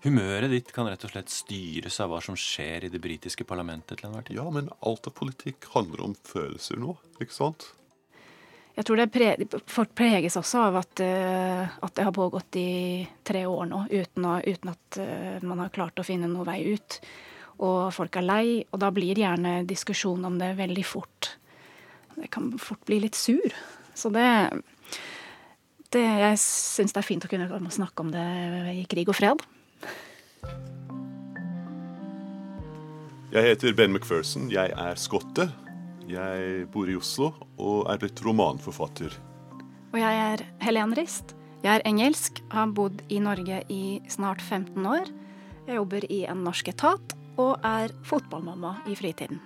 Humøret 0.05 0.53
ditt 0.53 0.69
kan 0.75 0.87
rett 0.91 1.03
og 1.07 1.11
slett 1.11 1.33
styres 1.33 1.97
av 2.05 2.13
hva 2.13 2.21
som 2.23 2.37
skjer 2.39 2.87
i 2.87 2.93
det 2.93 3.01
britiske 3.03 3.47
parlamentet 3.49 3.99
til 3.99 4.11
enhver 4.11 4.27
tid. 4.27 4.37
Ja, 4.39 4.45
men 4.53 4.69
alt 4.87 5.09
av 5.09 5.17
politikk 5.17 5.67
handler 5.73 6.05
om 6.05 6.15
følelser 6.29 6.79
nå, 6.81 6.95
ikke 7.19 7.35
sant? 7.35 7.71
Jeg 8.77 8.85
tror 8.85 9.01
det 9.01 9.07
pre 9.09 9.31
folk 9.73 9.95
preges 9.97 10.37
også 10.37 10.67
av 10.67 10.77
at, 10.83 11.01
uh, 11.01 11.79
at, 11.81 11.95
det 11.97 12.05
har 12.05 12.13
pågått 12.13 12.59
i 12.61 13.07
tre 13.25 13.47
år 13.49 13.65
nå 13.71 13.87
uten, 13.89 14.27
å, 14.29 14.35
uten 14.45 14.75
at 14.75 14.99
uh, 15.01 15.47
man 15.49 15.65
har 15.65 15.73
klart 15.73 15.97
å 15.97 16.05
finne 16.05 16.29
noe 16.29 16.45
vei 16.45 16.61
ut. 16.77 16.99
Og 17.65 17.89
folk 17.97 18.19
er 18.21 18.27
lei, 18.27 18.47
og 18.69 18.83
da 18.83 18.93
blir 18.93 19.17
gjerne 19.17 19.63
diskusjon 19.69 20.29
om 20.29 20.37
det 20.37 20.53
veldig 20.59 20.85
fort. 20.85 21.33
Det 22.19 22.29
kan 22.33 22.53
fort 22.61 22.85
bli 22.85 23.01
litt 23.01 23.17
sur. 23.17 23.49
Så 23.97 24.13
det, 24.13 24.29
det 25.97 26.05
Jeg 26.05 26.41
syns 26.45 26.93
det 26.93 27.01
er 27.01 27.09
fint 27.09 27.25
å 27.25 27.33
kunne 27.33 27.73
snakke 27.73 28.05
om 28.05 28.13
det 28.13 28.27
i 28.77 28.85
krig 28.93 29.09
og 29.09 29.17
fred. 29.17 29.41
Jeg 33.33 33.43
heter 33.51 33.74
Ben 33.77 33.93
McPherson. 33.93 34.51
Jeg 34.53 34.70
er 34.72 34.99
skotte. 35.01 35.51
Jeg 36.07 36.66
bor 36.72 36.89
i 36.89 36.95
Oslo 36.97 37.33
og 37.59 37.89
er 37.91 37.99
blitt 38.01 38.22
romanforfatter. 38.24 39.16
Og 39.93 39.99
jeg 39.99 40.20
er 40.22 40.45
Helen 40.62 40.95
Rist. 40.97 41.35
Jeg 41.64 41.81
er 41.81 41.87
engelsk, 41.89 42.39
har 42.53 42.70
bodd 42.77 43.01
i 43.11 43.18
Norge 43.18 43.62
i 43.72 43.99
snart 44.12 44.41
15 44.45 44.87
år. 44.87 45.11
Jeg 45.66 45.81
jobber 45.81 46.07
i 46.12 46.22
en 46.31 46.45
norsk 46.47 46.68
etat 46.70 47.16
og 47.43 47.59
er 47.66 47.93
fotballmamma 48.07 48.77
i 48.87 48.95
fritiden. 48.97 49.41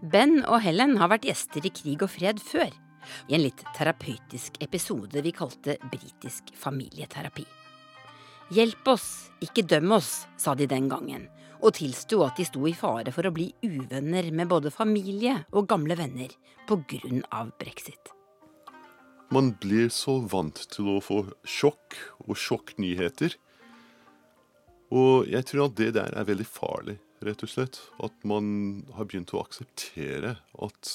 Ben 0.00 0.40
og 0.48 0.62
Helen 0.64 0.96
har 0.98 1.12
vært 1.12 1.28
gjester 1.28 1.64
i 1.64 1.72
Krig 1.76 2.02
og 2.02 2.10
fred 2.10 2.40
før. 2.42 2.72
I 3.28 3.36
en 3.36 3.44
litt 3.44 3.62
terapeutisk 3.76 4.58
episode 4.64 5.22
vi 5.22 5.32
kalte 5.36 5.76
Britisk 5.92 6.50
familieterapi. 6.56 7.46
Hjelp 8.50 8.88
oss, 8.90 9.30
ikke 9.38 9.62
døm 9.62 9.92
oss, 9.94 10.24
sa 10.34 10.56
de 10.58 10.66
den 10.66 10.88
gangen, 10.90 11.28
og 11.62 11.76
tilsto 11.76 12.24
at 12.26 12.40
de 12.40 12.46
sto 12.48 12.64
i 12.66 12.72
fare 12.74 13.12
for 13.14 13.28
å 13.28 13.30
bli 13.30 13.46
uvenner 13.62 14.32
med 14.34 14.50
både 14.50 14.72
familie 14.74 15.36
og 15.54 15.68
gamle 15.70 15.94
venner 15.94 16.34
på 16.66 16.80
grunn 16.90 17.22
av 17.30 17.52
brexit. 17.62 18.10
Man 19.30 19.52
blir 19.62 19.86
så 19.94 20.16
vant 20.32 20.64
til 20.74 20.90
å 20.90 20.96
få 20.98 21.20
sjokk 21.46 21.94
og 22.26 22.34
sjokknyheter. 22.34 23.38
Og 24.90 25.30
jeg 25.30 25.46
tror 25.46 25.68
at 25.68 25.78
det 25.78 25.92
der 26.00 26.18
er 26.18 26.26
veldig 26.26 26.48
farlig, 26.50 26.98
rett 27.22 27.46
og 27.46 27.54
slett. 27.54 27.78
At 28.02 28.18
man 28.26 28.82
har 28.98 29.06
begynt 29.06 29.30
å 29.30 29.44
akseptere 29.44 30.40
at 30.58 30.94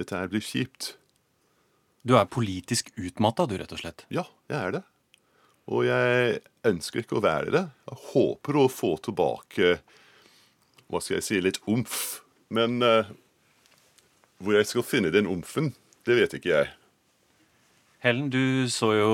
dette 0.00 0.16
her 0.16 0.32
blir 0.32 0.40
kjipt. 0.40 0.94
Du 2.08 2.16
er 2.16 2.24
politisk 2.24 2.88
utmatta, 2.96 3.44
du, 3.44 3.58
rett 3.60 3.76
og 3.76 3.84
slett? 3.84 4.08
Ja, 4.08 4.24
jeg 4.48 4.56
er 4.62 4.78
det. 4.78 4.86
Og 5.66 5.86
jeg 5.88 6.40
ønsker 6.66 7.02
ikke 7.02 7.18
å 7.18 7.24
være 7.24 7.52
det. 7.54 7.64
Jeg 7.90 8.02
håper 8.12 8.58
å 8.60 8.68
få 8.70 8.94
tilbake 9.02 9.76
hva 10.86 11.00
skal 11.02 11.18
jeg 11.18 11.26
si, 11.26 11.40
litt 11.42 11.58
omf. 11.66 12.22
Men 12.54 12.78
uh, 12.84 13.08
hvor 14.38 14.58
jeg 14.58 14.68
skal 14.70 14.86
finne 14.86 15.10
den 15.14 15.26
omfen, 15.30 15.72
det 16.06 16.20
vet 16.20 16.36
ikke 16.38 16.52
jeg. 16.52 16.68
Helen, 18.04 18.28
du 18.30 18.68
så 18.70 18.92
jo 18.94 19.12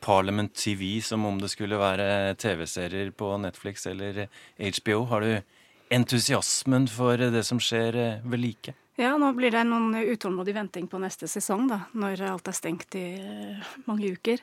Parliament 0.00 0.54
TV 0.56 1.02
som 1.04 1.26
om 1.28 1.40
det 1.42 1.50
skulle 1.52 1.76
være 1.76 2.36
TV-serier 2.40 3.10
på 3.12 3.34
Netflix 3.42 3.84
eller 3.90 4.22
HBO. 4.56 5.02
Har 5.10 5.26
du 5.26 5.92
entusiasmen 5.92 6.86
for 6.88 7.20
det 7.20 7.42
som 7.44 7.60
skjer 7.60 7.98
eh, 8.00 8.24
ved 8.24 8.40
like? 8.40 8.72
Ja, 8.96 9.12
nå 9.20 9.28
blir 9.36 9.52
det 9.52 9.66
noen 9.68 9.92
utålmodig 10.14 10.54
venting 10.56 10.86
på 10.88 11.00
neste 11.02 11.28
sesong, 11.28 11.66
da, 11.68 11.82
når 11.92 12.24
alt 12.30 12.48
er 12.48 12.56
stengt 12.56 12.96
i 12.96 13.04
eh, 13.20 13.74
mange 13.84 14.14
uker. 14.16 14.40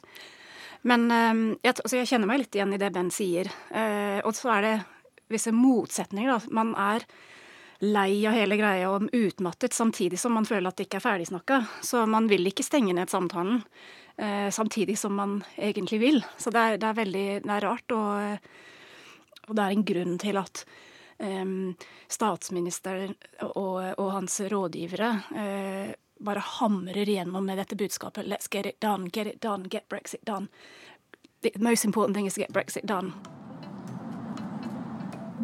Men 0.89 1.07
ehm, 1.11 1.43
jeg, 1.63 1.77
altså 1.77 1.99
jeg, 1.99 2.09
kjenner 2.11 2.29
meg 2.29 2.43
litt 2.43 2.57
igjen 2.57 2.75
i 2.75 2.79
det 2.81 2.91
Ben 2.95 3.11
sier. 3.13 3.49
Eh, 3.71 4.19
og 4.23 4.35
så 4.35 4.51
er 4.57 4.65
det 4.65 4.73
visse 5.31 5.53
motsetninger. 5.55 6.33
Da. 6.33 6.53
Man 6.55 6.73
er 6.79 7.05
lei 7.83 8.23
av 8.27 8.35
hele 8.37 8.57
greia 8.59 8.91
og 8.91 9.09
utmattet, 9.15 9.75
samtidig 9.75 10.19
som 10.19 10.35
man 10.37 10.47
føler 10.47 10.69
at 10.69 10.79
det 10.79 10.87
ikke 10.87 10.99
er 11.01 11.07
ferdigsnakka. 11.07 11.59
Så 11.83 12.05
man 12.09 12.29
vil 12.31 12.47
ikke 12.51 12.65
stenge 12.65 12.95
ned 12.95 13.11
samtalen, 13.11 13.63
eh, 14.17 14.49
samtidig 14.51 14.97
som 14.99 15.15
man 15.15 15.41
egentlig 15.57 15.99
vil. 16.03 16.23
Så 16.37 16.51
det 16.51 16.63
er, 16.63 16.79
det 16.79 16.89
er 16.89 17.01
veldig 17.01 17.27
det 17.43 17.57
er 17.57 17.67
rart, 17.67 17.95
og, 17.95 18.49
og, 19.47 19.55
det 19.55 19.63
er 19.63 19.75
en 19.75 19.87
grunn 19.87 20.15
til 20.21 20.39
at 20.39 20.63
um, 21.19 21.73
statsministeren 22.11 23.15
og, 23.51 23.75
og, 23.97 24.07
hans 24.15 24.39
rådgivere 24.51 25.11
uh, 25.31 25.91
bare 26.25 26.39
hamrer 26.39 27.09
igjennom 27.09 27.45
med 27.45 27.57
dette 27.57 27.75
budskapet. 27.75 28.25
Let's 28.27 28.47
get 28.47 28.65
it 28.65 28.79
done, 28.79 29.09
get 29.13 29.27
it 29.27 29.41
done, 29.41 29.63
get 29.69 29.89
Brexit 29.89 30.23
done. 30.25 30.47
The 31.41 31.51
most 31.59 31.85
important 31.85 32.15
thing 32.15 32.25
is 32.25 32.33
to 32.33 32.39
get 32.39 32.53
Brexit 32.53 32.85
done. 32.85 33.13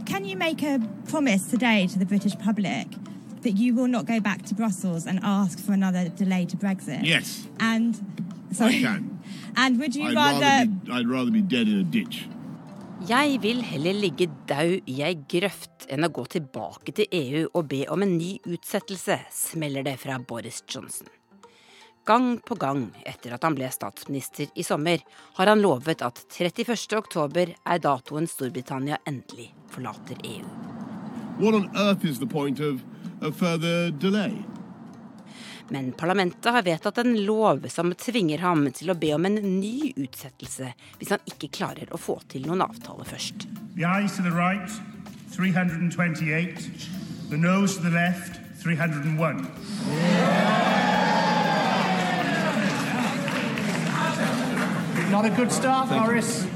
Can 0.05 0.25
you 0.25 0.37
make 0.37 0.63
a 0.63 0.79
promise 1.09 1.49
today 1.51 1.87
to 1.87 1.99
the 1.99 2.05
British 2.05 2.35
public 2.37 2.87
that 3.41 3.51
you 3.51 3.75
will 3.75 3.87
not 3.87 4.05
go 4.05 4.19
back 4.19 4.43
to 4.45 4.55
Brussels 4.55 5.05
and 5.05 5.19
ask 5.23 5.59
for 5.59 5.73
another 5.73 6.09
delay 6.09 6.45
to 6.45 6.57
Brexit? 6.57 7.03
Yes. 7.03 7.47
And 7.59 7.95
sorry. 8.51 8.77
I 8.77 8.81
can. 8.81 9.15
And 9.55 9.79
would 9.79 9.95
you 9.95 10.05
I'd 10.07 10.15
rather? 10.15 10.39
rather 10.39 10.65
be, 10.65 10.91
I'd 10.91 11.07
rather 11.07 11.31
be 11.31 11.41
dead 11.41 11.67
in 11.67 11.79
a 11.79 11.83
ditch. 11.83 12.27
Jeg 13.07 13.37
vil 13.39 13.61
heller 13.63 13.95
ligge 13.95 14.25
daud 14.49 14.89
i 14.91 14.97
ei 15.07 15.13
grøft 15.31 15.85
enn 15.87 16.03
å 16.03 16.09
gå 16.11 16.25
tilbake 16.33 16.91
til 16.97 17.07
EU 17.15 17.45
og 17.53 17.69
be 17.71 17.85
om 17.87 18.03
en 18.03 18.17
ny 18.19 18.33
utsettelse, 18.43 19.15
smeller 19.31 19.85
det 19.87 19.93
fra 20.01 20.17
Boris 20.19 20.59
Johnson. 20.67 21.07
Gang 22.03 22.41
på 22.43 22.57
gang 22.59 22.89
etter 23.07 23.37
at 23.37 23.47
han 23.47 23.55
ble 23.55 23.69
statsminister 23.71 24.51
i 24.51 24.67
sommer, 24.67 24.99
har 25.39 25.47
han 25.47 25.63
lovet 25.63 26.03
at 26.03 26.25
31. 26.27 26.75
oktober 26.99 27.55
er 27.55 27.79
datoen 27.79 28.27
Storbritannia 28.27 28.99
endelig 29.07 29.53
forlater 29.71 30.19
EU. 30.19 30.43
What 31.39 31.55
on 31.55 31.71
earth 31.77 32.03
is 32.03 32.19
the 32.19 32.27
point 32.27 32.59
of 32.59 32.83
a 33.21 33.31
further. 33.31 34.58
Men 35.69 35.91
parlamentet 35.93 36.49
har 36.49 36.65
vedtatt 36.65 36.97
en 36.97 37.13
lov 37.25 37.67
som 37.69 37.93
tvinger 37.93 38.41
ham 38.41 38.65
til 38.73 38.89
å 38.89 38.97
be 38.97 39.11
om 39.13 39.27
en 39.29 39.37
ny 39.37 39.91
utsettelse 39.93 40.71
hvis 40.97 41.11
han 41.13 41.21
ikke 41.29 41.51
klarer 41.59 41.91
å 41.93 41.99
få 42.01 42.17
til 42.31 42.47
noen 42.49 42.63
avtale 42.65 43.05
først. 43.05 43.45
The 43.75 43.85
eyes 43.85 44.15
to 44.17 44.25
the 44.25 44.33
right, 44.33 44.69
328. 45.35 46.89
The 47.29 47.37
nose 47.37 47.77
to 47.77 47.83
the 47.83 47.93
left, 47.93 48.41
301. 48.63 49.45
Not 55.11 55.25
a 55.25 55.29
good 55.29 55.51
start, 55.51 55.89
Morris. 55.89 56.47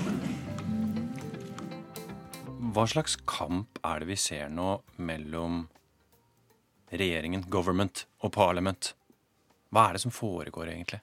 Hva 2.74 2.88
slags 2.90 3.16
kamp 3.30 3.78
er 3.86 4.02
det 4.02 4.10
vi 4.10 4.18
ser 4.18 4.50
nå 4.50 4.80
mellom 4.98 5.68
regjeringen, 6.90 7.46
government, 7.54 8.08
og 8.26 8.34
parliament? 8.34 8.96
Hva 9.74 9.90
er 9.90 9.98
det 9.98 10.04
som 10.04 10.14
foregår, 10.14 10.70
egentlig? 10.70 11.02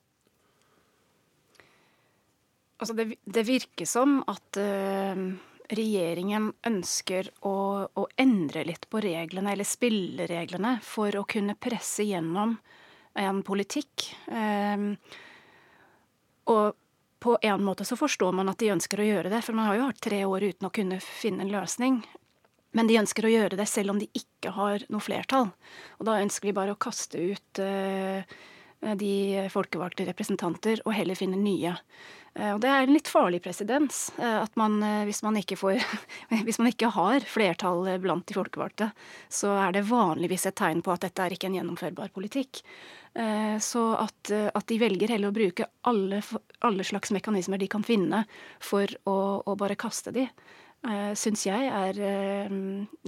Altså 2.81 2.95
det, 2.97 3.07
det 3.25 3.45
virker 3.45 3.89
som 3.89 4.21
at 4.31 4.57
uh, 4.57 5.25
regjeringen 5.69 6.49
ønsker 6.67 7.29
å, 7.45 7.57
å, 7.93 8.05
endre 8.17 8.65
litt 8.69 8.87
på 8.89 9.03
reglene, 9.05 9.53
eller 9.53 9.69
spillereglene, 9.69 10.79
for 10.87 11.19
å 11.19 11.27
kunne 11.29 11.59
presse 11.61 12.07
gjennom 12.09 12.55
en 13.21 13.43
politikk. 13.45 14.07
Uh, 14.31 14.95
og 16.51 16.79
på 17.21 17.35
en 17.45 17.67
måte 17.67 17.85
så 17.85 17.99
forstår 18.01 18.33
man 18.33 18.49
at 18.49 18.63
de 18.63 18.73
ønsker 18.73 19.03
å 19.03 19.11
gjøre 19.11 19.33
det, 19.35 19.43
for 19.45 19.59
man 19.59 19.69
har 19.69 19.77
jo 19.77 19.91
hatt 19.91 20.01
tre 20.01 20.23
år 20.25 20.47
uten 20.55 20.71
å 20.71 20.73
kunne 20.73 21.03
finne 21.05 21.45
en 21.45 21.53
løsning. 21.53 22.01
Men 22.73 22.89
de 22.89 22.97
ønsker 23.01 23.27
å 23.27 23.33
gjøre 23.33 23.59
det 23.59 23.67
selv 23.69 23.93
om 23.93 24.01
de 24.01 24.09
ikke 24.17 24.55
har 24.57 24.87
noe 24.89 25.05
flertall. 25.05 25.51
Og 25.99 26.09
da 26.09 26.21
ønsker 26.23 26.49
de 26.49 26.57
bare 26.57 26.73
å 26.73 26.81
kaste 26.81 27.21
ut 27.21 27.61
uh, 27.61 28.25
de 28.81 29.49
folkevalgte 29.53 30.07
representanter 30.09 30.81
og 30.87 30.95
heller 30.97 31.19
finne 31.19 31.39
nye. 31.41 31.75
Uh, 32.39 32.55
og 32.55 32.61
det 32.63 32.71
er 32.71 32.87
en 32.87 32.95
litt 32.95 33.11
farlig 33.11 33.43
presedens. 33.45 34.07
Uh, 34.19 34.41
at 34.45 34.55
man, 34.61 34.79
hvis 35.09 35.23
man, 35.27 35.37
ikke 35.41 35.59
får, 35.61 35.83
hvis 36.47 36.61
man 36.63 36.71
ikke 36.71 36.93
har 36.95 37.27
flertall 37.29 37.85
blant 38.03 38.27
de 38.29 38.37
folkevalgte, 38.37 38.91
så 39.29 39.53
er 39.67 39.77
det 39.77 39.89
vanligvis 39.91 40.49
et 40.49 40.59
tegn 40.61 40.85
på 40.87 40.95
at 40.95 41.05
dette 41.07 41.27
er 41.27 41.37
ikke 41.37 41.51
en 41.51 41.61
gjennomførbar 41.61 42.15
politikk. 42.15 42.65
Så 43.59 43.81
at, 43.99 44.31
at, 44.31 44.65
de 44.71 44.77
velger 44.79 45.11
heller 45.11 45.33
å 45.33 45.35
bruke 45.35 45.65
alle, 45.91 46.21
alle, 46.63 46.85
slags 46.87 47.11
mekanismer 47.11 47.59
de 47.59 47.67
kan 47.67 47.83
finne 47.83 48.21
for 48.63 48.87
å, 49.11 49.17
å 49.43 49.57
bare 49.59 49.75
kaste 49.75 50.13
de, 50.15 50.29
syns 51.19 51.43
jeg 51.49 51.73
er 51.75 51.99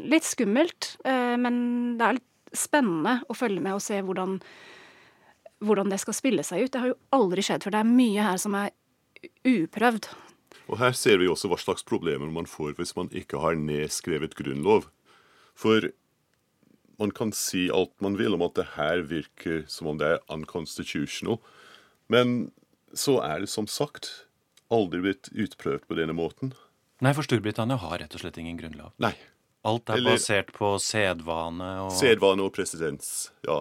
litt 0.02 0.26
skummelt. 0.26 0.96
Men 1.06 1.54
det 2.00 2.08
er 2.08 2.18
litt 2.18 2.58
spennende 2.58 3.20
å 3.30 3.36
følge 3.38 3.62
med 3.62 3.76
og 3.76 3.84
se 3.84 4.00
hvordan, 4.02 4.40
hvordan 5.62 5.92
det 5.92 6.00
skal 6.02 6.16
spille 6.16 6.44
seg 6.46 6.66
ut. 6.66 6.72
Det 6.74 6.82
har 6.82 6.92
jo 6.92 6.98
aldri 7.14 7.44
skjedd, 7.46 7.64
for 7.64 7.74
det 7.74 7.80
er 7.82 7.88
mye 7.88 8.26
her 8.26 8.40
som 8.42 8.56
er 8.58 8.72
uprøvd. 9.46 10.10
Og 10.70 10.78
Her 10.80 10.94
ser 10.96 11.18
vi 11.20 11.28
også 11.30 11.50
hva 11.50 11.58
slags 11.60 11.84
problemer 11.86 12.30
man 12.32 12.48
får 12.48 12.76
hvis 12.78 12.94
man 12.96 13.10
ikke 13.14 13.40
har 13.42 13.58
nedskrevet 13.58 14.36
grunnlov. 14.38 14.88
For 15.58 15.90
man 17.00 17.12
kan 17.16 17.32
si 17.36 17.66
alt 17.72 17.92
man 18.04 18.16
vil 18.20 18.36
om 18.36 18.44
at 18.46 18.56
det 18.58 18.68
her 18.76 19.02
virker 19.08 19.64
som 19.70 19.90
om 19.90 19.98
det 20.00 20.14
er 20.14 20.22
unconstitutional. 20.32 21.40
Men 22.12 22.52
så 22.94 23.18
er 23.24 23.42
det 23.42 23.50
som 23.52 23.68
sagt 23.70 24.26
aldri 24.72 25.02
blitt 25.04 25.30
utprøvd 25.32 25.88
på 25.88 25.98
denne 25.98 26.14
måten. 26.16 26.54
Nei, 27.02 27.12
for 27.16 27.26
Storbritannia 27.26 27.76
har 27.82 27.98
rett 27.98 28.14
og 28.14 28.22
slett 28.22 28.38
ingen 28.40 28.58
grunnlov. 28.60 28.92
Nei. 29.02 29.14
Alt 29.66 29.90
er 29.90 30.00
Eller, 30.00 30.16
basert 30.16 30.50
på 30.54 30.72
sedvane 30.82 31.68
og 31.84 31.92
Sedvane 31.94 32.42
og 32.42 32.50
presedens, 32.54 33.30
ja. 33.46 33.60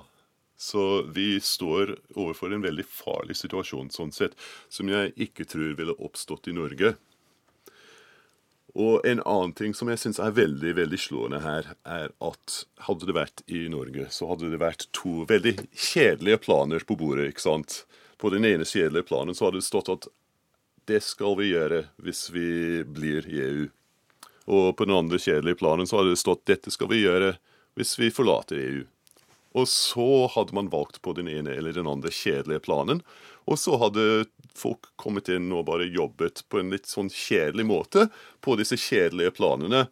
Så 0.62 1.02
vi 1.10 1.40
står 1.42 1.96
overfor 2.14 2.54
en 2.54 2.62
veldig 2.62 2.84
farlig 2.86 3.40
situasjon 3.40 3.88
sånn 3.90 4.12
sett, 4.14 4.36
som 4.70 4.92
jeg 4.92 5.16
ikke 5.26 5.48
tror 5.50 5.74
ville 5.80 5.96
oppstått 5.98 6.52
i 6.52 6.54
Norge. 6.54 6.92
Og 8.78 9.02
en 9.10 9.24
annen 9.26 9.56
ting 9.58 9.74
som 9.74 9.90
jeg 9.90 10.00
syns 10.04 10.22
er 10.22 10.36
veldig 10.38 10.76
veldig 10.78 11.00
slående 11.02 11.42
her, 11.42 11.72
er 11.82 12.14
at 12.24 12.60
hadde 12.86 13.10
det 13.10 13.18
vært 13.18 13.44
i 13.50 13.66
Norge, 13.74 14.06
så 14.14 14.30
hadde 14.30 14.54
det 14.54 14.62
vært 14.62 14.86
to 14.96 15.26
veldig 15.34 15.56
kjedelige 15.74 16.44
planer 16.46 16.86
på 16.86 17.00
bordet. 17.00 17.32
ikke 17.32 17.48
sant? 17.48 17.82
På 18.22 18.30
den 18.30 18.46
ene 18.46 18.62
kjedelige 18.62 19.10
planen 19.10 19.34
så 19.34 19.50
hadde 19.50 19.64
det 19.64 19.68
stått 19.68 19.90
at 19.90 20.08
det 20.86 21.02
skal 21.02 21.36
vi 21.42 21.50
gjøre 21.56 21.88
hvis 22.06 22.28
vi 22.38 22.48
blir 22.86 23.26
i 23.26 23.42
EU. 23.50 23.68
Og 24.54 24.76
på 24.78 24.86
den 24.86 24.96
andre 24.96 25.18
kjedelige 25.18 25.58
planen 25.58 25.90
så 25.90 26.00
hadde 26.00 26.14
det 26.14 26.22
stått 26.22 26.46
dette 26.46 26.70
skal 26.70 26.94
vi 26.94 27.02
gjøre 27.02 27.34
hvis 27.74 27.98
vi 27.98 28.14
forlater 28.14 28.62
EU. 28.62 28.86
Og 29.58 29.68
så 29.68 30.28
hadde 30.32 30.56
man 30.56 30.72
valgt 30.72 31.02
på 31.04 31.14
den 31.18 31.30
ene 31.32 31.54
eller 31.58 31.76
den 31.76 31.90
andre 31.90 32.12
kjedelige 32.14 32.64
planen. 32.68 33.02
Og 33.50 33.60
så 33.60 33.76
hadde 33.82 34.26
folk 34.56 34.92
kommet 35.02 35.32
inn 35.32 35.50
og 35.56 35.66
bare 35.68 35.90
jobbet 35.90 36.46
på 36.52 36.62
en 36.62 36.72
litt 36.74 36.88
sånn 36.90 37.12
kjedelig 37.12 37.66
måte 37.68 38.08
på 38.46 38.56
disse 38.60 38.80
kjedelige 38.80 39.36
planene. 39.40 39.88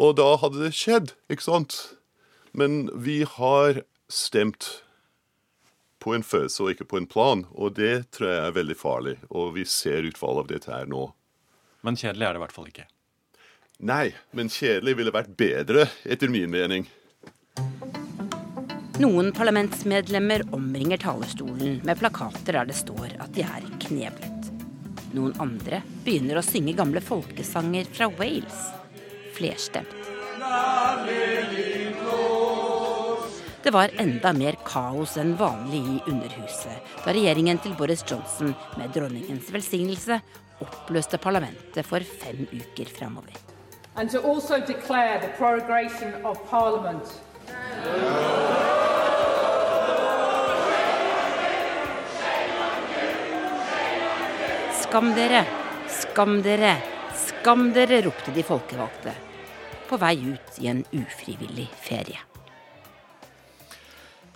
Og 0.00 0.16
da 0.16 0.30
hadde 0.40 0.62
det 0.62 0.72
skjedd, 0.76 1.12
ikke 1.32 1.44
sant? 1.44 1.76
Men 2.56 2.86
vi 2.96 3.22
har 3.28 3.82
stemt 4.12 4.82
på 6.02 6.16
en 6.16 6.24
følelse 6.26 6.64
og 6.64 6.72
ikke 6.72 6.88
på 6.88 6.98
en 6.98 7.06
plan, 7.06 7.44
og 7.52 7.76
det 7.78 8.08
tror 8.16 8.32
jeg 8.32 8.46
er 8.46 8.56
veldig 8.56 8.78
farlig. 8.78 9.16
Og 9.30 9.52
vi 9.58 9.66
ser 9.68 10.08
utfallet 10.08 10.44
av 10.44 10.50
dette 10.50 10.72
her 10.72 10.88
nå. 10.90 11.10
Men 11.82 11.98
kjedelig 11.98 12.26
er 12.26 12.34
det 12.34 12.40
i 12.40 12.44
hvert 12.46 12.56
fall 12.56 12.72
ikke. 12.72 12.88
Nei, 13.82 14.12
men 14.30 14.50
kjedelig 14.52 14.94
ville 14.98 15.14
vært 15.14 15.32
bedre, 15.38 15.88
etter 16.06 16.30
min 16.30 16.50
mening. 16.52 16.86
Noen 19.00 19.32
parlamentsmedlemmer 19.32 20.42
omringer 20.52 20.96
talerstolen 20.96 21.80
med 21.84 21.98
plakater 21.98 22.58
der 22.58 22.66
det 22.68 22.76
står 22.76 23.14
at 23.24 23.32
de 23.32 23.40
er 23.46 23.64
kneblet. 23.86 24.50
Noen 25.16 25.32
andre 25.40 25.78
begynner 26.04 26.36
å 26.36 26.44
synge 26.44 26.74
gamle 26.76 27.00
folkesanger 27.00 27.88
fra 27.88 28.10
Wales. 28.18 28.58
Flerstemt. 29.32 29.96
Det 33.62 33.72
var 33.72 33.94
enda 34.02 34.34
mer 34.36 34.60
kaos 34.66 35.16
enn 35.16 35.36
vanlig 35.40 35.80
i 35.80 35.98
Underhuset 36.12 36.94
da 37.06 37.16
regjeringen 37.16 37.62
til 37.64 37.76
Boris 37.78 38.04
Johnson 38.04 38.52
med 38.76 38.92
dronningens 38.92 39.48
velsignelse 39.54 40.20
oppløste 40.60 41.16
parlamentet 41.22 41.86
for 41.88 42.04
fem 42.04 42.44
uker 42.52 42.92
framover. 42.92 43.40
And 43.96 44.10
to 44.10 44.20
also 44.20 44.60
declare 44.60 45.20
the 45.20 45.32
prorogation 45.38 46.12
of 46.24 46.36
Parliament. 46.50 47.08
Skam 54.92 55.14
dere, 55.16 55.38
skam 55.88 56.34
dere, 56.44 56.74
skam 57.16 57.70
dere, 57.72 58.02
ropte 58.04 58.28
de 58.34 58.42
folkevalgte. 58.44 59.14
På 59.88 59.96
vei 59.96 60.18
ut 60.20 60.58
i 60.60 60.66
en 60.68 60.82
ufrivillig 60.92 61.64
ferie. 61.80 62.20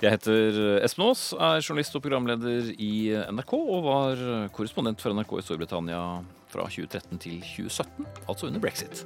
Jeg 0.00 0.14
heter 0.14 0.56
Espen 0.78 1.04
Aas, 1.10 1.26
er 1.36 1.60
journalist 1.60 1.98
og 2.00 2.06
programleder 2.06 2.70
i 2.72 2.88
NRK 3.36 3.52
og 3.58 3.84
var 3.84 4.24
korrespondent 4.56 5.04
for 5.04 5.12
NRK 5.12 5.36
i 5.36 5.44
Storbritannia 5.44 6.00
fra 6.48 6.64
2013 6.72 7.20
til 7.26 7.36
2017, 7.50 8.08
altså 8.24 8.48
under 8.48 8.64
brexit. 8.64 9.04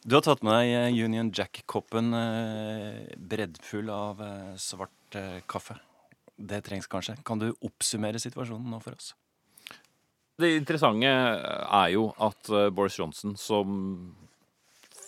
Du 0.00 0.16
har 0.16 0.24
tatt 0.24 0.40
med 0.40 0.64
deg 0.64 0.96
Union 0.96 1.28
Jack-koppen 1.28 2.16
eh, 2.16 3.04
breddfull 3.20 3.92
av 3.92 4.24
eh, 4.24 4.50
svart 4.56 5.20
eh, 5.20 5.42
kaffe. 5.44 5.76
Det 6.40 6.62
trengs 6.66 6.88
kanskje. 6.90 7.18
Kan 7.26 7.42
du 7.42 7.50
oppsummere 7.52 8.20
situasjonen 8.22 8.70
nå 8.72 8.80
for 8.84 8.96
oss? 8.96 9.12
Det 10.40 10.54
interessante 10.56 11.08
er 11.10 11.90
jo 11.92 12.08
at 12.22 12.48
eh, 12.48 12.70
Boris 12.72 12.96
Johnson, 12.96 13.36
som 13.36 13.74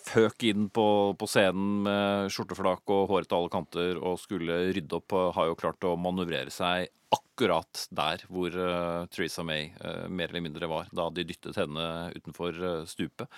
føk 0.03 0.45
inn 0.45 0.67
på, 0.73 0.85
på 1.17 1.29
scenen 1.29 1.85
med 1.87 2.33
skjorteflak 2.33 2.91
og 2.93 3.07
håret 3.09 3.29
til 3.31 3.39
alle 3.39 3.53
kanter 3.53 4.01
og 4.01 4.19
skulle 4.21 4.59
rydde 4.75 4.99
opp, 4.99 5.15
eh, 5.17 5.31
har 5.37 5.49
jo 5.49 5.57
klart 5.57 5.87
å 5.89 5.95
manøvrere 5.97 6.53
seg 6.53 6.91
akkurat 7.13 7.87
der 7.93 8.23
hvor 8.29 8.53
uh, 8.57 9.05
Theresa 9.13 9.43
May 9.45 9.67
uh, 9.81 10.09
mer 10.09 10.31
eller 10.31 10.41
mindre 10.47 10.69
var 10.69 10.87
da 10.93 11.11
de 11.13 11.25
dyttet 11.29 11.57
henne 11.59 11.85
utenfor 12.15 12.57
uh, 12.57 12.85
stupet. 12.89 13.29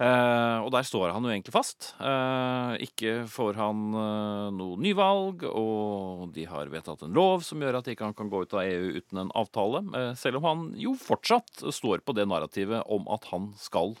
Uh, 0.00 0.64
og 0.64 0.70
der 0.72 0.86
står 0.88 1.10
han 1.12 1.26
jo 1.26 1.28
egentlig 1.28 1.52
fast. 1.52 1.90
Uh, 2.00 2.72
ikke 2.80 3.26
får 3.28 3.58
han 3.60 3.82
uh, 3.92 4.46
noe 4.56 4.78
nyvalg, 4.80 5.44
og 5.44 6.30
de 6.32 6.46
har 6.48 6.72
vedtatt 6.72 7.04
en 7.04 7.12
lov 7.16 7.44
som 7.44 7.60
gjør 7.60 7.82
at 7.82 7.90
ikke 7.92 8.08
han 8.08 8.16
kan 8.16 8.30
gå 8.32 8.40
ut 8.46 8.56
av 8.56 8.64
EU 8.64 8.96
uten 8.96 9.20
en 9.20 9.34
avtale. 9.36 9.84
selv 10.16 10.40
om 10.40 10.48
han 10.48 10.64
jo 10.80 10.94
fortsatt 10.96 11.66
står 11.68 12.00
på 12.00 12.16
det 12.16 12.24
narrativet 12.30 12.88
om 12.88 13.04
at 13.12 13.28
han 13.28 13.50
skal 13.60 13.92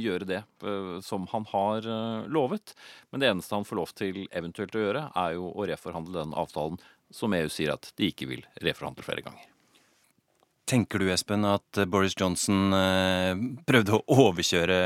gjøre 0.00 0.28
det 0.28 0.40
som 1.04 1.28
han 1.34 1.44
har 1.52 1.86
lovet. 2.32 2.74
Men 3.10 3.20
det 3.20 3.30
eneste 3.30 3.56
han 3.56 3.68
får 3.68 3.82
lov 3.82 3.94
til 3.98 4.24
eventuelt 4.32 4.76
å 4.76 4.84
gjøre, 4.86 5.06
er 5.26 5.36
jo 5.36 5.52
å 5.52 5.68
reforhandle 5.68 6.22
den 6.22 6.36
avtalen 6.38 6.80
som 7.12 7.34
EU 7.36 7.48
sier 7.52 7.76
at 7.76 7.92
de 8.00 8.08
ikke 8.08 8.30
vil 8.30 8.46
reforhandle 8.64 9.04
flere 9.04 9.24
ganger. 9.26 9.51
Tenker 10.68 11.02
du, 11.02 11.08
Espen, 11.10 11.42
at 11.44 11.80
Boris 11.90 12.14
Johnson 12.14 12.70
eh, 12.76 13.32
prøvde 13.66 13.96
å 13.98 14.18
overkjøre 14.28 14.76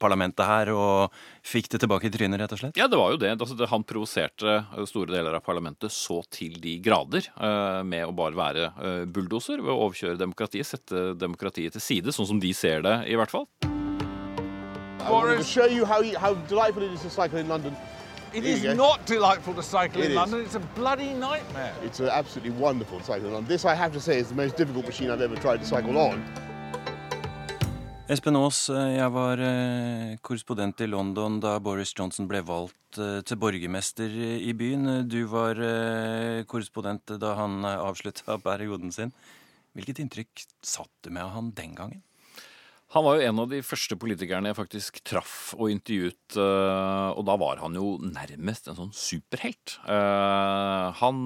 parlamentet 0.00 0.44
her 0.44 0.70
og 0.74 1.14
fikk 1.46 1.70
det 1.72 1.80
tilbake 1.80 2.10
i 2.10 2.12
trynet, 2.12 2.38
rett 2.42 2.52
og 2.52 2.60
slett? 2.60 2.76
Ja, 2.78 2.90
det 2.92 3.00
var 3.00 3.14
jo 3.14 3.20
det. 3.22 3.32
Altså, 3.38 3.56
det 3.56 3.70
han 3.70 3.86
provoserte 3.88 4.58
store 4.90 5.16
deler 5.16 5.38
av 5.38 5.44
parlamentet 5.46 5.94
så 5.94 6.20
til 6.28 6.58
de 6.60 6.76
grader 6.84 7.24
eh, 7.32 7.80
med 7.88 8.04
å 8.04 8.12
bare 8.16 8.38
være 8.38 8.68
eh, 8.68 9.00
bulldoser 9.08 9.64
ved 9.64 9.72
å 9.72 9.88
overkjøre 9.88 10.20
demokratiet, 10.20 10.68
sette 10.68 11.14
demokratiet 11.16 11.78
til 11.78 11.86
side, 11.88 12.12
sånn 12.12 12.28
som 12.34 12.42
de 12.42 12.52
ser 12.54 12.84
det, 12.84 13.00
i 13.08 13.16
hvert 13.16 13.32
fall. 13.32 13.48
Boris. 15.08 15.40
To 15.40 15.44
show 15.44 15.66
you 15.66 15.84
how, 15.84 16.02
how 16.20 16.34
delightful 16.48 16.82
it 16.82 16.92
is 16.92 17.02
to 17.02 17.10
cycle 17.10 17.38
in 17.38 17.48
London. 17.48 17.76
It 18.34 18.44
is 18.44 18.64
not 18.64 19.06
delightful 19.06 19.54
to 19.54 19.62
cycle 19.62 20.02
It 20.02 20.06
in 20.06 20.10
is. 20.10 20.16
London. 20.16 20.40
It's 20.40 20.56
a 20.56 20.60
bloody 20.74 21.14
nightmare. 21.14 21.72
It's 21.84 22.00
an 22.00 22.08
absolutely 22.08 22.50
wonderful 22.50 23.00
cycle 23.00 23.28
in 23.28 23.32
London. 23.32 23.48
This, 23.48 23.64
I 23.64 23.74
have 23.74 23.92
to 23.92 24.00
say, 24.00 24.18
is 24.18 24.28
the 24.28 24.34
most 24.34 24.56
difficult 24.56 24.86
machine 24.86 25.08
I've 25.08 25.20
ever 25.20 25.36
tried 25.36 25.58
to 25.58 25.66
cycle 25.66 25.96
on. 25.98 26.24
Espen 28.10 28.36
Aas, 28.36 28.68
eh, 28.68 28.96
jeg 28.98 29.12
var 29.14 29.40
eh, 29.40 30.16
korrespondent 30.20 30.82
i 30.82 30.88
London 30.90 31.38
da 31.40 31.54
Boris 31.62 31.94
Johnson 31.96 32.26
ble 32.28 32.42
valgt 32.44 32.98
eh, 32.98 33.22
til 33.24 33.38
borgermester 33.40 34.10
i 34.10 34.52
byen. 34.52 35.06
Du 35.08 35.22
var 35.30 35.56
korrespondent 36.50 37.14
da 37.22 37.36
han 37.38 37.62
avslutta 37.64 38.36
perioden 38.42 38.90
sin. 38.92 39.14
Hvilket 39.78 40.02
inntrykk 40.02 40.44
satt 40.60 40.90
du 41.06 41.14
med 41.14 41.22
av 41.22 41.36
han 41.38 41.54
den 41.54 41.78
gangen? 41.78 42.02
Han 42.94 43.02
var 43.02 43.16
jo 43.18 43.26
en 43.26 43.40
av 43.42 43.48
de 43.50 43.58
første 43.66 43.96
politikerne 43.98 44.52
jeg 44.52 44.54
faktisk 44.54 45.00
traff 45.02 45.48
og 45.56 45.66
intervjuet, 45.72 46.36
eh, 46.38 47.08
og 47.18 47.24
da 47.26 47.34
var 47.42 47.58
han 47.58 47.74
jo 47.74 47.96
nærmest 47.98 48.68
en 48.70 48.76
sånn 48.78 48.92
superhelt. 48.94 49.74
Eh, 49.82 51.00
Han 51.00 51.18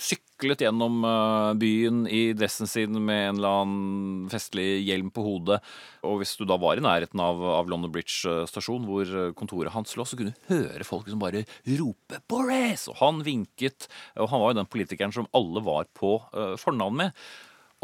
syklet 0.00 0.64
gjennom 0.64 1.04
eh, 1.04 1.50
byen 1.60 2.06
i 2.08 2.22
dressen 2.32 2.70
sin 2.70 2.96
med 2.96 3.26
en 3.26 3.42
eller 3.42 3.58
annen 3.58 4.32
festlig 4.32 4.80
hjelm 4.86 5.12
på 5.12 5.26
hodet, 5.26 5.60
og 6.00 6.22
hvis 6.22 6.32
du 6.40 6.46
da 6.48 6.56
var 6.56 6.80
i 6.80 6.86
nærheten 6.86 7.20
av, 7.20 7.44
av 7.60 7.68
London 7.68 7.92
Bridge 7.92 8.48
stasjon, 8.48 8.88
hvor 8.88 9.36
kontoret 9.36 9.76
hans 9.76 9.92
lå, 10.00 10.08
så 10.08 10.16
kunne 10.16 10.32
du 10.32 10.48
høre 10.48 10.88
folk 10.88 11.12
som 11.12 11.20
bare 11.20 11.44
rope 11.76 12.24
'Boris!' 12.24 12.88
Og 12.88 13.02
han 13.04 13.20
vinket, 13.20 13.90
og 14.16 14.32
han 14.32 14.40
var 14.40 14.54
jo 14.54 14.60
den 14.62 14.72
politikeren 14.72 15.12
som 15.12 15.28
alle 15.36 15.60
var 15.60 15.92
på 15.92 16.16
fornavn 16.56 17.02
med. 17.04 17.24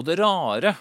Og 0.00 0.08
det 0.08 0.16
rare, 0.16 0.78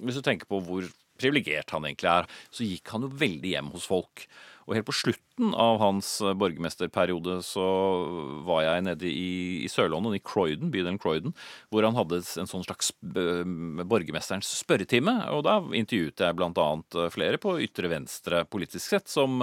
hvis 0.00 0.16
du 0.16 0.24
tenker 0.24 0.48
på 0.48 0.64
hvor 0.64 0.88
privilegert 1.20 1.74
han 1.74 1.86
egentlig 1.88 2.10
er, 2.10 2.28
så 2.50 2.66
gikk 2.66 2.94
han 2.94 3.06
jo 3.06 3.14
veldig 3.22 3.54
hjem 3.54 3.72
hos 3.74 3.88
folk. 3.90 4.26
Og 4.64 4.78
helt 4.78 4.86
på 4.88 4.96
slutten 4.96 5.52
av 5.60 5.78
hans 5.82 6.08
eh, 6.24 6.34
borgermesterperiode 6.40 7.36
så 7.44 7.64
var 8.46 8.62
jeg 8.64 8.84
nede 8.86 9.08
i, 9.10 9.64
i 9.64 9.68
Sør-London, 9.68 10.16
i 10.16 10.22
Croydon, 10.24 10.72
bydelen 10.72 11.00
Croydon, 11.00 11.34
hvor 11.68 11.84
han 11.84 11.98
hadde 11.98 12.22
en 12.22 12.48
sånn 12.48 12.64
slags 12.64 12.92
eh, 13.04 13.44
borgermesterens 13.84 14.54
spørretime. 14.62 15.18
Og 15.36 15.44
da 15.46 15.58
intervjuet 15.76 16.24
jeg 16.24 16.38
annet 16.40 17.00
eh, 17.00 17.10
flere 17.12 17.40
på 17.42 17.58
ytre 17.66 17.92
venstre 17.92 18.44
politisk 18.48 18.94
sett 18.94 19.12
som, 19.12 19.36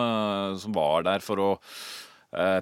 som 0.57 0.73
var 0.73 1.05
der 1.05 1.21
for 1.23 1.41
å 1.41 1.51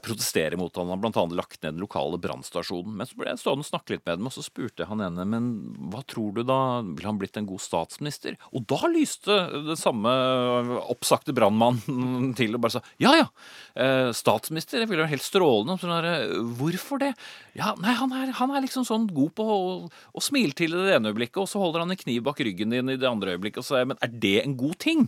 protestere 0.02 0.58
mot 0.58 0.76
han. 0.76 0.90
Han 0.90 1.04
annet 1.14 1.38
lagt 1.38 1.62
ned 1.62 1.76
den 1.76 1.84
lokale 1.84 2.18
brannstasjonen. 2.22 2.96
Men 2.98 3.10
så 3.10 3.18
ble 3.20 3.30
jeg 3.30 3.42
stående 3.42 3.66
og 3.66 3.70
snakke 3.70 3.94
litt 3.94 4.06
med 4.06 4.20
dem, 4.20 4.30
og 4.30 4.34
så 4.34 4.44
spurte 4.46 4.88
han 4.90 5.04
ene 5.06 5.26
men 5.30 5.50
hva 5.92 6.02
tror 6.10 6.34
du 6.38 6.44
da, 6.48 6.82
ville 6.86 7.08
han 7.08 7.20
blitt 7.22 7.38
en 7.38 7.48
god 7.50 7.62
statsminister? 7.62 8.38
Og 8.56 8.66
da 8.70 8.80
lyste 8.90 9.36
den 9.70 9.80
samme 9.80 10.12
oppsagte 10.90 11.36
brannmannen 11.38 12.34
til 12.40 12.58
og 12.58 12.64
bare 12.66 12.80
sa 12.80 12.84
ja 13.02 13.14
ja, 13.20 13.28
eh, 13.80 14.10
statsminister 14.16 14.82
det 14.82 14.90
ville 14.90 15.04
være 15.04 15.14
helt 15.14 15.26
strålende. 15.26 15.78
Sånn 15.82 15.94
der, 15.94 16.34
Hvorfor 16.60 17.02
det? 17.02 17.14
Ja, 17.58 17.74
nei, 17.82 17.94
han 18.00 18.14
er, 18.16 18.34
han 18.40 18.54
er 18.56 18.66
liksom 18.66 18.88
sånn 18.88 19.10
god 19.14 19.36
på 19.38 19.46
å, 19.46 19.60
å 19.90 20.24
smile 20.24 20.56
til 20.58 20.74
i 20.74 20.88
det 20.88 20.98
ene 20.98 21.14
øyeblikket, 21.14 21.42
og 21.44 21.52
så 21.52 21.62
holder 21.62 21.86
han 21.86 21.94
en 21.94 22.00
kniv 22.00 22.26
bak 22.26 22.42
ryggen 22.46 22.74
din 22.74 22.94
i 22.94 22.98
det 23.00 23.10
andre 23.10 23.36
øyeblikket, 23.36 23.62
og 23.62 23.68
så 23.68 23.82
jeg 23.82 23.92
men 23.92 24.02
er 24.06 24.18
det 24.26 24.38
en 24.44 24.58
god 24.60 24.78
ting? 24.82 25.08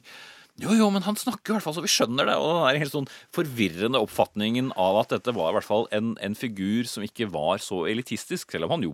Jo, 0.59 0.73
jo, 0.75 0.89
men 0.93 1.05
han 1.05 1.15
snakker 1.15 1.53
i 1.53 1.55
hvert 1.55 1.63
fall 1.63 1.73
så 1.77 1.81
vi 1.83 1.89
skjønner 1.89 2.27
det. 2.27 2.35
Og 2.35 2.49
den 2.51 2.75
er 2.75 2.81
helt 2.83 2.93
sånn 2.93 3.07
forvirrende 3.33 4.01
oppfatningen 4.03 4.73
av 4.79 4.99
at 4.99 5.13
dette 5.13 5.33
var 5.33 5.53
i 5.53 5.55
hvert 5.57 5.67
fall 5.67 5.87
en, 5.95 6.11
en 6.21 6.35
figur 6.37 6.89
som 6.89 7.05
ikke 7.05 7.29
var 7.31 7.61
så 7.63 7.85
elitistisk, 7.89 8.51
selv 8.51 8.67
om 8.67 8.75
han 8.75 8.83
jo 8.85 8.91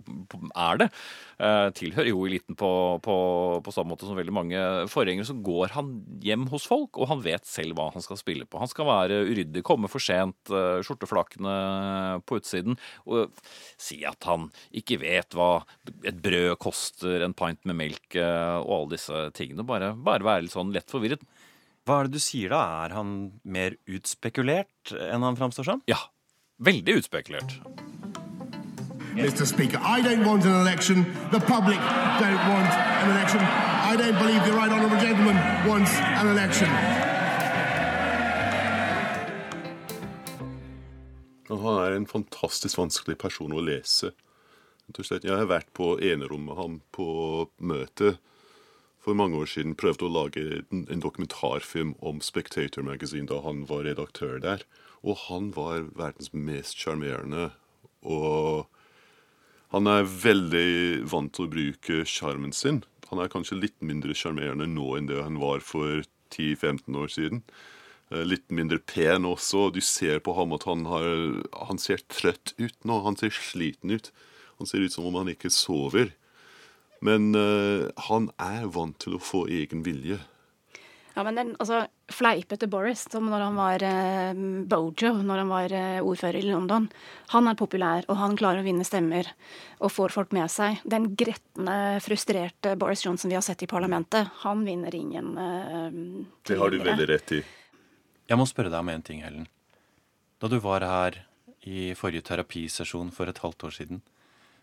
er 0.54 0.84
det. 0.84 0.88
Eh, 1.42 1.66
tilhører 1.76 2.08
jo 2.12 2.22
eliten 2.26 2.56
på, 2.58 2.70
på, 3.04 3.16
på 3.64 3.74
samme 3.74 3.92
måte 3.92 4.06
som 4.08 4.16
veldig 4.18 4.34
mange 4.34 4.62
forgjengere. 4.92 5.28
Så 5.28 5.36
går 5.44 5.74
han 5.74 5.90
hjem 6.24 6.46
hos 6.52 6.68
folk, 6.70 6.96
og 6.96 7.10
han 7.10 7.24
vet 7.26 7.44
selv 7.50 7.76
hva 7.76 7.90
han 7.94 8.06
skal 8.06 8.20
spille 8.22 8.46
på. 8.46 8.62
Han 8.62 8.70
skal 8.70 8.88
være 8.88 9.20
uryddig, 9.28 9.64
komme 9.66 9.90
for 9.90 10.02
sent, 10.02 10.38
eh, 10.54 10.78
skjorteflakene 10.86 11.56
på 12.24 12.38
utsiden, 12.38 12.78
og 13.10 13.34
si 13.76 14.00
at 14.08 14.30
han 14.30 14.48
ikke 14.78 15.02
vet 15.02 15.36
hva 15.36 15.50
et 16.06 16.22
brød 16.22 16.54
koster, 16.62 17.26
en 17.26 17.36
pint 17.36 17.60
med 17.68 17.80
melk 17.82 18.16
eh, 18.16 18.56
og 18.62 18.72
alle 18.78 18.94
disse 18.96 19.26
tingene. 19.36 19.66
Bare, 19.68 19.92
bare 19.92 20.24
være 20.24 20.46
litt 20.46 20.56
sånn 20.56 20.72
lett 20.72 20.88
forvirret. 20.88 21.26
Hva 21.88 22.02
er 22.02 22.08
det 22.10 22.18
du 22.18 22.20
sier 22.20 22.52
da? 22.52 22.60
Er 22.84 22.92
han 22.92 23.12
mer 23.48 23.72
utspekulert 23.88 24.90
enn 24.92 25.22
han 25.24 25.38
framstår 25.40 25.64
som? 25.64 25.80
Ja. 25.88 25.96
Veldig 26.60 26.98
utspekulert. 27.00 27.54
Mr. 29.16 29.46
Speaker, 29.48 29.80
I 29.80 30.02
don't 30.04 30.26
want 30.26 30.44
an 30.44 30.60
election. 30.60 31.06
The 31.32 31.40
public 31.40 31.80
don't 32.20 32.44
want 32.44 32.68
an 32.76 33.08
election. 33.16 33.40
I 33.40 33.96
don't 33.96 34.18
believe 34.20 34.44
the 34.44 34.52
right 34.52 34.70
honourable 34.70 35.00
gentleman 35.00 35.40
wants 35.64 35.96
an 35.96 36.28
election. 36.28 36.68
Han 41.48 41.84
er 41.86 41.96
en 41.96 42.06
fantastisk 42.06 42.76
vanskelig 42.76 43.16
person 43.16 43.56
å 43.56 43.64
lese. 43.64 44.12
Jeg 44.92 45.32
har 45.32 45.48
vært 45.48 45.72
på 45.72 45.94
enerom 46.04 46.50
med 46.50 46.60
ham 46.60 46.80
på 46.92 47.08
møte 47.64 48.18
for 49.08 49.16
mange 49.16 49.38
år 49.40 49.48
siden. 49.48 49.76
Prøvde 49.78 50.04
å 50.06 50.12
lage 50.12 50.42
en, 50.68 50.84
en 50.92 51.04
dokumentarfilm 51.04 51.94
om 52.04 52.20
Spectator 52.24 52.84
Magazine 52.84 53.28
da 53.30 53.40
han 53.46 53.64
var 53.68 53.86
redaktør 53.88 54.36
der. 54.42 54.66
Og 55.00 55.16
han 55.28 55.52
var 55.56 55.86
verdens 55.96 56.34
mest 56.36 56.76
sjarmerende. 56.76 57.50
Og 58.04 58.68
han 59.72 59.88
er 59.88 60.06
veldig 60.08 61.08
vant 61.08 61.32
til 61.36 61.46
å 61.46 61.52
bruke 61.52 62.02
sjarmen 62.08 62.52
sin. 62.56 62.82
Han 63.08 63.22
er 63.22 63.32
kanskje 63.32 63.60
litt 63.62 63.78
mindre 63.84 64.16
sjarmerende 64.16 64.68
nå 64.68 64.92
enn 64.98 65.08
det 65.08 65.20
han 65.22 65.40
var 65.40 65.64
for 65.64 66.04
10-15 66.34 67.00
år 67.00 67.12
siden. 67.12 67.42
Eh, 68.12 68.24
Litt 68.28 68.48
mindre 68.52 68.80
pen 68.84 69.28
også. 69.28 69.68
Du 69.72 69.80
ser 69.84 70.20
på 70.24 70.36
ham 70.36 70.52
at 70.56 70.68
han, 70.68 70.84
har, 70.88 71.08
han 71.68 71.80
ser 71.80 72.04
trøtt 72.12 72.52
ut 72.60 72.76
nå. 72.84 73.00
Han 73.06 73.16
ser 73.20 73.32
sliten 73.32 73.94
ut. 73.96 74.12
Han 74.60 74.68
ser 74.68 74.84
ut 74.84 74.92
som 74.92 75.08
om 75.08 75.20
han 75.20 75.32
ikke 75.32 75.52
sover. 75.54 76.12
Men 77.04 77.30
uh, 77.36 77.88
han 78.08 78.30
er 78.42 78.66
vant 78.74 78.98
til 78.98 79.18
å 79.18 79.22
få 79.22 79.46
egen 79.52 79.84
vilje. 79.86 80.18
Ja, 81.18 81.24
men 81.26 81.34
den, 81.34 81.48
altså, 81.58 81.80
Fleipete 82.14 82.68
Boris, 82.70 83.00
som 83.10 83.26
når 83.26 83.42
han 83.42 83.56
var 83.58 83.82
eh, 83.82 84.38
Bojo, 84.70 85.08
når 85.18 85.40
han 85.42 85.48
var 85.50 85.72
eh, 85.74 85.96
ordfører 85.98 86.38
i 86.38 86.46
London, 86.46 86.86
han 87.32 87.50
er 87.50 87.56
populær, 87.58 88.06
og 88.06 88.20
han 88.20 88.36
klarer 88.38 88.62
å 88.62 88.66
vinne 88.68 88.86
stemmer 88.86 89.26
og 89.82 89.90
får 89.90 90.14
folk 90.14 90.36
med 90.36 90.46
seg. 90.54 90.78
Den 90.86 91.08
gretne, 91.18 91.98
frustrerte 92.04 92.76
Boris 92.78 93.02
Johnson 93.02 93.32
vi 93.32 93.34
har 93.34 93.42
sett 93.42 93.66
i 93.66 93.70
parlamentet, 93.70 94.30
han 94.44 94.62
vinner 94.62 94.94
ingen 94.94 95.32
eh, 95.42 95.98
Det 96.46 96.60
har 96.60 96.70
du 96.70 96.78
veldig 96.86 97.08
rett 97.10 97.34
i. 97.34 97.42
Jeg 98.30 98.38
må 98.38 98.46
spørre 98.46 98.70
deg 98.70 98.86
om 98.86 98.94
en 98.94 99.06
ting, 99.10 99.26
Helen. 99.26 99.50
Da 100.38 100.46
du 100.46 100.60
var 100.62 100.86
her 100.86 101.18
i 101.66 101.96
forrige 101.98 102.28
terapisesjon 102.30 103.10
for 103.10 103.26
et 103.26 103.42
halvt 103.42 103.66
år 103.66 103.74
siden, 103.74 104.04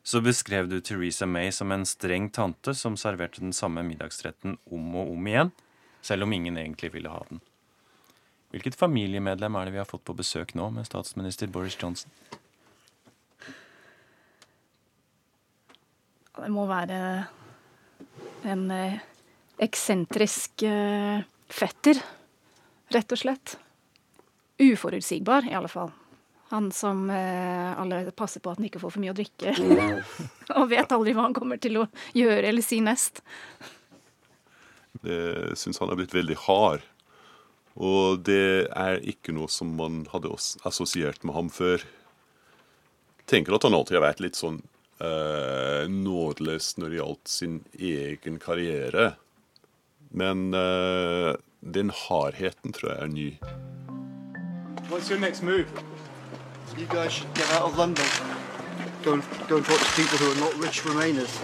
så 0.06 0.22
beskrev 0.22 0.68
du 0.70 0.78
Theresa 0.82 1.26
May 1.26 1.51
som 1.51 1.72
en 1.74 1.86
streng 1.86 2.30
tante 2.30 2.76
som 2.78 2.93
serverte 2.97 3.41
den 3.41 3.53
samme 3.58 3.82
middagsretten 3.82 4.60
om 4.70 4.91
og 5.01 5.10
om 5.16 5.30
igjen, 5.32 5.49
selv 6.06 6.28
om 6.28 6.34
ingen 6.36 6.60
egentlig 6.62 6.91
ville 6.93 7.10
ha 7.10 7.24
den. 7.26 7.41
Hvilket 8.53 8.78
familiemedlem 8.78 9.58
er 9.58 9.66
det 9.66 9.74
vi 9.74 9.82
har 9.82 9.89
fått 9.89 10.06
på 10.06 10.14
besøk 10.14 10.53
nå 10.53 10.70
med 10.78 10.86
statsminister 10.86 11.49
Boris 11.49 11.80
Johnson? 11.82 12.14
Det 16.38 16.53
må 16.53 16.68
være 16.70 17.01
en 18.45 18.64
eh, 18.78 19.01
eksentrisk 19.66 20.68
eh, 20.70 21.26
fetter, 21.49 22.06
rett 22.93 23.18
og 23.18 23.26
slett. 23.26 23.58
Uforutsigbar, 24.62 25.49
i 25.49 25.58
alle 25.58 25.72
fall. 25.72 25.89
Han 26.52 26.70
som 26.76 27.08
eh, 27.10 27.72
alle 27.80 28.04
passer 28.16 28.43
på 28.43 28.52
at 28.52 28.60
han 28.60 28.68
ikke 28.68 28.82
får 28.84 28.93
for 28.93 29.04
mye 29.04 29.14
å 29.14 29.18
drikke. 29.18 29.56
og 30.60 30.70
vet 30.70 30.93
aldri 30.93 31.16
hva 31.16 31.26
han 31.28 31.38
kommer 31.38 31.62
til 31.62 31.82
å 31.82 31.88
gjøre 32.14 32.52
eller 32.52 32.66
si 32.66 32.82
nest. 32.86 33.24
Jeg 35.06 35.58
syns 35.60 35.82
han 35.82 35.91
er 35.91 36.00
blitt 36.00 36.16
veldig 36.16 36.38
hard. 36.46 36.86
Og 37.76 38.22
det 38.24 38.70
er 38.72 39.02
ikke 39.04 39.34
noe 39.36 39.52
som 39.52 39.74
man 39.76 40.06
hadde 40.14 40.32
assosiert 40.68 41.26
med 41.28 41.36
ham 41.36 41.50
før. 41.52 41.84
Tenker 43.28 43.58
at 43.58 43.66
han 43.68 43.76
alltid 43.76 44.00
har 44.00 44.06
vært 44.06 44.24
litt 44.24 44.39
sånn 44.39 44.62
eh, 45.04 45.84
nådeløs 45.91 46.76
når 46.80 46.93
det 46.93 47.00
gjaldt 47.02 47.34
sin 47.34 47.58
egen 47.76 48.39
karriere. 48.39 49.16
Men 50.16 50.54
eh, 50.56 51.34
den 51.60 51.91
hardheten 51.91 52.76
tror 52.78 52.93
jeg 52.93 53.02
er 53.02 53.12
ny. 53.12 53.30
What's 54.88 55.10
your 55.10 55.20
next 55.20 55.43
move? 55.43 55.68
You 56.74 56.88
guys 56.89 57.13
should 57.13 57.34
get 57.34 57.45
out 57.53 57.70
of 57.70 57.78
London. 57.78 58.05
Go 59.03 59.22
go 59.47 59.57
and 59.57 59.66
talk 59.66 59.80
to 59.80 59.91
people 59.95 60.18
who 60.18 60.32
are 60.32 60.39
not 60.41 60.53
rich 60.59 60.82
Remainers. 60.86 61.39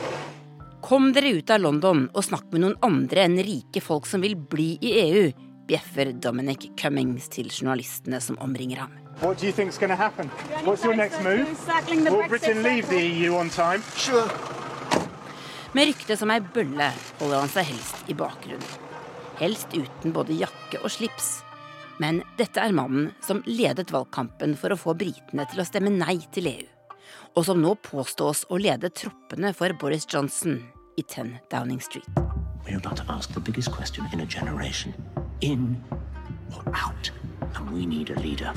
Kom 0.81 1.13
dere 1.13 1.29
ut 1.37 1.49
av 1.53 1.61
London 1.61 2.07
og 2.09 2.25
snakk 2.25 2.49
med 2.51 2.63
noen 2.63 2.75
andre 2.83 3.27
enn 3.27 3.37
rike 3.45 3.83
folk 3.85 4.09
som 4.09 4.25
vil 4.25 4.33
bli 4.35 4.73
i 4.81 4.95
EU, 5.03 5.27
bjeffer 5.69 6.09
Dominic 6.17 6.71
Cummings 6.81 7.29
til 7.31 7.51
journalistene 7.53 8.19
som 8.19 8.39
omringer 8.41 8.81
ham. 8.81 8.97
What 9.21 9.37
do 9.37 9.45
you 9.45 9.53
think's 9.53 9.77
going 9.77 9.93
to 9.93 9.95
happen? 9.95 10.27
What's 10.65 10.83
your 10.83 10.95
next 10.95 11.21
move? 11.21 11.45
Will 12.09 12.27
Britain 12.27 12.63
leave 12.63 12.89
the 12.89 12.99
EU 12.99 13.35
on 13.37 13.49
time? 13.49 13.83
Sure. 13.95 14.25
Med 15.71 15.87
ryktet 15.93 16.19
som 16.19 16.33
ei 16.33 16.41
bølle 16.41 16.89
holder 17.21 17.45
han 17.45 17.53
seg 17.53 17.69
helst 17.69 18.09
i 18.09 18.17
bakgrunnen. 18.17 18.65
Helst 19.39 19.71
uten 19.77 20.17
både 20.17 20.35
jakke 20.41 20.81
og 20.81 20.91
slips. 20.91 21.37
Men 22.01 22.23
dette 22.37 22.57
er 22.57 22.73
mannen 22.73 23.11
som 23.21 23.43
ledet 23.45 23.91
valgkampen 23.93 24.55
for 24.57 24.73
å 24.73 24.79
få 24.79 24.95
britene 24.97 25.45
til 25.51 25.61
å 25.61 25.65
stemme 25.67 25.91
nei 25.93 26.17
til 26.33 26.49
EU. 26.49 26.67
Og 27.37 27.45
som 27.45 27.61
nå 27.61 27.75
påstås 27.85 28.47
å 28.49 28.57
lede 28.57 28.89
troppene 28.89 29.51
for 29.53 29.75
Boris 29.77 30.07
Johnson 30.09 30.57
i 30.97 31.03
10 31.03 31.35
Downing 31.51 31.81
Street. 31.83 32.07
We're 32.65 32.77
about 32.77 32.97
to 32.97 33.05
ask 33.09 33.33
the 33.33 33.39
biggest 33.39 33.71
question 33.71 34.07
in 34.13 34.21
a 34.21 34.25
generation. 34.25 34.95
In 35.41 35.77
or 36.55 36.73
out? 36.73 37.11
And 37.55 37.69
we 37.69 37.85
need 37.85 38.09
a 38.09 38.19
leader. 38.19 38.53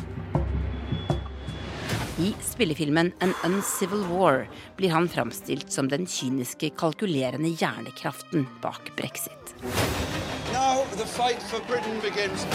I 2.19 2.33
spillefilmen 2.41 3.13
An 3.21 3.35
Uncivil 3.45 4.05
War 4.09 4.47
blir 4.77 4.91
han 4.91 5.09
framstilt 5.09 5.73
som 5.73 5.89
den 5.89 6.07
kyniske, 6.07 6.71
kalkulerende 6.79 7.49
hjernekraften 7.49 8.47
bak 8.63 8.93
brexit. 8.97 9.55
Now 10.53 10.85
the 10.97 11.07
fight 11.07 11.43
for 11.43 11.61
Britain 11.67 12.01
begins. 12.01 12.47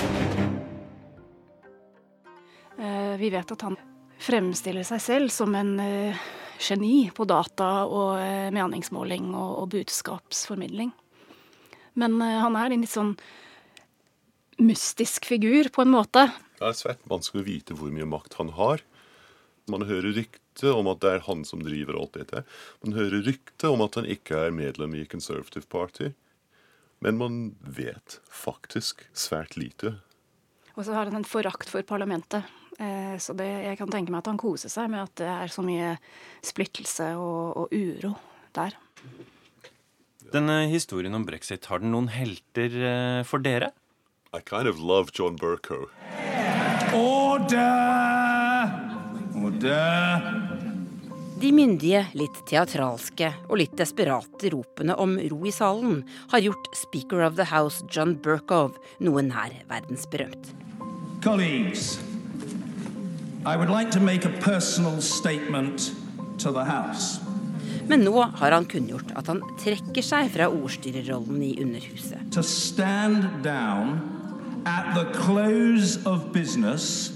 Eh, 2.80 3.18
Vi 3.18 3.30
vet 3.30 3.52
at 3.52 3.62
han 3.62 3.76
fremstiller 4.20 4.88
seg 4.88 5.02
selv 5.04 5.34
som 5.34 5.56
en 5.56 5.74
eh, 5.84 6.20
geni 6.64 7.10
på 7.16 7.28
data 7.28 7.86
og 7.88 8.20
eh, 8.22 8.48
meningsmåling 8.56 9.34
og, 9.36 9.68
budskapsformidling. 9.74 10.94
Men 12.00 12.22
han 12.22 12.56
er 12.56 12.72
en 12.72 12.84
litt 12.86 12.94
sånn 12.94 13.16
mystisk 14.62 15.26
figur, 15.28 15.68
på 15.74 15.84
en 15.84 15.92
måte. 15.92 16.30
Det 16.60 16.68
er 16.70 16.78
svært 16.78 17.02
vanskelig 17.12 17.42
å 17.42 17.48
vite 17.48 17.76
hvor 17.76 17.92
mye 17.92 18.08
makt 18.08 18.38
han 18.40 18.54
har. 18.56 18.84
Man 19.68 19.84
hører 19.90 20.16
rykte 20.16 20.72
om 20.72 20.88
at 20.92 21.02
det 21.04 21.12
er 21.12 21.26
han 21.26 21.44
som 21.48 21.64
driver 21.66 21.98
alt 22.00 22.16
dette. 22.16 22.46
Man 22.86 22.96
hører 22.96 23.26
rykte 23.26 23.72
om 23.74 23.84
at 23.84 24.00
han 24.00 24.08
ikke 24.08 24.46
er 24.46 24.56
medlem 24.56 24.96
i 24.96 25.04
Conservative 25.12 25.68
Party. 25.68 26.14
Men 27.04 27.20
man 27.20 27.42
vet 27.60 28.20
faktisk 28.32 29.04
svært 29.12 29.58
lite. 29.60 29.98
Og 30.78 30.88
så 30.88 30.96
har 30.96 31.12
han 31.12 31.20
en 31.20 31.28
forakt 31.28 31.72
for 31.72 31.84
parlamentet. 31.84 32.48
Eh, 32.80 33.18
Så 33.20 33.36
det, 33.36 33.48
jeg 33.66 33.78
kan 33.78 33.92
tenke 33.92 34.12
meg 34.14 34.24
at 34.24 34.32
han 34.32 34.40
koser 34.40 34.72
seg 34.72 34.90
med 34.92 35.04
at 35.04 35.16
det 35.20 35.28
er 35.28 35.52
så 35.52 35.64
mye 35.66 35.98
splittelse 36.46 37.12
og, 37.20 37.66
og 37.66 37.74
uro 37.76 38.14
der. 38.56 38.78
Denne 40.32 40.62
historien 40.70 41.16
om 41.18 41.26
brexit, 41.26 41.66
har 41.68 41.82
den 41.82 41.92
noen 41.92 42.08
helter 42.14 42.70
eh, 42.70 43.24
for 43.28 43.44
dere? 43.44 43.72
I 44.32 44.40
kind 44.46 44.70
of 44.70 44.78
love 44.80 45.10
John 45.12 45.36
Burko. 45.36 45.88
Order! 46.94 48.70
Order! 49.36 50.28
De 51.40 51.52
myndige, 51.56 52.02
litt 52.20 52.40
teatralske 52.50 53.30
og 53.48 53.62
litt 53.62 53.76
desperate 53.80 54.52
ropene 54.52 54.96
om 55.00 55.14
ro 55.32 55.38
i 55.48 55.54
salen 55.56 56.02
har 56.34 56.44
gjort 56.44 56.68
Speaker 56.76 57.24
of 57.24 57.38
the 57.40 57.48
House 57.48 57.86
John 57.90 58.18
Burkov 58.20 58.76
noe 59.00 59.24
nær 59.24 59.56
verdensberømt. 59.72 60.52
Colleagues, 61.24 61.98
I 63.46 63.56
would 63.56 63.70
like 63.70 63.90
to 63.92 64.00
make 64.00 64.26
a 64.26 64.30
personal 64.42 65.02
statement 65.02 65.92
to 66.40 66.52
the 66.52 66.64
House. 66.66 67.20
Men 67.88 68.04
nå 68.04 68.22
har 68.22 68.52
han 68.52 68.66
kunngjort 68.70 69.14
at 69.18 69.30
han 69.32 69.40
trekker 69.58 70.04
seg 70.06 70.28
fra 70.34 70.50
ordstyrerrollen 70.52 71.40
i 71.42 71.54
Underhuset. 71.64 72.20
To 72.36 72.44
stand 72.44 73.24
down 73.44 73.98
at 74.68 74.92
the 74.94 75.08
close 75.16 75.98
of 76.06 76.34
business 76.34 77.16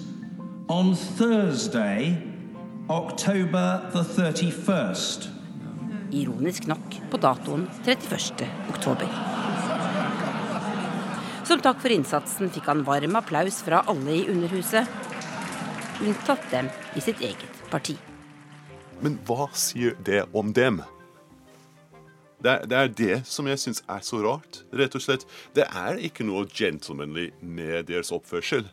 on 0.70 0.96
Thursday, 0.96 2.16
October 2.90 3.84
the 3.94 4.02
31st. 4.02 5.30
Ironisk 6.12 6.68
nok 6.72 7.00
på 7.12 7.20
datoen 7.20 7.68
31. 7.86 8.48
oktober. 8.72 9.12
Som 11.44 11.60
takk 11.60 11.82
for 11.84 11.92
innsatsen 11.92 12.50
fikk 12.54 12.72
han 12.72 12.86
varm 12.88 13.20
applaus 13.20 13.60
fra 13.66 13.84
alle 13.92 14.22
i 14.24 14.28
Underhuset, 14.32 14.88
unntatt 16.02 16.44
dem 16.52 16.70
i 16.96 17.02
sitt 17.02 17.22
eget 17.22 17.64
parti. 17.72 17.96
Men 19.04 19.18
hva 19.28 19.50
sier 19.58 19.98
det 20.06 20.24
om 20.34 20.54
dem? 20.56 20.82
Det 22.44 22.52
er, 22.52 22.66
det 22.68 22.78
er 22.78 22.94
det 23.00 23.18
som 23.28 23.48
jeg 23.48 23.60
syns 23.62 23.84
er 23.88 24.04
så 24.04 24.20
rart. 24.24 24.64
Rett 24.76 24.96
og 24.98 25.04
slett. 25.04 25.26
Det 25.56 25.64
er 25.64 26.00
ikke 26.04 26.26
noe 26.28 26.48
gentlemanly 26.52 27.30
med 27.40 27.88
deres 27.88 28.12
oppførsel. 28.16 28.66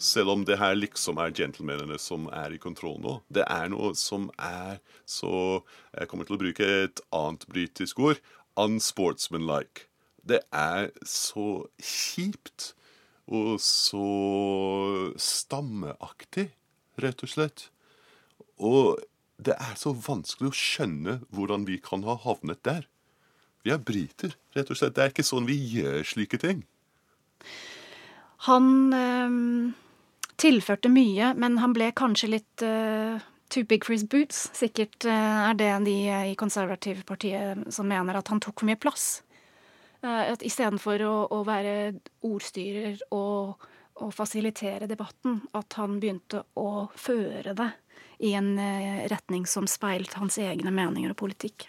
Selv 0.00 0.32
om 0.32 0.46
det 0.48 0.56
her 0.56 0.78
liksom 0.78 1.20
er 1.20 1.34
gentlemanene 1.36 1.98
som 2.00 2.30
er 2.32 2.54
i 2.56 2.60
kontroll 2.60 2.96
nå. 3.04 3.18
Det 3.28 3.44
er 3.44 3.68
noe 3.72 3.92
som 3.98 4.30
er 4.40 4.80
så 5.04 5.60
Jeg 5.92 6.08
kommer 6.08 6.24
til 6.24 6.38
å 6.38 6.40
bruke 6.40 6.68
et 6.86 7.02
annet 7.12 7.44
britisk 7.52 8.00
ord. 8.00 8.20
Unsportsmanlike. 8.56 9.84
Det 10.24 10.40
er 10.52 10.88
så 11.04 11.66
kjipt 11.76 12.72
og 13.30 13.60
så 13.62 14.06
stammeaktig, 15.20 16.48
rett 17.04 17.24
og 17.24 17.32
slett. 17.32 17.68
Og 18.60 19.00
det 19.40 19.56
er 19.56 19.76
så 19.78 19.92
vanskelig 19.96 20.50
å 20.50 20.56
skjønne 20.56 21.20
hvordan 21.32 21.64
vi 21.68 21.78
kan 21.82 22.04
ha 22.04 22.16
havnet 22.24 22.62
der. 22.66 22.86
Vi 23.64 23.72
er 23.72 23.80
briter, 23.80 24.36
rett 24.56 24.70
og 24.72 24.78
slett. 24.78 24.96
Det 24.96 25.04
er 25.04 25.12
ikke 25.12 25.26
sånn 25.26 25.48
vi 25.48 25.58
gjør 25.74 26.04
slike 26.06 26.40
ting. 26.40 26.62
Han 28.48 28.68
eh, 28.96 29.34
tilførte 30.40 30.92
mye, 30.92 31.34
men 31.36 31.58
han 31.60 31.74
ble 31.76 31.90
kanskje 31.96 32.32
litt 32.36 32.64
eh, 32.64 33.20
too 33.52 33.66
big 33.68 33.84
for 33.84 33.96
his 33.96 34.06
boots. 34.08 34.46
Sikkert 34.56 35.04
eh, 35.04 35.40
er 35.50 35.58
det 35.60 35.72
de 35.88 35.96
i 36.32 36.36
Konservativpartiet 36.40 37.68
som 37.74 37.88
mener 37.88 38.16
at 38.16 38.32
han 38.32 38.40
tok 38.40 38.62
for 38.62 38.70
mye 38.70 38.80
plass. 38.80 39.20
At 40.00 40.40
Istedenfor 40.40 41.02
å, 41.04 41.14
å 41.36 41.42
være 41.44 41.98
ordstyrer 42.24 43.02
og, 43.12 43.60
og 44.00 44.14
fasilitere 44.16 44.88
debatten, 44.90 45.40
at 45.56 45.72
han 45.78 46.00
begynte 46.00 46.42
å 46.58 46.88
føre 46.96 47.54
det 47.56 47.70
i 48.24 48.32
en 48.36 48.58
eh, 48.58 49.06
retning 49.08 49.46
som 49.46 49.66
speilte 49.70 50.18
hans 50.20 50.38
egne 50.40 50.70
meninger 50.74 51.10
og 51.12 51.20
politikk. 51.20 51.68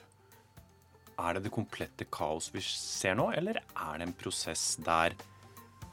Er 1.18 1.38
det 1.38 1.48
det 1.48 1.54
komplette 1.56 2.06
kaos 2.14 2.52
vi 2.54 2.62
ser 2.62 3.18
nå, 3.18 3.32
eller 3.34 3.62
er 3.62 3.98
det 3.98 4.08
en 4.08 4.18
prosess 4.18 4.76
der 4.86 5.16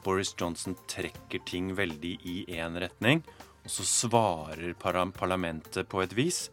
Boris 0.05 0.35
Johnson 0.37 0.77
trekker 0.91 1.41
ting 1.49 1.71
veldig 1.77 2.17
i 2.29 2.35
én 2.53 2.77
retning, 2.77 3.23
og 3.65 3.71
så 3.73 3.85
svarer 3.89 4.75
parlamentet 4.77 5.89
på 5.89 6.03
et 6.05 6.13
vis? 6.13 6.45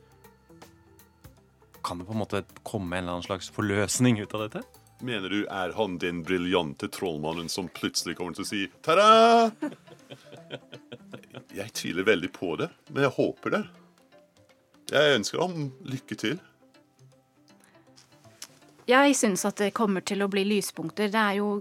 kan 1.82 1.98
det 1.98 2.04
på 2.04 2.12
en 2.12 2.18
måte 2.18 2.44
komme 2.62 2.96
en 2.96 3.04
eller 3.04 3.12
annen 3.18 3.26
slags 3.26 3.50
forløsning 3.50 4.20
ut 4.22 4.34
av 4.34 4.46
dette? 4.46 4.62
Mener 5.02 5.32
du 5.32 5.40
er 5.50 5.74
han 5.74 5.98
den 5.98 6.22
briljante 6.22 6.88
trollmannen 6.92 7.50
som 7.50 7.70
plutselig 7.74 8.16
kommer 8.18 8.36
til 8.36 8.46
å 8.46 8.50
si 8.52 8.62
ta-da? 8.86 9.50
Jeg 11.52 11.74
tviler 11.76 12.06
veldig 12.06 12.30
på 12.32 12.54
det, 12.60 12.70
men 12.92 13.04
jeg 13.04 13.14
håper 13.18 13.56
det. 13.56 13.62
Jeg 14.92 15.18
ønsker 15.18 15.42
ham 15.42 15.66
lykke 15.84 16.16
til. 16.22 16.38
Jeg 18.88 19.14
syns 19.14 19.44
at 19.46 19.60
det 19.62 19.74
kommer 19.76 20.02
til 20.06 20.24
å 20.24 20.30
bli 20.30 20.44
lyspunkter. 20.48 21.12
Det 21.12 21.20
er 21.20 21.38
jo 21.38 21.52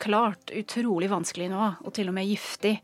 klart 0.00 0.52
utrolig 0.56 1.10
vanskelig 1.12 1.50
nå, 1.52 1.66
og 1.84 1.92
til 1.96 2.08
og 2.08 2.16
med 2.16 2.30
giftig. 2.30 2.78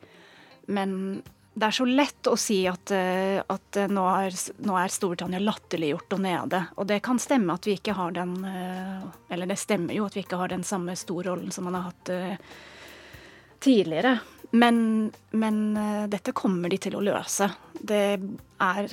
Men 0.69 1.23
det 1.57 1.71
er 1.71 1.77
så 1.79 1.87
lett 1.89 2.29
å 2.29 2.37
si 2.37 2.59
at, 2.69 2.91
eh, 2.93 3.39
at 3.41 3.79
nå, 3.89 4.05
er, 4.05 4.35
nå, 4.61 4.77
er, 4.77 4.93
Storbritannia 4.93 5.41
latterliggjort 5.41 6.17
og 6.19 6.21
nede. 6.27 6.63
Og 6.77 6.89
det 6.91 7.01
kan 7.07 7.21
stemme 7.23 7.57
at 7.57 7.65
vi 7.65 7.79
ikke 7.79 7.97
har 7.97 8.13
den 8.13 8.37
eh, 8.45 9.07
Eller 9.33 9.49
det 9.49 9.57
stemmer 9.57 9.97
jo 9.97 10.05
at 10.05 10.19
vi 10.19 10.27
ikke 10.27 10.37
har 10.37 10.53
den 10.53 10.67
samme 10.67 10.97
storrollen 10.99 11.55
som 11.55 11.65
man 11.65 11.79
har 11.79 11.89
hatt 11.89 12.13
eh, 12.13 12.37
tidligere. 13.65 14.19
Men, 14.53 15.09
men 15.33 15.57
dette 16.13 16.37
kommer 16.37 16.71
de 16.71 16.79
til 16.79 16.95
å 16.95 17.03
løse. 17.03 17.49
Det 17.81 18.05
er 18.63 18.93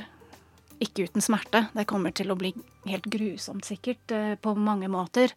ikke 0.82 1.08
uten 1.08 1.24
smerte. 1.24 1.68
Det 1.76 1.86
kommer 1.90 2.16
til 2.16 2.32
å 2.34 2.38
bli 2.40 2.54
helt 2.90 3.06
grusomt, 3.12 3.66
sikkert, 3.68 4.14
på 4.42 4.56
mange 4.58 4.90
måter. 4.92 5.34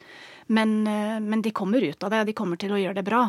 Men, 0.46 0.82
men 0.84 1.42
de 1.44 1.52
kommer 1.54 1.84
ut 1.84 2.06
av 2.06 2.14
det. 2.14 2.24
De 2.30 2.36
kommer 2.36 2.60
til 2.60 2.74
å 2.74 2.80
gjøre 2.80 3.00
det 3.00 3.06
bra. 3.06 3.22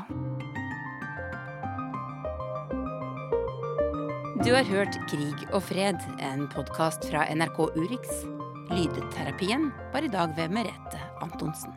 Du 4.45 4.53
har 4.53 4.63
hørt 4.69 4.95
Krig 5.09 5.47
og 5.49 5.63
fred, 5.65 5.97
en 6.23 6.45
podkast 6.53 7.07
fra 7.09 7.25
NRK 7.33 7.57
Urix. 7.75 8.21
Lydterapien 8.69 9.71
var 9.91 10.05
i 10.05 10.11
dag 10.13 10.35
ved 10.37 10.53
Merete 10.53 11.01
Antonsen. 11.25 11.73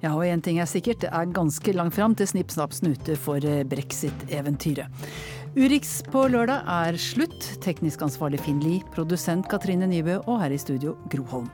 Ja, 0.00 0.10
og 0.12 0.24
én 0.24 0.42
ting 0.44 0.58
er 0.60 0.68
sikkert, 0.68 1.00
det 1.04 1.12
er 1.12 1.30
ganske 1.32 1.72
langt 1.76 1.94
fram 1.96 2.16
til 2.16 2.28
snipp, 2.28 2.50
snapp, 2.52 2.74
snute 2.76 3.14
for 3.20 3.44
eh, 3.44 3.62
brexit-eventyret. 3.64 5.04
Urix 5.54 6.00
på 6.10 6.24
lørdag 6.26 6.66
er 6.66 6.96
slutt. 6.98 7.44
Teknisk 7.62 8.02
ansvarlig 8.02 8.40
Finn 8.42 8.58
Lie, 8.58 8.82
produsent 8.96 9.46
Katrine 9.46 9.86
Nybø 9.86 10.18
og 10.24 10.40
her 10.42 10.50
i 10.50 10.58
studio 10.58 10.96
Gro 11.12 11.22
Holm. 11.30 11.52